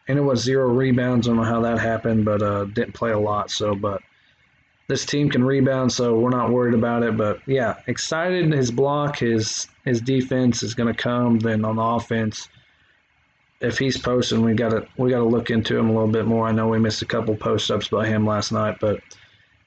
and 0.07 0.19
it 0.19 0.21
was 0.21 0.41
zero 0.41 0.67
rebounds. 0.67 1.27
I 1.27 1.31
don't 1.31 1.37
know 1.37 1.43
how 1.43 1.61
that 1.61 1.79
happened, 1.79 2.25
but 2.25 2.41
uh, 2.41 2.65
didn't 2.65 2.93
play 2.93 3.11
a 3.11 3.19
lot. 3.19 3.49
So, 3.49 3.75
but 3.75 4.01
this 4.87 5.05
team 5.05 5.29
can 5.29 5.43
rebound, 5.43 5.91
so 5.91 6.17
we're 6.17 6.29
not 6.29 6.51
worried 6.51 6.75
about 6.75 7.03
it. 7.03 7.17
But 7.17 7.41
yeah, 7.47 7.75
excited. 7.87 8.53
His 8.53 8.71
block, 8.71 9.17
his 9.17 9.67
his 9.83 10.01
defense 10.01 10.63
is 10.63 10.73
going 10.73 10.93
to 10.93 11.01
come. 11.01 11.39
Then 11.39 11.65
on 11.65 11.77
the 11.77 11.81
offense, 11.81 12.47
if 13.61 13.77
he's 13.77 13.97
posting, 13.97 14.41
we 14.41 14.53
got 14.53 14.69
to 14.69 14.87
we 14.97 15.09
got 15.09 15.19
to 15.19 15.25
look 15.25 15.49
into 15.49 15.77
him 15.77 15.89
a 15.89 15.93
little 15.93 16.07
bit 16.07 16.25
more. 16.25 16.47
I 16.47 16.51
know 16.51 16.67
we 16.67 16.79
missed 16.79 17.01
a 17.01 17.05
couple 17.05 17.35
post 17.35 17.71
ups 17.71 17.87
by 17.87 18.07
him 18.07 18.25
last 18.25 18.51
night, 18.51 18.77
but 18.79 19.01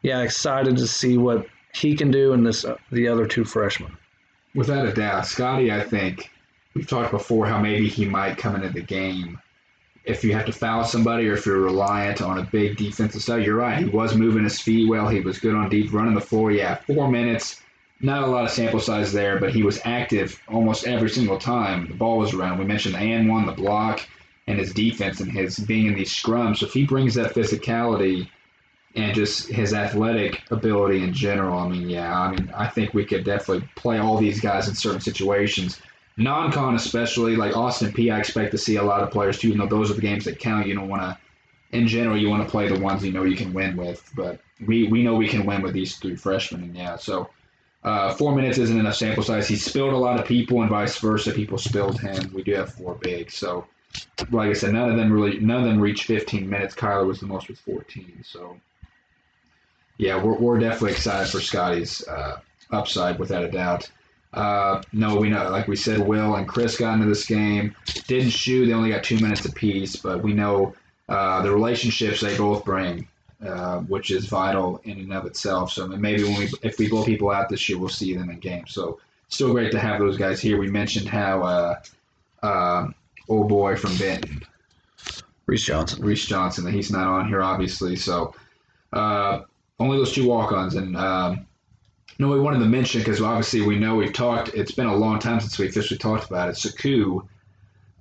yeah, 0.03 0.21
excited 0.23 0.77
to 0.77 0.87
see 0.87 1.19
what 1.19 1.47
he 1.75 1.95
can 1.95 2.11
do 2.11 2.33
in 2.33 2.45
this 2.45 2.65
uh, 2.65 2.77
the 2.93 3.09
other 3.09 3.27
two 3.27 3.45
freshmen. 3.45 3.97
Without 4.55 4.87
a 4.87 4.93
doubt, 4.93 5.27
Scotty. 5.27 5.73
I 5.73 5.83
think 5.83 6.31
we've 6.75 6.87
talked 6.87 7.11
before 7.11 7.47
how 7.47 7.61
maybe 7.61 7.89
he 7.89 8.05
might 8.05 8.39
come 8.39 8.57
into 8.57 8.71
the 8.71 8.83
game 8.83 9.41
if 10.05 10.25
you 10.25 10.33
have 10.33 10.47
to 10.47 10.53
foul 10.53 10.85
somebody 10.85 11.29
or 11.29 11.35
if 11.35 11.45
you're 11.45 11.61
reliant 11.61 12.23
on 12.23 12.39
a 12.39 12.43
big 12.43 12.77
defensive 12.77 13.23
side. 13.23 13.45
You're 13.45 13.57
right. 13.57 13.79
He 13.79 13.85
was 13.85 14.15
moving 14.15 14.45
his 14.45 14.61
feet 14.61 14.89
well. 14.89 15.09
He 15.09 15.21
was 15.21 15.39
good 15.39 15.55
on 15.55 15.69
deep, 15.69 15.93
running 15.93 16.15
the 16.15 16.21
floor. 16.21 16.51
Yeah, 16.51 16.77
four 16.77 17.11
minutes. 17.11 17.61
Not 18.01 18.23
a 18.23 18.27
lot 18.27 18.45
of 18.45 18.51
sample 18.51 18.81
size 18.81 19.13
there, 19.13 19.39
but 19.39 19.53
he 19.53 19.63
was 19.63 19.81
active 19.85 20.41
almost 20.49 20.87
every 20.87 21.11
single 21.11 21.39
time 21.39 21.89
the 21.89 21.95
ball 21.95 22.19
was 22.19 22.33
around. 22.33 22.59
We 22.59 22.65
mentioned 22.65 22.95
the 22.95 23.01
and 23.01 23.29
one, 23.29 23.47
the 23.47 23.53
block, 23.53 24.07
and 24.47 24.59
his 24.59 24.73
defense 24.73 25.21
and 25.21 25.31
his 25.31 25.59
being 25.59 25.87
in 25.87 25.95
these 25.95 26.15
scrums. 26.15 26.59
So 26.59 26.67
if 26.67 26.73
he 26.73 26.87
brings 26.87 27.15
that 27.15 27.35
physicality 27.35 28.29
and 28.95 29.15
just 29.15 29.49
his 29.49 29.75
athletic 29.75 30.43
ability 30.51 31.03
in 31.03 31.13
general, 31.13 31.59
I 31.59 31.69
mean, 31.69 31.89
yeah, 31.89 32.19
I 32.19 32.31
mean, 32.31 32.51
I 32.57 32.69
think 32.69 32.95
we 32.95 33.05
could 33.05 33.25
definitely 33.25 33.69
play 33.75 33.99
all 33.99 34.17
these 34.17 34.41
guys 34.41 34.69
in 34.69 34.75
certain 34.75 35.01
situations 35.01 35.81
non-con 36.19 36.75
especially 36.75 37.37
like 37.37 37.57
Austin 37.57 37.93
Peay, 37.93 38.13
I 38.13 38.19
expect 38.19 38.51
to 38.51 38.59
see 38.59 38.77
a 38.77 38.83
lot 38.83 39.03
of 39.03 39.11
players 39.11 39.39
too. 39.39 39.49
You 39.49 39.55
know 39.55 39.67
those 39.67 39.91
are 39.91 39.95
the 39.95 40.03
games 40.03 40.25
that 40.25 40.39
count. 40.39 40.67
You 40.67 40.75
don't 40.75 40.89
want 40.89 41.03
to, 41.03 41.19
in 41.77 41.87
general, 41.87 42.17
you 42.17 42.29
want 42.29 42.45
to 42.45 42.51
play 42.51 42.69
the 42.69 42.79
ones 42.81 43.05
you 43.05 43.13
know 43.13 43.23
you 43.23 43.37
can 43.37 43.55
win 43.55 43.77
with. 43.77 44.11
But 44.15 44.41
we 44.67 44.89
we 44.89 45.03
know 45.03 45.15
we 45.15 45.29
can 45.29 45.47
win 45.47 45.63
with 45.63 45.73
these 45.73 45.97
three 45.97 46.17
freshmen, 46.17 46.63
and 46.63 46.77
yeah, 46.77 46.97
so. 46.97 47.31
Uh, 47.85 48.13
four 48.15 48.35
minutes 48.35 48.59
isn't 48.59 48.79
enough 48.79 48.97
sample 48.97 49.23
size. 49.23 49.49
He 49.49 49.57
spilled 49.57 49.95
a 49.95 49.99
lot 49.99 50.19
of 50.19 50.27
people, 50.27 50.61
and 50.63 50.71
vice 50.71 50.99
versa. 50.99 51.33
People 51.33 51.59
spilled 51.59 52.01
him. 52.01 52.33
We 52.35 52.43
do 52.43 52.55
have 52.55 52.73
four 52.73 52.95
big, 52.97 53.31
so 53.31 53.67
like 54.31 54.51
I 54.51 54.53
said, 54.53 54.73
none 54.75 54.91
of 54.91 54.97
them 54.97 55.13
really, 55.13 55.39
none 55.41 55.61
of 55.61 55.65
them 55.65 55.81
reached 55.81 56.05
15 56.05 56.49
minutes. 56.49 56.75
Kyler 56.75 57.07
was 57.07 57.21
the 57.21 57.27
most 57.27 57.49
with 57.49 57.59
14. 57.61 58.23
So 58.25 58.59
yeah, 59.97 60.23
we're, 60.23 60.35
we're 60.35 60.59
definitely 60.59 60.93
excited 60.93 61.31
for 61.31 61.41
Scotty's 61.41 62.07
uh, 62.07 62.41
upside 62.71 63.19
without 63.19 63.45
a 63.45 63.51
doubt. 63.51 63.91
Uh, 64.33 64.83
no, 64.93 65.17
we 65.17 65.31
know, 65.31 65.49
like 65.51 65.69
we 65.69 65.77
said, 65.77 65.99
Will 65.99 66.35
and 66.35 66.47
Chris 66.47 66.77
got 66.77 66.95
into 66.95 67.07
this 67.07 67.25
game. 67.25 67.75
Didn't 68.07 68.31
shoot; 68.31 68.67
they 68.67 68.73
only 68.73 68.91
got 68.91 69.03
two 69.03 69.19
minutes 69.19 69.45
apiece. 69.47 69.97
But 69.97 70.23
we 70.23 70.35
know 70.35 70.75
uh, 71.09 71.43
the 71.43 71.51
relationships 71.51 72.21
they 72.21 72.37
both 72.37 72.65
bring, 72.65 73.09
uh, 73.45 73.79
which 73.81 74.11
is 74.11 74.27
vital 74.27 74.81
in 74.85 74.99
and 74.99 75.13
of 75.13 75.27
itself. 75.27 75.73
So 75.73 75.87
maybe 75.87 76.25
when 76.25 76.39
we, 76.39 76.51
if 76.63 76.79
we 76.79 76.89
blow 76.89 77.05
people 77.05 77.31
out 77.31 77.49
this 77.49 77.69
year, 77.69 77.79
we'll 77.79 77.89
see 77.89 78.15
them 78.15 78.31
in 78.31 78.39
games. 78.39 78.73
So 78.75 79.01
still 79.29 79.53
great 79.53 79.73
to 79.73 79.79
have 79.79 80.01
those 80.01 80.17
guys 80.17 80.41
here. 80.41 80.59
We 80.59 80.71
mentioned 80.71 81.09
how 81.09 81.43
uh, 81.43 81.75
uh, 82.43 82.89
old 83.29 83.49
boy 83.49 83.77
from 83.77 83.97
Benton, 83.97 84.43
Reese 85.47 85.65
Johnson, 85.65 86.05
Reese 86.05 86.27
Johnson, 86.27 86.65
that 86.65 86.75
he's 86.75 86.91
not 86.91 87.07
on 87.07 87.29
here, 87.29 87.43
obviously. 87.43 87.97
So 87.97 88.35
uh, 88.93 89.43
only 89.79 89.99
those 89.99 90.13
two 90.13 90.27
walk-ons, 90.27 90.75
and 90.75 90.97
um, 90.97 91.47
no, 92.19 92.29
we 92.29 92.41
wanted 92.41 92.59
to 92.59 92.67
mention 92.67 93.01
because 93.01 93.21
obviously 93.23 93.61
we 93.61 93.79
know 93.79 93.95
we've 93.95 94.13
talked. 94.13 94.49
It's 94.55 94.73
been 94.73 94.87
a 94.87 94.97
long 94.97 95.21
time 95.21 95.41
since 95.41 95.59
we 95.59 95.69
officially 95.69 95.99
talked 95.99 96.29
about 96.29 96.49
it. 96.49 96.57
Sekou 96.57 97.27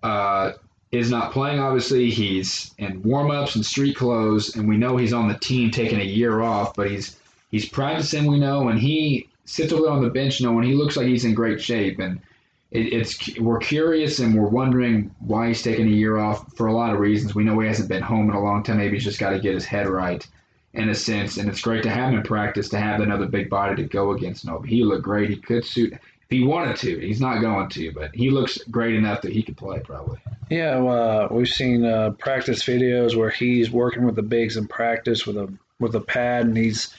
uh, 0.01 0.53
is 0.91 1.11
not 1.11 1.31
playing. 1.31 1.59
Obviously, 1.59 2.09
he's 2.09 2.73
in 2.77 3.01
warm-ups 3.03 3.55
and 3.55 3.65
street 3.65 3.95
clothes, 3.95 4.55
and 4.55 4.67
we 4.67 4.77
know 4.77 4.97
he's 4.97 5.13
on 5.13 5.27
the 5.27 5.37
team 5.39 5.71
taking 5.71 5.99
a 5.99 6.03
year 6.03 6.41
off. 6.41 6.75
But 6.75 6.89
he's 6.89 7.17
he's 7.51 7.67
practicing. 7.67 8.25
We 8.25 8.39
know, 8.39 8.69
and 8.69 8.79
he 8.79 9.27
sits 9.45 9.73
over 9.73 9.83
there 9.83 9.91
on 9.91 10.03
the 10.03 10.09
bench. 10.09 10.39
You 10.39 10.47
know, 10.47 10.57
and 10.57 10.67
he 10.67 10.73
looks 10.73 10.95
like 10.95 11.07
he's 11.07 11.25
in 11.25 11.33
great 11.33 11.61
shape. 11.61 11.99
And 11.99 12.19
it, 12.71 12.93
it's 12.93 13.37
we're 13.39 13.59
curious 13.59 14.19
and 14.19 14.35
we're 14.35 14.47
wondering 14.47 15.13
why 15.19 15.49
he's 15.49 15.61
taking 15.61 15.87
a 15.87 15.91
year 15.91 16.17
off 16.17 16.55
for 16.55 16.67
a 16.67 16.73
lot 16.73 16.93
of 16.93 16.99
reasons. 16.99 17.35
We 17.35 17.43
know 17.43 17.59
he 17.59 17.67
hasn't 17.67 17.89
been 17.89 18.03
home 18.03 18.29
in 18.29 18.35
a 18.35 18.43
long 18.43 18.63
time. 18.63 18.77
Maybe 18.77 18.95
he's 18.95 19.03
just 19.03 19.19
got 19.19 19.31
to 19.31 19.39
get 19.39 19.53
his 19.53 19.65
head 19.65 19.87
right 19.87 20.25
in 20.73 20.89
a 20.89 20.95
sense, 20.95 21.37
and 21.37 21.49
it's 21.49 21.61
great 21.61 21.81
to 21.83 21.89
have 21.89 22.09
him 22.09 22.19
in 22.19 22.23
practice 22.23 22.69
to 22.69 22.77
have 22.77 22.99
another 22.99 23.25
big 23.25 23.49
body 23.49 23.75
to 23.75 23.87
go 23.87 24.11
against. 24.11 24.45
No, 24.45 24.61
he 24.61 24.83
looked 24.83 25.03
great. 25.03 25.29
He 25.29 25.37
could 25.37 25.65
suit 25.65 25.93
he 26.29 26.43
wanted 26.43 26.75
to. 26.77 26.99
He's 26.99 27.21
not 27.21 27.41
going 27.41 27.69
to, 27.69 27.91
but 27.91 28.13
he 28.13 28.29
looks 28.29 28.57
great 28.69 28.95
enough 28.95 29.21
that 29.21 29.31
he 29.31 29.43
could 29.43 29.57
play 29.57 29.79
probably. 29.79 30.19
Yeah, 30.49 30.77
uh, 30.77 31.27
we've 31.31 31.47
seen 31.47 31.85
uh, 31.85 32.11
practice 32.11 32.63
videos 32.63 33.15
where 33.15 33.29
he's 33.29 33.71
working 33.71 34.05
with 34.05 34.15
the 34.15 34.23
bigs 34.23 34.57
in 34.57 34.67
practice 34.67 35.25
with 35.25 35.37
a 35.37 35.51
with 35.79 35.95
a 35.95 36.01
pad, 36.01 36.45
and 36.45 36.57
he's 36.57 36.93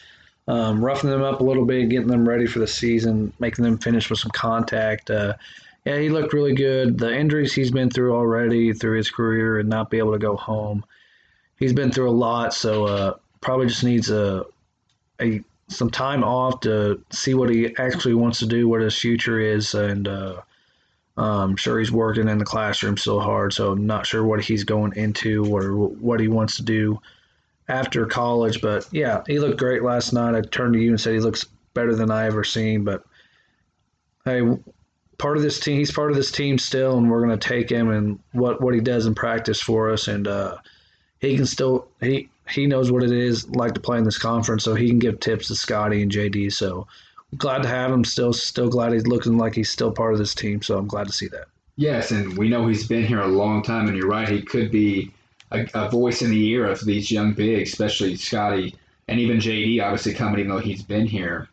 um, 0.47 0.85
roughing 0.85 1.11
them 1.11 1.23
up 1.23 1.41
a 1.41 1.45
little 1.45 1.65
bit, 1.65 1.89
getting 1.89 2.09
them 2.09 2.29
ready 2.29 2.47
for 2.47 2.59
the 2.59 2.67
season, 2.67 3.33
making 3.39 3.65
them 3.65 3.79
finish 3.79 4.09
with 4.09 4.19
some 4.19 4.31
contact. 4.31 5.11
Uh, 5.11 5.35
yeah, 5.85 5.99
he 5.99 6.09
looked 6.09 6.33
really 6.33 6.55
good. 6.55 6.99
The 6.99 7.15
injuries 7.15 7.53
he's 7.53 7.71
been 7.71 7.91
through 7.91 8.15
already 8.15 8.73
through 8.73 8.97
his 8.97 9.11
career 9.11 9.59
and 9.59 9.69
not 9.69 9.91
be 9.91 9.99
able 9.99 10.13
to 10.13 10.19
go 10.19 10.37
home, 10.37 10.85
he's 11.59 11.73
been 11.73 11.91
through 11.91 12.11
a 12.11 12.13
lot. 12.13 12.55
So 12.55 12.85
uh, 12.85 13.15
probably 13.41 13.67
just 13.67 13.85
needs 13.85 14.11
a 14.11 14.47
a 15.21 15.43
some 15.69 15.91
time 15.91 16.25
off 16.25 16.61
to 16.61 17.03
see 17.11 17.35
what 17.35 17.51
he 17.51 17.77
actually 17.77 18.15
wants 18.15 18.39
to 18.41 18.47
do, 18.47 18.69
what 18.69 18.81
his 18.81 18.99
future 18.99 19.39
is, 19.39 19.75
and 19.75 20.09
uh, 20.09 20.41
I'm 21.17 21.57
sure 21.57 21.79
he's 21.79 21.93
working 21.93 22.29
in 22.29 22.39
the 22.39 22.45
classroom 22.45 22.97
so 22.97 23.21
hard. 23.21 23.53
So 23.53 23.73
I'm 23.73 23.87
not 23.87 24.07
sure 24.07 24.25
what 24.25 24.43
he's 24.43 24.65
going 24.65 24.95
into 24.97 25.45
or 25.55 25.73
what 25.75 26.21
he 26.21 26.29
wants 26.29 26.57
to 26.57 26.63
do 26.63 27.01
after 27.69 28.07
college. 28.07 28.61
But 28.61 28.89
yeah, 28.93 29.23
he 29.27 29.39
looked 29.39 29.59
great 29.59 29.83
last 29.83 30.13
night. 30.13 30.35
I 30.35 30.41
turned 30.41 30.75
to 30.75 30.81
you 30.81 30.91
and 30.91 31.01
said 31.01 31.15
he 31.15 31.21
looks 31.21 31.45
better 31.75 31.95
than 31.95 32.11
I 32.11 32.27
ever 32.27 32.45
seen. 32.45 32.85
But 32.85 33.05
hey, 34.25 34.43
part 35.19 35.37
of 35.37 35.43
this 35.43 35.59
team, 35.61 35.77
he's 35.77 35.93
part 35.93 36.11
of 36.11 36.17
this 36.17 36.31
team 36.31 36.59
still, 36.59 36.97
and 36.97 37.11
we're 37.11 37.25
going 37.25 37.39
to 37.39 37.49
take 37.49 37.69
him 37.69 37.91
and 37.91 38.21
what 38.33 38.61
what 38.61 38.75
he 38.75 38.81
does 38.81 39.07
in 39.07 39.15
practice 39.15 39.61
for 39.61 39.91
us, 39.93 40.09
and 40.09 40.29
uh, 40.29 40.57
he 41.21 41.37
can 41.37 41.47
still 41.47 41.89
he 42.01 42.29
he 42.51 42.67
knows 42.67 42.91
what 42.91 43.03
it 43.03 43.13
is 43.13 43.49
like 43.51 43.75
to 43.75 43.81
play 43.81 43.99
in 43.99 44.05
this 44.05 44.19
conference, 44.19 44.65
so 44.65 44.75
he 44.75 44.89
can 44.89 44.99
give 44.99 45.21
tips 45.21 45.49
to 45.49 45.55
Scotty 45.55 46.03
and 46.03 46.11
JD. 46.11 46.53
So 46.53 46.87
glad 47.37 47.63
to 47.63 47.69
have 47.69 47.91
him. 47.91 48.05
Still, 48.05 48.33
still 48.33 48.69
glad 48.69 48.93
he's 48.93 49.07
looking 49.07 49.37
like 49.37 49.55
he's 49.55 49.71
still 49.71 49.93
part 49.93 50.13
of 50.13 50.19
this 50.19 50.35
team. 50.35 50.63
So 50.63 50.79
I'm 50.79 50.87
glad 50.89 51.07
to 51.07 51.13
see 51.13 51.29
that. 51.29 51.47
Yes, 51.77 52.11
and 52.11 52.37
we 52.37 52.49
know 52.49 52.67
he's 52.67 52.89
been 52.89 53.07
here 53.07 53.21
a 53.21 53.29
long 53.29 53.63
time, 53.63 53.87
and 53.89 53.97
you're 53.97 54.09
right. 54.09 54.29
He 54.29 54.43
could 54.43 54.71
be 54.71 55.13
a, 55.53 55.67
a 55.75 55.89
voice 55.89 56.23
in 56.23 56.31
the 56.31 56.49
ear 56.49 56.67
of 56.67 56.85
these 56.85 57.11
young 57.11 57.33
bigs, 57.33 57.73
especially 57.73 58.17
Scotty 58.17 58.75
and 59.07 59.21
even 59.21 59.39
JD. 59.39 59.83
Obviously, 59.83 60.15
coming 60.15 60.41
even 60.41 60.51
though 60.51 60.59
he's 60.59 60.83
been 60.83 61.07
here. 61.07 61.49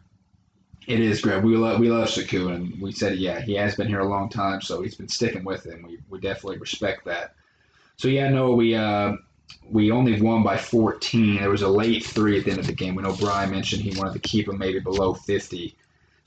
It 0.87 0.99
is 0.99 1.19
great. 1.19 1.43
We 1.43 1.57
love 1.57 1.79
we 1.79 1.89
love 1.89 2.07
Sekou, 2.07 2.53
and 2.53 2.79
we 2.79 2.91
said 2.91 3.17
yeah, 3.17 3.41
he 3.41 3.55
has 3.55 3.75
been 3.75 3.87
here 3.87 4.01
a 4.01 4.07
long 4.07 4.29
time, 4.29 4.61
so 4.61 4.81
he's 4.83 4.95
been 4.95 5.07
sticking 5.07 5.43
with 5.43 5.65
him. 5.65 5.83
We 5.83 5.99
we 6.09 6.19
definitely 6.19 6.59
respect 6.59 7.05
that. 7.05 7.33
So 7.97 8.07
yeah, 8.07 8.29
no, 8.29 8.51
we 8.51 8.75
uh, 8.75 9.13
we 9.69 9.91
only 9.91 10.21
won 10.21 10.43
by 10.43 10.57
14. 10.57 11.37
There 11.37 11.49
was 11.49 11.61
a 11.61 11.67
late 11.67 12.05
three 12.05 12.37
at 12.37 12.45
the 12.45 12.51
end 12.51 12.59
of 12.59 12.67
the 12.67 12.73
game. 12.73 12.95
We 12.95 13.03
know 13.03 13.15
Bryan 13.15 13.51
mentioned 13.51 13.81
he 13.81 13.97
wanted 13.97 14.13
to 14.13 14.19
keep 14.19 14.45
them 14.45 14.57
maybe 14.57 14.79
below 14.79 15.13
50. 15.13 15.75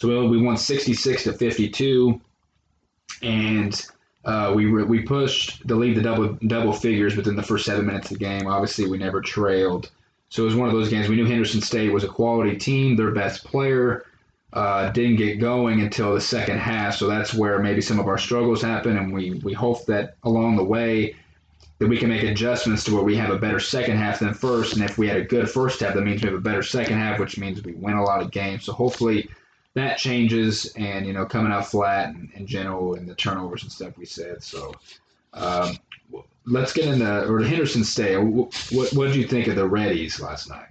So 0.01 0.27
we, 0.29 0.41
won 0.41 0.57
66 0.57 1.25
to 1.25 1.33
52, 1.33 2.21
and 3.23 3.87
uh, 4.25 4.53
we 4.55 4.71
we 4.85 5.03
pushed 5.03 5.67
to 5.67 5.75
lead 5.75 5.97
the 5.97 6.03
double 6.03 6.39
double 6.47 6.73
figures 6.73 7.17
within 7.17 7.35
the 7.35 7.43
first 7.43 7.67
seven 7.67 7.87
minutes 7.87 8.11
of 8.11 8.19
the 8.19 8.25
game. 8.25 8.47
Obviously, 8.47 8.89
we 8.89 8.97
never 8.97 9.21
trailed. 9.21 9.91
So 10.29 10.43
it 10.43 10.47
was 10.47 10.55
one 10.55 10.69
of 10.69 10.75
those 10.75 10.89
games. 10.89 11.09
We 11.09 11.17
knew 11.17 11.27
Henderson 11.27 11.61
State 11.61 11.93
was 11.93 12.05
a 12.05 12.09
quality 12.09 12.57
team. 12.57 12.95
Their 12.95 13.11
best 13.11 13.45
player 13.45 14.05
uh, 14.53 14.91
didn't 14.91 15.17
get 15.17 15.41
going 15.41 15.81
until 15.81 16.15
the 16.15 16.21
second 16.21 16.59
half. 16.59 16.95
So 16.95 17.09
that's 17.09 17.35
where 17.35 17.59
maybe 17.59 17.81
some 17.81 17.99
of 17.99 18.07
our 18.07 18.19
struggles 18.19 18.63
happened, 18.63 18.99
and 18.99 19.13
we 19.13 19.33
we 19.43 19.53
hope 19.53 19.85
that 19.87 20.15
along 20.23 20.57
the 20.57 20.65
way 20.65 21.17
that 21.79 21.89
we 21.89 21.97
can 21.97 22.09
make 22.09 22.25
adjustments 22.25 22.85
to 22.85 22.95
where 22.95 23.05
we 23.05 23.17
have 23.17 23.31
a 23.31 23.39
better 23.39 23.61
second 23.61 23.97
half 23.97 24.19
than 24.19 24.35
first. 24.35 24.75
And 24.75 24.83
if 24.83 24.99
we 24.99 25.07
had 25.07 25.17
a 25.17 25.25
good 25.25 25.49
first 25.49 25.81
half, 25.81 25.95
that 25.95 26.03
means 26.03 26.23
we 26.23 26.29
have 26.29 26.39
a 26.39 26.41
better 26.41 26.63
second 26.63 26.99
half, 26.99 27.21
which 27.21 27.39
means 27.39 27.63
we 27.63 27.73
win 27.73 27.95
a 27.95 28.03
lot 28.03 28.21
of 28.21 28.31
games. 28.31 28.65
So 28.65 28.73
hopefully 28.73 29.29
that 29.75 29.99
changes 29.99 30.73
and, 30.77 31.07
you 31.07 31.13
know, 31.13 31.25
coming 31.25 31.53
out 31.53 31.69
flat 31.69 32.11
in, 32.11 32.31
in 32.35 32.47
general 32.47 32.95
and 32.95 33.09
the 33.09 33.15
turnovers 33.15 33.63
and 33.63 33.71
stuff 33.71 33.97
we 33.97 34.07
said. 34.07 34.43
So 34.43 34.75
um, 35.35 35.77
let's 36.47 36.73
get 36.73 36.87
into, 36.87 37.31
or 37.31 37.43
Henderson 37.43 37.85
State. 37.85 38.17
What, 38.17 38.53
what 38.93 39.07
did 39.07 39.17
you 39.17 39.29
think 39.29 39.47
of 39.47 39.55
the 39.55 39.69
Reddies 39.69 40.21
last 40.21 40.49
night? 40.49 40.67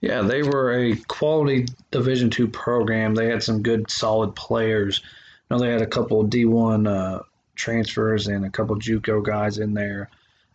Yeah, 0.00 0.20
they 0.22 0.42
were 0.42 0.72
a 0.72 0.96
quality 1.08 1.66
Division 1.90 2.28
two 2.28 2.48
program. 2.48 3.14
They 3.14 3.28
had 3.28 3.42
some 3.42 3.62
good, 3.62 3.88
solid 3.88 4.34
players. 4.34 5.00
You 5.48 5.56
know, 5.56 5.62
they 5.62 5.70
had 5.70 5.80
a 5.80 5.86
couple 5.86 6.20
of 6.20 6.28
D1 6.28 6.88
uh, 6.88 7.22
transfers 7.54 8.26
and 8.26 8.44
a 8.44 8.50
couple 8.50 8.76
JUCO 8.76 9.24
guys 9.24 9.58
in 9.58 9.74
there. 9.74 10.10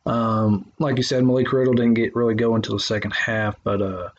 Um, 0.09 0.71
like 0.79 0.97
you 0.97 1.03
said, 1.03 1.23
Malik 1.23 1.53
Riddle 1.53 1.75
didn't 1.75 1.93
get 1.93 2.15
really 2.15 2.33
go 2.33 2.55
until 2.55 2.75
the 2.75 2.83
second 2.83 3.11
half, 3.11 3.55
but 3.63 3.79
uh, 3.79 4.09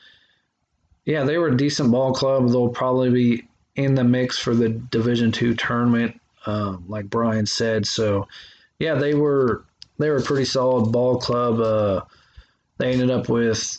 yeah, 1.05 1.25
they 1.25 1.37
were 1.37 1.49
a 1.49 1.57
decent 1.57 1.91
ball 1.91 2.15
club. 2.15 2.49
They'll 2.49 2.69
probably 2.69 3.11
be 3.11 3.49
in 3.75 3.97
the 3.97 4.05
mix 4.05 4.39
for 4.39 4.55
the 4.55 4.69
Division 4.69 5.33
two 5.33 5.53
tournament, 5.55 6.21
um, 6.47 6.85
like 6.87 7.11
Bryan 7.11 7.45
said. 7.45 7.87
So 7.87 8.29
yeah, 8.79 8.95
they 8.95 9.15
were 9.15 9.65
they 9.99 10.11
were 10.11 10.19
a 10.19 10.23
pretty 10.23 10.45
solid 10.45 10.93
ball 10.93 11.19
club. 11.19 11.59
Uh, 11.59 12.03
they 12.79 12.93
ended 12.93 13.11
up 13.11 13.29
with 13.29 13.77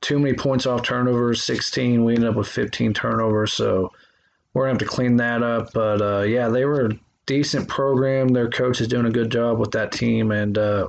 too 0.00 0.18
many 0.18 0.34
points 0.34 0.66
off 0.66 0.82
turnovers, 0.82 1.44
16. 1.44 2.04
We 2.04 2.14
ended 2.14 2.28
up 2.28 2.36
with 2.36 2.48
15 2.48 2.92
turnovers, 2.92 3.52
so 3.52 3.92
we're 4.52 4.64
gonna 4.64 4.72
have 4.72 4.78
to 4.78 4.84
clean 4.84 5.16
that 5.18 5.44
up. 5.44 5.72
But 5.72 6.02
uh, 6.02 6.22
yeah, 6.22 6.48
they 6.48 6.64
were 6.64 6.86
a 6.86 6.98
decent 7.26 7.68
program. 7.68 8.30
Their 8.30 8.50
coach 8.50 8.80
is 8.80 8.88
doing 8.88 9.06
a 9.06 9.12
good 9.12 9.30
job 9.30 9.60
with 9.60 9.70
that 9.70 9.92
team, 9.92 10.32
and 10.32 10.58
uh, 10.58 10.88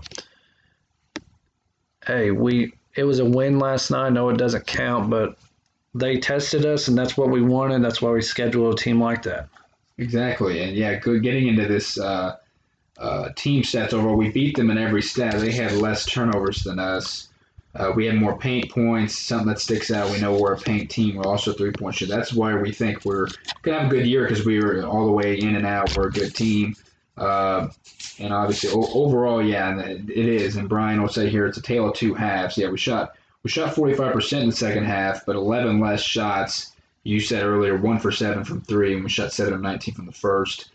hey, 2.08 2.32
we 2.32 2.74
it 2.96 3.04
was 3.04 3.20
a 3.20 3.26
win 3.26 3.60
last 3.60 3.92
night. 3.92 4.14
No, 4.14 4.30
it 4.30 4.38
doesn't 4.38 4.66
count, 4.66 5.10
but 5.10 5.38
they 5.94 6.18
tested 6.18 6.66
us, 6.66 6.88
and 6.88 6.98
that's 6.98 7.18
what 7.18 7.30
we 7.30 7.42
wanted. 7.42 7.84
That's 7.84 8.02
why 8.02 8.12
we 8.12 8.22
scheduled 8.22 8.74
a 8.74 8.78
team 8.78 9.00
like 9.00 9.22
that. 9.24 9.50
Exactly, 10.00 10.62
and 10.62 10.76
yeah, 10.76 10.96
good 10.96 11.22
getting 11.22 11.48
into 11.48 11.68
this 11.68 12.00
uh, 12.00 12.38
uh, 12.98 13.30
team 13.36 13.62
stats 13.62 13.94
overall. 13.94 14.16
We 14.16 14.32
beat 14.32 14.56
them 14.56 14.72
in 14.72 14.78
every 14.78 15.02
stat. 15.02 15.40
They 15.40 15.52
had 15.52 15.74
less 15.74 16.06
turnovers 16.06 16.64
than 16.64 16.80
us. 16.80 17.30
Uh, 17.76 17.92
we 17.96 18.06
had 18.08 18.16
more 18.16 18.38
paint 18.38 18.72
points. 18.72 19.18
Something 19.18 19.50
that 19.50 19.60
sticks 19.60 19.92
out. 19.92 20.10
We 20.10 20.20
know 20.20 20.36
we're 20.40 20.54
a 20.54 20.58
paint 20.58 20.90
team. 20.90 21.18
We're 21.18 21.30
also 21.30 21.54
three 21.54 21.72
point 21.72 21.96
shooter. 21.96 22.16
That's 22.16 22.34
why 22.34 22.56
we 22.56 22.72
think 22.72 23.06
we're 23.06 23.28
gonna 23.62 23.80
have 23.80 23.92
a 23.92 23.96
good 23.96 24.08
year 24.08 24.28
because 24.28 24.46
we 24.46 24.60
were 24.60 24.84
all 24.84 25.06
the 25.06 25.12
way 25.12 25.36
in 25.36 25.56
and 25.56 25.66
out. 25.66 25.96
We're 25.96 26.08
a 26.08 26.12
good 26.12 26.34
team. 26.34 26.76
Uh, 27.18 27.70
and 28.20 28.34
obviously, 28.34 28.70
o- 28.72 28.92
overall, 28.94 29.44
yeah, 29.44 29.80
it 29.80 30.10
is. 30.10 30.56
And 30.56 30.70
Bryan 30.70 31.02
will 31.02 31.10
say 31.10 31.30
here, 31.30 31.46
it's 31.48 31.58
a 31.58 31.62
tale 31.62 31.90
of 31.90 31.96
two 31.96 32.14
halves. 32.14 32.58
Yeah, 32.58 32.70
we 32.70 32.78
shot 32.78 33.16
we 33.44 33.50
shot 33.50 33.76
45% 33.76 34.42
in 34.42 34.50
the 34.50 34.56
second 34.56 34.86
half, 34.86 35.26
but 35.26 35.36
11 35.36 35.80
less 35.80 36.02
shots. 36.02 36.74
You 37.04 37.20
said 37.22 37.44
earlier, 37.44 37.78
one 37.78 38.00
for 38.00 38.12
seven 38.12 38.44
from 38.44 38.62
three, 38.62 38.94
and 38.94 39.04
we 39.04 39.10
shot 39.10 39.32
seven 39.32 39.54
of 39.54 39.62
19 39.62 39.94
from 39.94 40.06
the 40.06 40.12
first. 40.12 40.70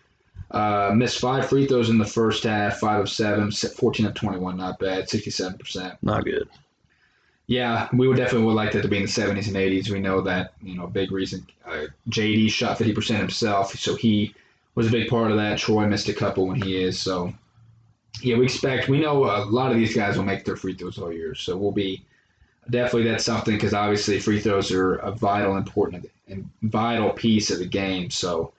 Uh, 0.51 0.93
missed 0.95 1.19
five 1.19 1.49
free 1.49 1.67
throws 1.67 1.91
in 1.91 1.99
the 1.99 2.05
first 2.05 2.45
half, 2.45 2.79
five 2.79 3.01
of 3.01 3.11
seven, 3.11 3.51
14 3.51 4.07
of 4.07 4.15
21, 4.15 4.57
not 4.57 4.79
bad, 4.79 5.09
67%. 5.09 5.97
Not 6.03 6.25
good. 6.25 6.49
Yeah, 7.47 7.89
we 7.93 8.09
would 8.09 8.17
definitely 8.17 8.47
would 8.47 8.55
like 8.55 8.73
that 8.73 8.83
to 8.83 8.89
be 8.89 8.97
in 8.97 9.03
the 9.03 9.09
70s 9.09 9.49
and 9.49 9.57
80s. 9.57 9.91
We 9.91 10.01
know 10.01 10.23
that, 10.23 10.55
you 10.63 10.75
know, 10.75 10.87
big 10.87 11.11
reason. 11.13 11.47
Uh, 11.67 11.87
JD 12.09 12.51
shot 12.51 12.79
50% 12.79 13.17
himself, 13.19 13.75
so 13.75 13.95
he 13.95 14.35
was 14.75 14.89
a 14.89 14.91
big 14.91 15.09
part 15.09 15.31
of 15.31 15.37
that. 15.37 15.59
Troy 15.59 15.87
missed 15.87 16.09
a 16.09 16.15
couple 16.15 16.47
when 16.47 16.61
he 16.61 16.83
is, 16.83 16.99
so 16.99 17.33
yeah, 18.21 18.37
we 18.37 18.45
expect, 18.45 18.89
we 18.89 19.01
know 19.01 19.25
a 19.25 19.45
lot 19.45 19.73
of 19.73 19.77
these 19.77 19.95
guys 19.95 20.17
will 20.17 20.25
make 20.25 20.45
their 20.45 20.57
free 20.57 20.75
throws 20.75 20.99
all 20.99 21.13
year, 21.13 21.35
so 21.35 21.57
we'll 21.57 21.73
be 21.73 22.05
definitely 22.71 23.11
that's 23.11 23.25
something 23.25 23.55
because 23.55 23.75
obviously 23.75 24.19
free 24.19 24.41
throws 24.41 24.71
are 24.71 24.97
a 24.97 25.13
vital, 25.13 25.57
important, 25.57 26.11
and 26.29 26.49
vital 26.63 27.11
piece 27.11 27.51
of 27.51 27.59
the 27.59 27.67
game. 27.67 28.11
So 28.11 28.53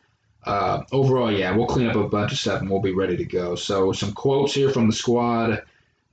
uh, 0.45 0.83
overall, 0.91 1.31
yeah, 1.31 1.55
we'll 1.55 1.67
clean 1.67 1.87
up 1.87 1.95
a 1.95 2.07
bunch 2.07 2.31
of 2.31 2.37
stuff 2.37 2.61
and 2.61 2.69
we'll 2.69 2.81
be 2.81 2.93
ready 2.93 3.17
to 3.17 3.25
go. 3.25 3.55
So 3.55 3.91
some 3.91 4.11
quotes 4.13 4.53
here 4.53 4.69
from 4.69 4.87
the 4.87 4.93
squad. 4.93 5.63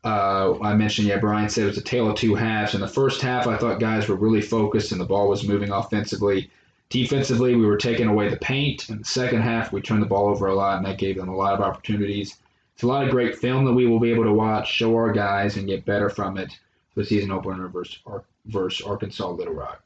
Uh, 0.05 0.59
I 0.61 0.74
mentioned, 0.74 1.09
yeah, 1.09 1.18
Bryan 1.18 1.48
said 1.48 1.64
it 1.64 1.68
was 1.68 1.78
a 1.78 1.82
tale 1.82 2.11
of 2.11 2.16
two 2.16 2.34
halves. 2.34 2.74
In 2.74 2.80
the 2.80 2.88
first 2.88 3.20
half, 3.20 3.46
I 3.46 3.57
thought 3.57 3.80
guys 3.80 4.09
were 4.09 4.16
really 4.16 4.40
focused 4.40 4.92
and 4.92 5.01
the 5.01 5.05
ball 5.05 5.28
was 5.28 5.46
moving 5.46 5.72
offensively. 5.72 6.51
Defensively, 6.91 7.55
we 7.55 7.66
were 7.66 7.76
taking 7.76 8.09
away 8.09 8.28
the 8.28 8.36
paint. 8.36 8.88
In 8.91 8.99
the 8.99 9.05
second 9.05 9.43
half, 9.43 9.72
we 9.72 9.80
turned 9.80 10.03
the 10.03 10.07
ball 10.07 10.28
over 10.28 10.49
a 10.49 10.55
lot, 10.55 10.76
and 10.76 10.86
that 10.86 10.99
gave 10.99 11.16
them 11.16 11.28
a 11.28 11.36
lot 11.36 11.55
of 11.55 11.61
opportunities. 11.61 12.36
It's 12.74 12.82
a 12.82 12.88
lot 12.88 13.05
of 13.05 13.11
great 13.11 13.38
film 13.38 13.64
that 13.64 13.72
we 13.72 13.86
will 13.86 14.01
be 14.01 14.11
able 14.11 14.24
to 14.24 14.32
watch, 14.32 14.72
show 14.72 14.95
our 14.97 15.12
guys, 15.12 15.57
and 15.57 15.68
get 15.68 15.84
better 15.84 16.11
from 16.11 16.36
it 16.36 16.51
for 16.93 17.01
the 17.01 17.07
season 17.07 17.30
opener 17.30 17.68
versus, 17.68 18.01
versus 18.47 18.84
Arkansas 18.84 19.30
Little 19.30 19.55
Rock. 19.55 19.82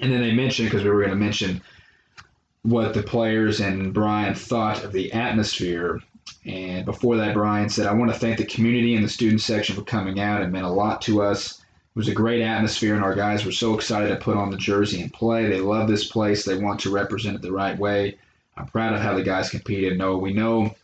And 0.00 0.12
then 0.12 0.20
they 0.20 0.32
mentioned, 0.32 0.68
because 0.68 0.82
we 0.82 0.90
were 0.90 1.00
going 1.00 1.10
to 1.10 1.16
mention 1.16 1.62
what 2.62 2.92
the 2.92 3.02
players 3.02 3.60
and 3.60 3.94
Bryan 3.94 4.34
thought 4.34 4.82
of 4.82 4.92
the 4.92 5.12
atmosphere. 5.12 6.00
And 6.44 6.84
before 6.84 7.18
that, 7.18 7.34
Bryan 7.34 7.68
said, 7.68 7.86
I 7.86 7.92
want 7.92 8.12
to 8.12 8.18
thank 8.18 8.38
the 8.38 8.44
community 8.44 8.96
and 8.96 9.04
the 9.04 9.08
student 9.08 9.42
section 9.42 9.76
for 9.76 9.82
coming 9.82 10.18
out. 10.18 10.42
It 10.42 10.48
meant 10.48 10.66
a 10.66 10.70
lot 10.70 11.02
to 11.02 11.22
us. 11.22 11.59
It 11.90 11.98
was 11.98 12.08
a 12.08 12.14
great 12.14 12.42
atmosphere, 12.42 12.94
and 12.94 13.04
our 13.04 13.14
guys 13.14 13.44
were 13.44 13.52
so 13.52 13.74
excited 13.74 14.08
to 14.08 14.16
put 14.16 14.36
on 14.36 14.50
the 14.50 14.56
jersey 14.56 15.02
and 15.02 15.12
play. 15.12 15.48
They 15.48 15.60
love 15.60 15.88
this 15.88 16.08
place. 16.08 16.44
They 16.44 16.56
want 16.56 16.80
to 16.80 16.90
represent 16.90 17.36
it 17.36 17.42
the 17.42 17.52
right 17.52 17.78
way. 17.78 18.18
I'm 18.56 18.66
proud 18.66 18.94
of 18.94 19.00
how 19.00 19.14
the 19.14 19.22
guys 19.22 19.50
competed. 19.50 19.98
No, 19.98 20.16
we 20.16 20.32
know 20.32 20.74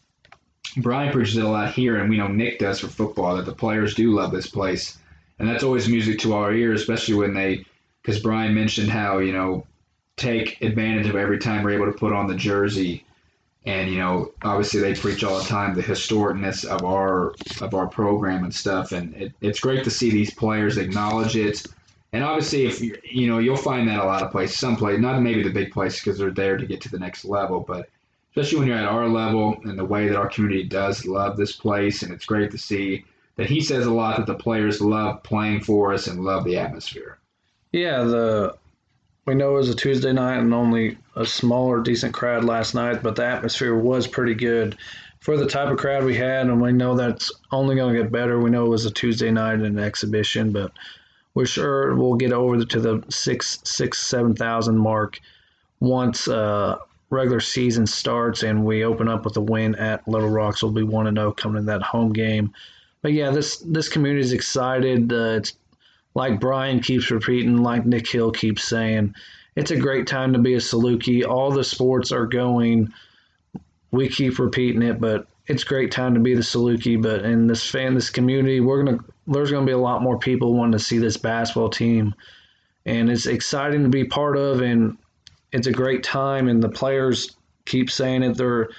Bryan 0.78 1.12
preaches 1.12 1.36
it 1.36 1.44
a 1.44 1.48
lot 1.48 1.72
here, 1.72 1.96
and 1.96 2.10
we 2.10 2.16
know 2.18 2.28
Nick 2.28 2.58
does 2.58 2.80
for 2.80 2.88
football, 2.88 3.36
that 3.36 3.46
the 3.46 3.54
players 3.54 3.94
do 3.94 4.12
love 4.12 4.32
this 4.32 4.48
place 4.48 4.98
and 5.38 5.48
that's 5.48 5.64
always 5.64 5.88
music 5.88 6.18
to 6.20 6.34
our 6.34 6.52
ears, 6.52 6.80
especially 6.80 7.14
when 7.14 7.34
they, 7.34 7.64
because 8.02 8.20
Bryan 8.20 8.54
mentioned 8.54 8.90
how 8.90 9.18
you 9.18 9.32
know 9.32 9.66
take 10.16 10.60
advantage 10.62 11.08
of 11.08 11.16
every 11.16 11.38
time 11.38 11.62
we're 11.62 11.72
able 11.72 11.86
to 11.86 11.98
put 11.98 12.12
on 12.12 12.26
the 12.26 12.34
jersey, 12.34 13.04
and 13.66 13.90
you 13.90 13.98
know 13.98 14.32
obviously 14.42 14.80
they 14.80 14.94
preach 14.94 15.24
all 15.24 15.38
the 15.38 15.44
time 15.44 15.74
the 15.74 15.82
historicness 15.82 16.64
of 16.64 16.84
our 16.84 17.34
of 17.60 17.74
our 17.74 17.86
program 17.86 18.44
and 18.44 18.54
stuff, 18.54 18.92
and 18.92 19.14
it, 19.14 19.32
it's 19.40 19.60
great 19.60 19.84
to 19.84 19.90
see 19.90 20.10
these 20.10 20.32
players 20.32 20.78
acknowledge 20.78 21.36
it. 21.36 21.66
And 22.12 22.24
obviously, 22.24 22.66
if 22.66 22.80
you 22.80 22.96
you 23.04 23.26
know 23.26 23.38
you'll 23.38 23.56
find 23.56 23.88
that 23.88 23.98
a 23.98 24.04
lot 24.04 24.22
of 24.22 24.30
places, 24.30 24.58
some 24.58 24.76
places, 24.76 25.00
not 25.00 25.20
maybe 25.20 25.42
the 25.42 25.50
big 25.50 25.72
places 25.72 26.00
because 26.00 26.18
they're 26.18 26.30
there 26.30 26.56
to 26.56 26.66
get 26.66 26.80
to 26.82 26.88
the 26.88 26.98
next 26.98 27.24
level, 27.24 27.60
but 27.60 27.88
especially 28.30 28.60
when 28.60 28.68
you're 28.68 28.78
at 28.78 28.84
our 28.84 29.08
level 29.08 29.56
and 29.64 29.78
the 29.78 29.84
way 29.84 30.08
that 30.08 30.16
our 30.16 30.28
community 30.28 30.62
does 30.62 31.04
love 31.04 31.36
this 31.36 31.52
place, 31.52 32.02
and 32.02 32.12
it's 32.12 32.24
great 32.24 32.50
to 32.52 32.58
see 32.58 33.04
that 33.34 33.50
he 33.50 33.60
says 33.60 33.86
a 33.86 33.92
lot 33.92 34.16
that 34.16 34.26
the 34.26 34.34
players 34.34 34.80
love 34.80 35.22
playing 35.22 35.60
for 35.60 35.92
us 35.92 36.06
and 36.06 36.24
love 36.24 36.44
the 36.44 36.56
atmosphere. 36.56 37.18
Yeah, 37.72 38.04
the 38.04 38.56
we 39.26 39.34
know 39.34 39.50
it 39.50 39.58
was 39.58 39.68
a 39.68 39.74
Tuesday 39.74 40.12
night 40.12 40.38
and 40.38 40.54
only 40.54 40.96
a 41.16 41.26
smaller, 41.26 41.80
decent 41.80 42.14
crowd 42.14 42.44
last 42.44 42.74
night, 42.74 43.02
but 43.02 43.16
the 43.16 43.24
atmosphere 43.24 43.74
was 43.74 44.06
pretty 44.06 44.34
good 44.34 44.76
for 45.20 45.36
the 45.36 45.46
type 45.46 45.68
of 45.68 45.78
crowd 45.78 46.04
we 46.04 46.14
had, 46.14 46.46
and 46.46 46.60
we 46.60 46.72
know 46.72 46.94
that's 46.94 47.32
only 47.50 47.74
going 47.74 47.94
to 47.94 48.02
get 48.02 48.12
better. 48.12 48.38
We 48.40 48.50
know 48.50 48.66
it 48.66 48.70
was 48.70 48.86
a 48.86 48.90
Tuesday 48.90 49.30
night 49.30 49.54
and 49.54 49.64
an 49.64 49.78
exhibition, 49.78 50.52
but 50.52 50.72
we're 51.34 51.46
sure 51.46 51.94
we'll 51.96 52.14
get 52.14 52.32
over 52.32 52.64
to 52.64 52.80
the 52.80 53.04
six, 53.08 53.58
six, 53.64 53.98
seven 53.98 54.34
thousand 54.34 54.78
mark 54.78 55.20
once 55.80 56.28
uh, 56.28 56.78
regular 57.10 57.40
season 57.40 57.86
starts 57.86 58.42
and 58.42 58.64
we 58.64 58.84
open 58.84 59.08
up 59.08 59.24
with 59.24 59.36
a 59.36 59.40
win 59.40 59.74
at 59.74 60.06
Little 60.08 60.30
Rock. 60.30 60.56
So 60.56 60.68
we'll 60.68 60.74
be 60.74 60.82
one 60.82 61.06
and 61.06 61.16
zero 61.16 61.28
oh 61.28 61.32
coming 61.32 61.58
in 61.58 61.66
that 61.66 61.82
home 61.82 62.12
game 62.12 62.52
but 63.06 63.12
yeah, 63.12 63.30
this 63.30 63.58
this 63.58 63.88
community 63.88 64.20
is 64.24 64.32
excited. 64.32 65.12
Uh, 65.12 65.36
it's 65.36 65.52
like 66.16 66.40
Bryan 66.40 66.80
keeps 66.80 67.10
repeating, 67.10 67.58
like 67.58 67.84
Nick 67.84 68.08
Hill 68.08 68.30
keeps 68.30 68.64
saying, 68.64 69.14
it's 69.54 69.70
a 69.70 69.76
great 69.76 70.06
time 70.06 70.32
to 70.32 70.38
be 70.38 70.54
a 70.54 70.58
Saluki. 70.58 71.28
All 71.28 71.50
the 71.50 71.62
sports 71.62 72.10
are 72.10 72.24
going. 72.24 72.90
We 73.90 74.08
keep 74.08 74.38
repeating 74.38 74.80
it, 74.80 74.98
but 74.98 75.26
it's 75.46 75.62
a 75.62 75.66
great 75.66 75.92
time 75.92 76.14
to 76.14 76.20
be 76.20 76.34
the 76.34 76.40
Saluki. 76.40 77.00
But 77.00 77.26
in 77.26 77.46
this 77.46 77.68
fan, 77.68 77.94
this 77.94 78.08
community, 78.08 78.60
we're 78.60 78.82
gonna 78.82 78.98
there's 79.26 79.50
gonna 79.50 79.66
be 79.66 79.72
a 79.72 79.78
lot 79.78 80.02
more 80.02 80.18
people 80.18 80.54
wanting 80.54 80.72
to 80.72 80.78
see 80.78 80.96
this 80.96 81.18
basketball 81.18 81.68
team, 81.68 82.14
and 82.86 83.10
it's 83.10 83.26
exciting 83.26 83.82
to 83.82 83.90
be 83.90 84.04
part 84.04 84.38
of. 84.38 84.62
And 84.62 84.96
it's 85.52 85.66
a 85.66 85.72
great 85.72 86.02
time, 86.02 86.48
and 86.48 86.62
the 86.62 86.70
players 86.70 87.36
keep 87.66 87.90
saying 87.90 88.22
it. 88.22 88.38
They're, 88.38 88.70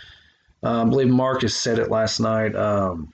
uh, 0.64 0.82
I 0.82 0.86
believe 0.86 1.10
Marcus 1.10 1.56
said 1.56 1.78
it 1.78 1.92
last 1.92 2.20
night. 2.20 2.56
Um, 2.56 3.14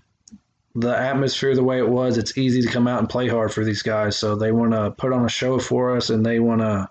the 0.76 0.98
atmosphere 0.98 1.56
the 1.56 1.64
way 1.64 1.78
it 1.78 1.88
was, 1.88 2.18
it's 2.18 2.38
easy 2.38 2.62
to 2.62 2.68
come 2.68 2.88
out 2.88 3.00
and 3.00 3.10
play 3.10 3.28
hard 3.28 3.54
for 3.54 3.64
these 3.64 3.84
guys. 3.84 4.18
So 4.18 4.36
they 4.36 4.52
want 4.52 4.72
to 4.72 4.92
put 4.92 5.14
on 5.14 5.26
a 5.26 5.30
show 5.30 5.60
for 5.60 5.96
us, 5.96 6.10
and 6.10 6.26
they 6.26 6.40
want 6.40 6.62
to. 6.62 6.90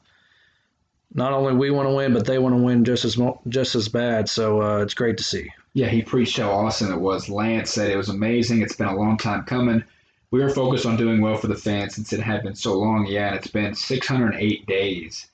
Not 1.14 1.33
only 1.33 1.55
we 1.55 1.70
want 1.70 1.89
to 1.89 1.95
win, 1.95 2.14
but 2.14 2.24
they 2.24 2.39
want 2.39 2.55
to 2.55 2.62
win 2.62 2.85
just 2.85 3.05
as 3.05 3.18
just 3.49 3.74
as 3.74 3.89
bad. 3.89 4.28
So 4.28 4.62
uh, 4.62 4.78
it's 4.78 4.95
great 4.95 5.18
to 5.18 5.24
see. 5.24 5.51
Yeah, 5.74 5.89
he 5.89 6.01
preached 6.01 6.39
how 6.39 6.51
awesome 6.51 6.93
it 6.93 7.01
was. 7.01 7.28
Lance 7.28 7.70
said 7.70 7.91
it 7.91 7.97
was 7.97 8.09
amazing. 8.09 8.62
It's 8.62 8.76
been 8.76 8.89
a 8.89 8.97
long 8.97 9.18
time 9.18 9.45
coming. 9.45 9.85
We 10.30 10.41
were 10.41 10.49
focused 10.49 10.87
on 10.87 10.97
doing 10.97 11.20
well 11.20 11.37
for 11.37 11.49
the 11.49 11.55
fans 11.55 11.97
since 11.97 12.14
it 12.14 12.20
had 12.20 12.43
been 12.45 12.55
so 12.55 12.78
long. 12.78 13.07
Yeah, 13.07 13.26
and 13.26 13.37
it's 13.37 13.49
been 13.49 13.74
608 13.74 14.66
days 14.66 15.26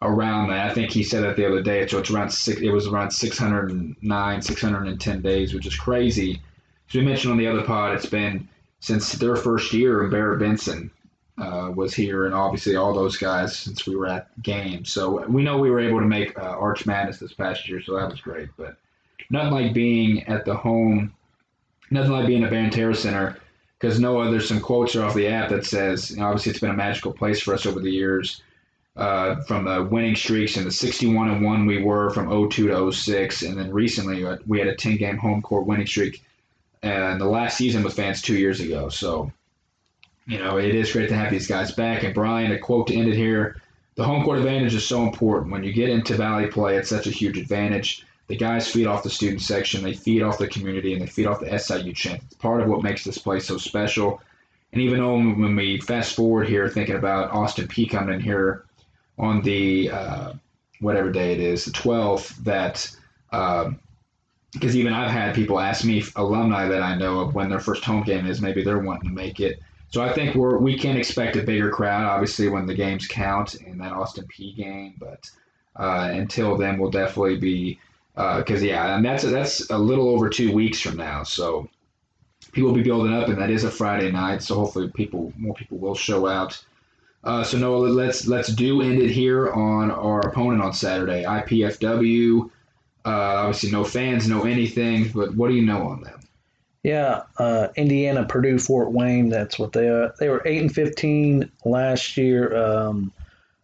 around 0.00 0.48
that. 0.48 0.70
I 0.70 0.74
think 0.74 0.90
he 0.90 1.02
said 1.02 1.22
that 1.24 1.36
the 1.36 1.46
other 1.46 1.62
day. 1.62 1.86
So 1.86 1.98
it's 1.98 2.10
around 2.10 2.30
six. 2.30 2.62
It 2.62 2.70
was 2.70 2.86
around 2.86 3.10
609, 3.10 4.42
610 4.42 5.22
days, 5.22 5.52
which 5.52 5.66
is 5.66 5.76
crazy 5.76 6.40
as 6.88 6.94
we 6.94 7.00
mentioned 7.02 7.32
on 7.32 7.38
the 7.38 7.48
other 7.48 7.62
pod, 7.62 7.94
it's 7.94 8.06
been 8.06 8.48
since 8.80 9.12
their 9.12 9.36
first 9.36 9.72
year, 9.72 10.02
and 10.02 10.10
Barrett 10.10 10.38
Benson 10.38 10.90
uh, 11.38 11.70
was 11.74 11.94
here, 11.94 12.26
and 12.26 12.34
obviously 12.34 12.76
all 12.76 12.94
those 12.94 13.16
guys 13.16 13.56
since 13.56 13.86
we 13.86 13.96
were 13.96 14.06
at 14.06 14.42
games. 14.42 14.92
So 14.92 15.26
we 15.26 15.42
know 15.42 15.58
we 15.58 15.70
were 15.70 15.80
able 15.80 16.00
to 16.00 16.06
make 16.06 16.38
uh, 16.38 16.42
Arch 16.42 16.86
Madness 16.86 17.18
this 17.18 17.32
past 17.32 17.68
year, 17.68 17.82
so 17.82 17.96
that 17.96 18.10
was 18.10 18.20
great. 18.20 18.48
But 18.56 18.76
nothing 19.30 19.52
like 19.52 19.74
being 19.74 20.24
at 20.24 20.44
the 20.44 20.54
home, 20.54 21.12
nothing 21.90 22.12
like 22.12 22.26
being 22.26 22.44
at 22.44 22.52
Banterra 22.52 22.96
Center, 22.96 23.36
because 23.78 24.00
Noah, 24.00 24.30
there's 24.30 24.48
some 24.48 24.60
quotes 24.60 24.96
off 24.96 25.14
the 25.14 25.28
app 25.28 25.50
that 25.50 25.66
says, 25.66 26.12
you 26.12 26.18
know, 26.18 26.26
obviously 26.26 26.50
it's 26.50 26.60
been 26.60 26.70
a 26.70 26.74
magical 26.74 27.12
place 27.12 27.40
for 27.40 27.54
us 27.54 27.66
over 27.66 27.80
the 27.80 27.90
years. 27.90 28.42
Uh, 28.96 29.42
from 29.42 29.66
the 29.66 29.82
winning 29.82 30.16
streaks 30.16 30.56
and 30.56 30.66
the 30.66 30.70
61 30.70 31.28
and 31.28 31.44
1 31.44 31.66
we 31.66 31.82
were 31.82 32.08
from 32.08 32.48
02 32.48 32.68
to 32.68 32.90
06, 32.90 33.42
and 33.42 33.58
then 33.58 33.70
recently 33.70 34.24
uh, 34.24 34.38
we 34.46 34.58
had 34.58 34.68
a 34.68 34.74
10 34.74 34.96
game 34.96 35.18
home 35.18 35.42
court 35.42 35.66
winning 35.66 35.86
streak 35.86 36.22
and 36.82 37.20
the 37.20 37.26
last 37.26 37.56
season 37.56 37.82
with 37.82 37.94
fans 37.94 38.22
two 38.22 38.36
years 38.36 38.60
ago. 38.60 38.88
So, 38.88 39.32
you 40.26 40.38
know, 40.38 40.58
it 40.58 40.74
is 40.74 40.92
great 40.92 41.08
to 41.08 41.16
have 41.16 41.30
these 41.30 41.46
guys 41.46 41.72
back. 41.72 42.02
And 42.02 42.14
Bryan, 42.14 42.52
a 42.52 42.58
quote 42.58 42.88
to 42.88 42.94
end 42.94 43.08
it 43.08 43.16
here: 43.16 43.60
"The 43.94 44.04
home 44.04 44.24
court 44.24 44.38
advantage 44.38 44.74
is 44.74 44.86
so 44.86 45.02
important. 45.02 45.52
When 45.52 45.64
you 45.64 45.72
get 45.72 45.88
into 45.88 46.14
Valley 46.14 46.46
play, 46.46 46.76
it's 46.76 46.88
such 46.88 47.06
a 47.06 47.10
huge 47.10 47.38
advantage. 47.38 48.04
The 48.28 48.36
guys 48.36 48.68
feed 48.68 48.86
off 48.86 49.04
the 49.04 49.10
student 49.10 49.40
section, 49.40 49.84
they 49.84 49.94
feed 49.94 50.22
off 50.22 50.38
the 50.38 50.48
community, 50.48 50.92
and 50.92 51.00
they 51.00 51.06
feed 51.06 51.26
off 51.26 51.40
the 51.40 51.58
SIU 51.58 51.92
chant. 51.92 52.22
It's 52.24 52.34
part 52.34 52.60
of 52.60 52.68
what 52.68 52.82
makes 52.82 53.04
this 53.04 53.18
place 53.18 53.46
so 53.46 53.58
special." 53.58 54.20
And 54.72 54.82
even 54.82 54.98
though 54.98 55.16
when 55.16 55.56
we 55.56 55.78
fast 55.78 56.14
forward 56.14 56.48
here, 56.48 56.68
thinking 56.68 56.96
about 56.96 57.30
Austin 57.30 57.68
Peay 57.68 57.88
coming 57.88 58.16
in 58.16 58.20
here 58.20 58.64
on 59.16 59.40
the 59.42 59.90
uh, 59.90 60.32
whatever 60.80 61.10
day 61.10 61.32
it 61.32 61.40
is, 61.40 61.64
the 61.64 61.70
12th, 61.70 62.36
that 62.44 62.90
because 64.56 64.76
even 64.76 64.92
I've 64.92 65.10
had 65.10 65.34
people 65.34 65.60
ask 65.60 65.84
me, 65.84 66.02
alumni 66.16 66.66
that 66.68 66.82
I 66.82 66.96
know 66.96 67.20
of, 67.20 67.34
when 67.34 67.48
their 67.48 67.60
first 67.60 67.84
home 67.84 68.02
game 68.02 68.26
is, 68.26 68.40
maybe 68.40 68.64
they're 68.64 68.78
wanting 68.78 69.10
to 69.10 69.14
make 69.14 69.40
it. 69.40 69.60
So 69.90 70.02
I 70.02 70.12
think 70.12 70.34
we're 70.34 70.58
we 70.58 70.76
can 70.76 70.96
expect 70.96 71.36
a 71.36 71.42
bigger 71.42 71.70
crowd, 71.70 72.04
obviously 72.04 72.48
when 72.48 72.66
the 72.66 72.74
games 72.74 73.06
count 73.06 73.54
in 73.54 73.78
that 73.78 73.92
Austin 73.92 74.26
Peay 74.26 74.56
game. 74.56 74.94
But 74.98 75.30
uh, 75.76 76.10
until 76.12 76.56
then, 76.56 76.78
we'll 76.78 76.90
definitely 76.90 77.36
be 77.36 77.78
because 78.14 78.62
uh, 78.62 78.66
yeah, 78.66 78.96
and 78.96 79.04
that's 79.04 79.22
that's 79.22 79.70
a 79.70 79.78
little 79.78 80.08
over 80.08 80.28
two 80.28 80.52
weeks 80.52 80.80
from 80.80 80.96
now. 80.96 81.22
So 81.22 81.68
people 82.52 82.70
will 82.70 82.76
be 82.76 82.82
building 82.82 83.12
up, 83.12 83.28
and 83.28 83.38
that 83.38 83.50
is 83.50 83.64
a 83.64 83.70
Friday 83.70 84.10
night. 84.10 84.42
So 84.42 84.54
hopefully, 84.56 84.88
people 84.88 85.32
more 85.36 85.54
people 85.54 85.78
will 85.78 85.94
show 85.94 86.26
out. 86.26 86.62
Uh, 87.22 87.42
so 87.44 87.58
Noah, 87.58 87.86
let's 87.86 88.26
let's 88.26 88.48
do 88.48 88.82
end 88.82 89.00
it 89.00 89.10
here 89.10 89.52
on 89.52 89.90
our 89.90 90.20
opponent 90.20 90.62
on 90.62 90.72
Saturday, 90.72 91.24
IPFW. 91.24 92.50
Uh, 93.06 93.44
obviously, 93.46 93.70
no 93.70 93.84
fans, 93.84 94.28
no 94.28 94.44
anything, 94.44 95.08
but 95.14 95.34
what 95.34 95.48
do 95.48 95.54
you 95.54 95.64
know 95.64 95.88
on 95.88 96.02
them? 96.02 96.20
Yeah, 96.82 97.22
uh, 97.38 97.68
Indiana, 97.76 98.24
Purdue, 98.24 98.58
Fort 98.58 98.92
Wayne. 98.92 99.28
That's 99.28 99.58
what 99.58 99.72
they 99.72 99.88
are. 99.88 100.12
They 100.18 100.28
were 100.28 100.42
eight 100.44 100.60
and 100.62 100.74
fifteen 100.74 101.50
last 101.64 102.16
year. 102.16 102.56
Um, 102.56 103.12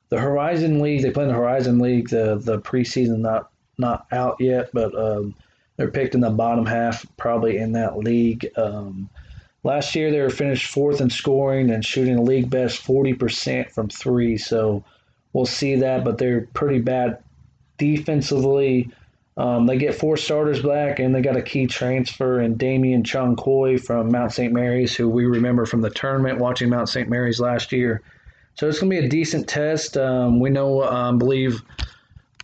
the 0.09 0.21
Horizon 0.21 0.81
League. 0.81 1.03
They 1.03 1.11
play 1.11 1.25
in 1.25 1.29
the 1.29 1.35
Horizon 1.35 1.79
League. 1.79 2.09
The 2.11 2.37
the 2.37 2.61
preseason 2.61 3.19
not 3.19 3.51
not 3.79 4.07
out 4.13 4.37
yet, 4.41 4.71
but 4.73 4.95
um, 4.97 5.35
they're 5.77 5.91
picked 5.91 6.15
in 6.15 6.21
the 6.21 6.31
bottom 6.31 6.67
half, 6.67 7.05
probably 7.17 7.57
in 7.59 7.73
that 7.73 7.99
league. 7.99 8.49
Um, 8.57 9.11
last 9.65 9.95
year, 9.95 10.11
they 10.11 10.21
were 10.21 10.31
finished 10.31 10.71
fourth 10.71 11.01
in 11.01 11.11
scoring 11.11 11.71
and 11.71 11.85
shooting 11.85 12.25
league 12.25 12.51
best 12.51 12.85
40% 12.85 13.71
from 13.71 13.89
three. 13.89 14.37
So 14.37 14.85
we'll 15.33 15.47
see 15.47 15.77
that, 15.77 16.05
but 16.05 16.19
they're 16.19 16.49
pretty 16.55 16.81
bad 16.81 17.23
defensively. 17.79 18.91
Um, 19.37 19.67
they 19.67 19.79
get 19.79 19.95
four 19.95 20.17
starters 20.17 20.63
back, 20.63 20.99
and 20.99 21.15
they 21.15 21.23
got 21.23 21.37
a 21.37 21.43
key 21.43 21.67
transfer 21.67 22.41
in 22.41 22.57
Damian 22.57 23.03
Chong 23.03 23.35
Qui 23.35 23.79
from 23.79 24.13
Mount 24.13 24.33
St. 24.33 24.53
Mary's, 24.53 24.95
who 24.95 25.09
we 25.09 25.25
remember 25.25 25.65
from 25.65 25.81
the 25.81 25.91
tournament 25.91 26.39
watching 26.39 26.69
Mount 26.69 26.89
St. 26.89 27.09
Mary's 27.09 27.41
last 27.41 27.73
year. 27.73 28.03
So 28.55 28.69
it's 28.69 28.79
going 28.79 28.91
to 28.91 29.01
be 29.01 29.07
a 29.07 29.09
decent 29.09 29.49
test. 29.49 29.97
Um, 29.97 30.39
we 30.39 30.51
know, 30.51 30.83
um, 30.83 31.19
believe 31.19 31.63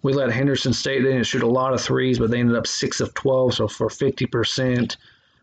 we 0.02 0.14
let 0.14 0.30
Henderson 0.30 0.72
State. 0.72 1.02
They 1.02 1.12
didn't 1.12 1.26
shoot 1.26 1.42
a 1.42 1.48
lot 1.48 1.74
of 1.74 1.80
threes, 1.82 2.18
but 2.18 2.30
they 2.30 2.40
ended 2.40 2.56
up 2.56 2.66
six 2.66 3.00
of 3.00 3.12
twelve, 3.14 3.54
so 3.54 3.68
for 3.68 3.90
fifty 3.90 4.26
percent. 4.26 4.96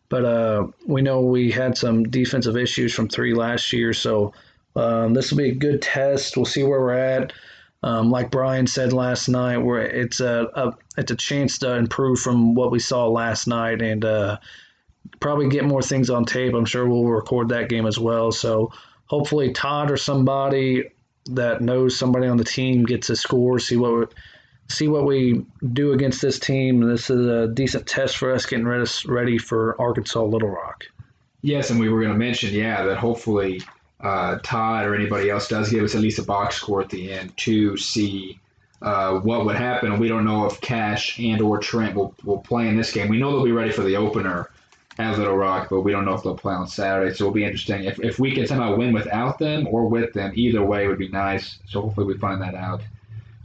But 0.10 0.26
uh, 0.26 0.68
we 0.88 1.02
know 1.02 1.22
we 1.22 1.52
had 1.52 1.78
some 1.78 2.04
defensive 2.04 2.58
issues 2.58 2.94
from 2.94 3.08
three 3.08 3.34
last 3.34 3.72
year, 3.74 3.94
so 3.94 4.34
um, 4.76 5.14
this 5.14 5.32
will 5.32 5.38
be 5.38 5.50
a 5.50 5.56
good 5.56 5.82
test. 5.82 6.38
We'll 6.38 6.46
see 6.46 6.64
where 6.64 6.80
we're 6.80 6.94
at. 6.94 7.34
Um, 7.86 8.10
like 8.10 8.32
Bryan 8.32 8.66
said 8.66 8.94
last 8.94 9.30
night, 9.30 9.60
where 9.60 9.84
it's 9.84 10.20
a, 10.20 10.48
a, 10.56 10.74
it's 10.98 11.12
a 11.12 11.16
chance 11.16 11.60
to 11.60 11.76
improve 11.76 12.20
from 12.20 12.56
what 12.56 12.72
we 12.72 12.80
saw 12.80 13.08
last 13.08 13.46
night 13.46 13.80
and 13.84 14.04
uh, 14.04 14.40
probably 15.20 15.50
get 15.50 15.66
more 15.66 15.84
things 15.84 16.10
on 16.10 16.26
tape. 16.26 16.56
I'm 16.56 16.66
sure 16.66 16.90
we'll 16.90 17.06
record 17.06 17.50
that 17.50 17.70
game 17.70 17.86
as 17.86 18.00
well. 18.00 18.32
So 18.32 18.72
hopefully 19.06 19.52
Todd 19.54 19.92
or 19.92 19.98
somebody 19.98 20.90
that 21.26 21.62
knows 21.62 21.96
somebody 21.96 22.26
on 22.26 22.38
the 22.38 22.44
team 22.44 22.86
gets 22.86 23.12
a 23.12 23.16
score. 23.16 23.60
See 23.60 23.78
what 23.78 24.16
see 24.68 24.88
what 24.88 25.06
we 25.06 25.46
do 25.74 25.94
against 25.94 26.24
this 26.24 26.40
team. 26.40 26.82
This 26.82 27.12
is 27.12 27.28
a 27.28 27.48
decent 27.50 27.86
test 27.86 28.18
for 28.18 28.34
us 28.34 28.48
getting 28.48 28.66
ready 28.66 29.38
for 29.38 29.80
Arkansas 29.80 30.24
Little 30.24 30.50
Rock. 30.50 30.86
Yes, 31.44 31.70
and 31.70 31.80
we 31.80 31.90
were 31.90 32.02
going 32.02 32.14
to 32.14 32.18
mention, 32.18 32.52
yeah, 32.52 32.84
that 32.84 32.98
hopefully 32.98 33.62
uh, 34.06 34.38
Todd 34.44 34.86
or 34.86 34.94
anybody 34.94 35.32
else 35.32 35.48
does 35.48 35.72
give 35.72 35.84
us 35.84 35.96
at 35.96 36.02
least 36.02 36.20
a 36.20 36.24
box 36.24 36.58
score 36.58 36.80
at 36.80 36.92
the 36.92 37.12
end 37.12 37.36
to 37.38 37.76
see 37.76 38.40
uh, 38.84 39.20
what 39.20 39.46
would 39.46 39.56
happen. 39.56 39.98
We 39.98 40.08
don't 40.08 40.26
know 40.26 40.46
if 40.46 40.62
Cash 40.62 41.20
and 41.20 41.42
or 41.42 41.58
Trent 41.58 41.96
will, 41.96 42.14
will 42.24 42.38
play 42.38 42.68
in 42.68 42.78
this 42.78 42.94
game. 42.94 43.10
We 43.10 43.18
know 43.18 43.32
they'll 43.32 43.44
be 43.44 43.52
ready 43.52 43.72
for 43.72 43.82
the 43.82 43.96
opener 43.96 44.52
at 45.00 45.18
Little 45.18 45.36
Rock, 45.36 45.70
but 45.72 45.82
we 45.82 45.92
don't 45.92 46.06
know 46.06 46.14
if 46.14 46.22
they'll 46.22 46.38
play 46.38 46.54
on 46.54 46.68
Saturday. 46.68 47.16
So 47.16 47.24
it'll 47.24 47.34
be 47.34 47.44
interesting. 47.44 47.86
If, 47.86 48.00
if 48.00 48.20
we 48.20 48.32
can 48.36 48.46
somehow 48.46 48.76
win 48.76 48.94
without 48.94 49.40
them 49.40 49.68
or 49.72 49.88
with 49.88 50.14
them, 50.14 50.34
either 50.36 50.64
way 50.64 50.88
would 50.88 51.00
be 51.00 51.10
nice. 51.10 51.58
So 51.68 51.82
hopefully 51.82 52.06
we 52.06 52.16
find 52.20 52.40
that 52.44 52.54
out. 52.54 52.82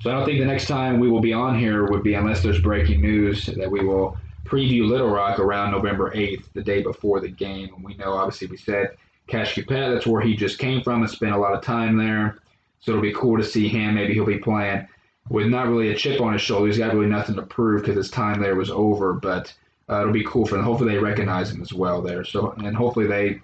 So 0.02 0.10
I 0.10 0.12
don't 0.12 0.26
think 0.26 0.40
the 0.40 0.46
next 0.46 0.66
time 0.66 1.00
we 1.00 1.08
will 1.08 1.20
be 1.20 1.32
on 1.32 1.58
here 1.58 1.90
would 1.90 2.02
be 2.02 2.14
unless 2.14 2.42
there's 2.42 2.60
breaking 2.60 3.00
news 3.00 3.46
that 3.46 3.70
we 3.70 3.82
will 3.82 4.18
preview 4.44 4.86
Little 4.86 5.08
Rock 5.08 5.38
around 5.38 5.70
November 5.70 6.10
8th, 6.10 6.44
the 6.52 6.62
day 6.62 6.82
before 6.82 7.20
the 7.20 7.28
game. 7.30 7.72
And 7.74 7.82
we 7.82 7.94
know, 7.94 8.12
obviously, 8.12 8.48
we 8.48 8.58
said 8.58 8.96
Cash 9.30 9.54
Coupet, 9.54 9.90
that's 9.90 10.06
where 10.06 10.20
he 10.20 10.34
just 10.34 10.58
came 10.58 10.82
from 10.82 11.02
and 11.02 11.10
spent 11.10 11.32
a 11.32 11.38
lot 11.38 11.54
of 11.54 11.62
time 11.62 11.96
there. 11.96 12.38
So 12.80 12.92
it'll 12.92 13.02
be 13.02 13.14
cool 13.14 13.36
to 13.36 13.44
see 13.44 13.68
him. 13.68 13.94
Maybe 13.94 14.14
he'll 14.14 14.26
be 14.26 14.38
playing 14.38 14.86
with 15.28 15.46
not 15.48 15.68
really 15.68 15.90
a 15.90 15.96
chip 15.96 16.20
on 16.20 16.32
his 16.32 16.42
shoulder. 16.42 16.66
He's 16.66 16.78
got 16.78 16.94
really 16.94 17.06
nothing 17.06 17.36
to 17.36 17.42
prove 17.42 17.82
because 17.82 17.96
his 17.96 18.10
time 18.10 18.40
there 18.40 18.56
was 18.56 18.70
over. 18.70 19.12
But 19.12 19.54
uh, 19.88 20.00
it'll 20.00 20.12
be 20.12 20.24
cool 20.24 20.46
for 20.46 20.56
them. 20.56 20.64
Hopefully 20.64 20.94
they 20.94 20.98
recognize 20.98 21.50
him 21.50 21.62
as 21.62 21.72
well 21.72 22.02
there. 22.02 22.24
So 22.24 22.52
and 22.52 22.76
hopefully 22.76 23.06
they 23.06 23.40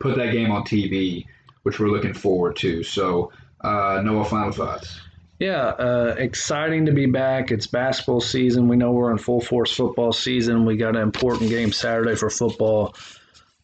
put 0.00 0.16
that 0.16 0.32
game 0.32 0.50
on 0.50 0.64
TV, 0.64 1.26
which 1.62 1.78
we're 1.78 1.88
looking 1.88 2.14
forward 2.14 2.56
to. 2.56 2.82
So 2.82 3.32
uh, 3.62 4.02
Noah, 4.04 4.24
final 4.24 4.52
thoughts. 4.52 5.00
Yeah, 5.38 5.68
uh, 5.70 6.14
exciting 6.18 6.86
to 6.86 6.92
be 6.92 7.06
back. 7.06 7.50
It's 7.50 7.66
basketball 7.66 8.20
season. 8.20 8.68
We 8.68 8.76
know 8.76 8.92
we're 8.92 9.10
in 9.10 9.18
full 9.18 9.40
force 9.40 9.74
football 9.74 10.12
season. 10.12 10.64
We 10.64 10.76
got 10.76 10.94
an 10.94 11.02
important 11.02 11.50
game 11.50 11.72
Saturday 11.72 12.14
for 12.14 12.30
football, 12.30 12.94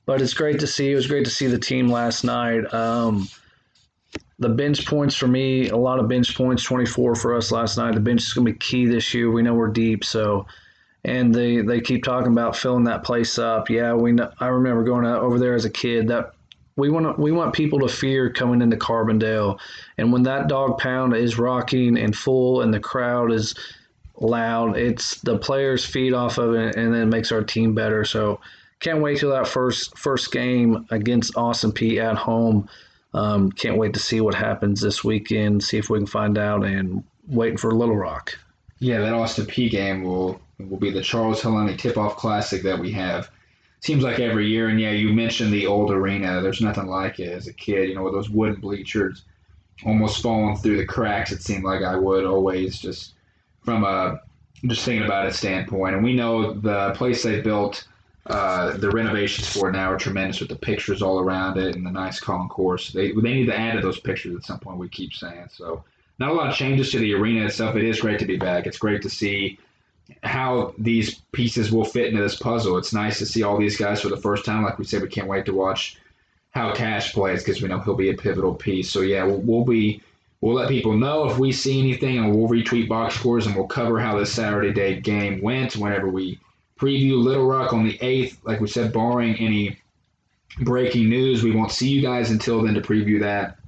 but 0.08 0.22
it's 0.22 0.32
great 0.32 0.58
to 0.58 0.66
see. 0.66 0.90
It 0.90 0.94
was 0.94 1.06
great 1.06 1.26
to 1.26 1.30
see 1.30 1.48
the 1.48 1.58
team 1.58 1.86
last 1.92 2.24
night. 2.24 2.72
Um, 2.72 3.28
the 4.38 4.48
bench 4.48 4.86
points 4.86 5.14
for 5.14 5.28
me, 5.28 5.68
a 5.68 5.76
lot 5.76 5.98
of 5.98 6.08
bench 6.08 6.34
points, 6.34 6.62
24 6.62 7.14
for 7.14 7.36
us 7.36 7.52
last 7.52 7.76
night. 7.76 7.92
The 7.92 8.00
bench 8.00 8.22
is 8.22 8.32
going 8.32 8.46
to 8.46 8.52
be 8.52 8.58
key 8.58 8.86
this 8.86 9.12
year. 9.12 9.30
We 9.30 9.42
know 9.42 9.52
we're 9.52 9.68
deep, 9.68 10.02
so 10.06 10.46
and 11.04 11.34
they 11.34 11.60
they 11.60 11.82
keep 11.82 12.04
talking 12.04 12.32
about 12.32 12.56
filling 12.56 12.84
that 12.84 13.04
place 13.04 13.38
up. 13.38 13.68
Yeah, 13.68 13.92
we 13.92 14.12
know, 14.12 14.32
I 14.40 14.46
remember 14.46 14.82
going 14.82 15.04
over 15.04 15.38
there 15.38 15.52
as 15.52 15.66
a 15.66 15.70
kid. 15.70 16.08
That 16.08 16.32
we 16.76 16.88
want 16.88 17.14
to, 17.14 17.20
we 17.20 17.30
want 17.30 17.54
people 17.54 17.80
to 17.80 17.88
fear 17.88 18.32
coming 18.32 18.62
into 18.62 18.78
Carbondale, 18.78 19.58
and 19.98 20.10
when 20.10 20.22
that 20.22 20.48
dog 20.48 20.78
pound 20.78 21.14
is 21.14 21.38
rocking 21.38 21.98
and 21.98 22.16
full, 22.16 22.62
and 22.62 22.72
the 22.72 22.80
crowd 22.80 23.30
is 23.30 23.54
loud, 24.18 24.74
it's 24.78 25.20
the 25.20 25.36
players 25.36 25.84
feed 25.84 26.14
off 26.14 26.38
of 26.38 26.54
it, 26.54 26.76
and 26.76 26.94
it 26.94 27.06
makes 27.06 27.30
our 27.30 27.44
team 27.44 27.74
better. 27.74 28.06
So 28.06 28.40
can't 28.80 29.00
wait 29.00 29.18
till 29.18 29.30
that 29.30 29.48
first 29.48 29.96
first 29.98 30.32
game 30.32 30.86
against 30.90 31.36
Austin 31.36 31.72
Peay 31.72 32.02
at 32.02 32.16
home. 32.16 32.68
Um, 33.14 33.50
can't 33.52 33.76
wait 33.76 33.94
to 33.94 34.00
see 34.00 34.20
what 34.20 34.34
happens 34.34 34.80
this 34.80 35.02
weekend. 35.02 35.62
See 35.62 35.78
if 35.78 35.90
we 35.90 35.98
can 35.98 36.06
find 36.06 36.38
out, 36.38 36.64
and 36.64 37.02
waiting 37.26 37.58
for 37.58 37.72
Little 37.72 37.96
Rock. 37.96 38.38
Yeah, 38.78 39.00
that 39.00 39.14
Austin 39.14 39.46
P 39.46 39.68
game 39.68 40.02
will 40.02 40.40
will 40.58 40.78
be 40.78 40.90
the 40.90 41.02
Charles 41.02 41.42
Helene 41.42 41.76
Tip 41.76 41.96
Off 41.96 42.16
Classic 42.16 42.62
that 42.62 42.78
we 42.78 42.92
have 42.92 43.30
seems 43.80 44.02
like 44.02 44.18
every 44.18 44.48
year. 44.48 44.68
And 44.68 44.80
yeah, 44.80 44.90
you 44.90 45.12
mentioned 45.12 45.52
the 45.52 45.66
old 45.66 45.90
arena. 45.90 46.40
There's 46.40 46.60
nothing 46.60 46.86
like 46.86 47.20
it 47.20 47.32
as 47.32 47.46
a 47.46 47.52
kid. 47.52 47.88
You 47.88 47.94
know, 47.94 48.04
with 48.04 48.14
those 48.14 48.30
wooden 48.30 48.60
bleachers 48.60 49.24
almost 49.86 50.22
falling 50.22 50.56
through 50.56 50.76
the 50.76 50.86
cracks. 50.86 51.32
It 51.32 51.42
seemed 51.42 51.64
like 51.64 51.82
I 51.82 51.96
would 51.96 52.24
always 52.24 52.78
just 52.78 53.14
from 53.62 53.84
a 53.84 54.20
just 54.66 54.84
thinking 54.84 55.06
about 55.06 55.26
it 55.26 55.34
standpoint. 55.34 55.94
And 55.94 56.04
we 56.04 56.14
know 56.14 56.52
the 56.52 56.92
place 56.96 57.22
they 57.22 57.40
built. 57.40 57.86
Uh, 58.26 58.76
the 58.76 58.90
renovations 58.90 59.48
for 59.48 59.70
it 59.70 59.72
now 59.72 59.90
are 59.90 59.96
tremendous 59.96 60.40
with 60.40 60.50
the 60.50 60.56
pictures 60.56 61.00
all 61.00 61.18
around 61.18 61.56
it 61.56 61.74
and 61.74 61.86
the 61.86 61.90
nice 61.90 62.20
concourse. 62.20 62.90
They 62.90 63.12
they 63.12 63.34
need 63.34 63.46
to 63.46 63.58
add 63.58 63.76
to 63.76 63.80
those 63.80 64.00
pictures 64.00 64.36
at 64.36 64.44
some 64.44 64.58
point. 64.58 64.78
We 64.78 64.88
keep 64.88 65.14
saying 65.14 65.48
so. 65.50 65.82
Not 66.18 66.30
a 66.30 66.34
lot 66.34 66.50
of 66.50 66.56
changes 66.56 66.90
to 66.90 66.98
the 66.98 67.14
arena 67.14 67.46
itself. 67.46 67.76
It 67.76 67.84
is 67.84 68.00
great 68.00 68.18
to 68.18 68.26
be 68.26 68.36
back. 68.36 68.66
It's 68.66 68.78
great 68.78 69.02
to 69.02 69.10
see 69.10 69.58
how 70.22 70.74
these 70.78 71.16
pieces 71.32 71.70
will 71.70 71.84
fit 71.84 72.08
into 72.08 72.22
this 72.22 72.36
puzzle. 72.36 72.76
It's 72.76 72.92
nice 72.92 73.18
to 73.18 73.26
see 73.26 73.42
all 73.42 73.58
these 73.58 73.76
guys 73.76 74.00
for 74.00 74.08
the 74.08 74.16
first 74.16 74.44
time. 74.44 74.64
Like 74.64 74.78
we 74.78 74.84
said, 74.84 75.02
we 75.02 75.08
can't 75.08 75.28
wait 75.28 75.46
to 75.46 75.54
watch 75.54 75.98
how 76.50 76.74
Cash 76.74 77.12
plays 77.12 77.44
because 77.44 77.62
we 77.62 77.68
know 77.68 77.78
he'll 77.78 77.94
be 77.94 78.10
a 78.10 78.14
pivotal 78.14 78.54
piece. 78.54 78.90
So 78.90 79.00
yeah, 79.00 79.24
we'll, 79.24 79.40
we'll, 79.40 79.64
be 79.64 80.02
we'll 80.40 80.54
let 80.54 80.68
people 80.68 80.94
know 80.94 81.30
if 81.30 81.38
we 81.38 81.52
see 81.52 81.78
anything, 81.78 82.18
and 82.18 82.34
we'll 82.34 82.48
retweet 82.48 82.88
box 82.88 83.14
scores 83.14 83.46
and 83.46 83.54
we'll 83.54 83.66
cover 83.66 84.00
how 84.00 84.18
this 84.18 84.32
Saturday 84.32 84.72
day 84.72 85.00
game 85.00 85.40
went 85.40 85.76
whenever 85.76 86.08
we 86.08 86.40
preview 86.78 87.22
Little 87.22 87.46
Rock 87.46 87.72
on 87.72 87.86
the 87.86 87.98
eighth. 88.00 88.38
Like 88.44 88.60
we 88.60 88.68
said, 88.68 88.92
barring 88.92 89.36
any 89.36 89.78
breaking 90.60 91.08
news, 91.08 91.42
we 91.42 91.50
won't 91.50 91.72
see 91.72 91.88
you 91.88 92.00
guys 92.00 92.30
until 92.30 92.62
then 92.62 92.74
to 92.74 92.80
preview 92.80 93.20
that. 93.20 93.58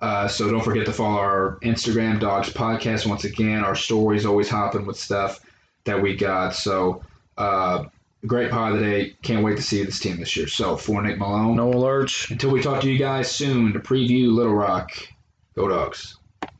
Uh, 0.00 0.26
so 0.26 0.50
don't 0.50 0.64
forget 0.64 0.86
to 0.86 0.92
follow 0.92 1.18
our 1.18 1.58
Instagram 1.62 2.18
Dogs 2.18 2.50
Podcast 2.50 3.06
once 3.06 3.24
again. 3.24 3.62
Our 3.62 3.74
stories 3.74 4.24
always 4.24 4.48
hopping 4.48 4.86
with 4.86 4.98
stuff 4.98 5.40
that 5.84 6.00
we 6.00 6.16
got. 6.16 6.54
So 6.54 7.02
uh, 7.36 7.84
great 8.26 8.50
pod 8.50 8.76
the 8.76 8.80
day. 8.80 9.16
Can't 9.22 9.44
wait 9.44 9.56
to 9.56 9.62
see 9.62 9.84
this 9.84 10.00
team 10.00 10.18
this 10.18 10.36
year. 10.36 10.46
So 10.46 10.76
for 10.76 11.02
Nick 11.02 11.18
Malone, 11.18 11.56
Noah 11.56 11.76
Lurch. 11.76 12.30
Until 12.30 12.50
we 12.50 12.62
talk 12.62 12.80
to 12.82 12.90
you 12.90 12.98
guys 12.98 13.30
soon 13.30 13.72
to 13.74 13.80
preview 13.80 14.32
Little 14.32 14.54
Rock. 14.54 14.90
Go 15.54 15.68
Dogs. 15.68 16.16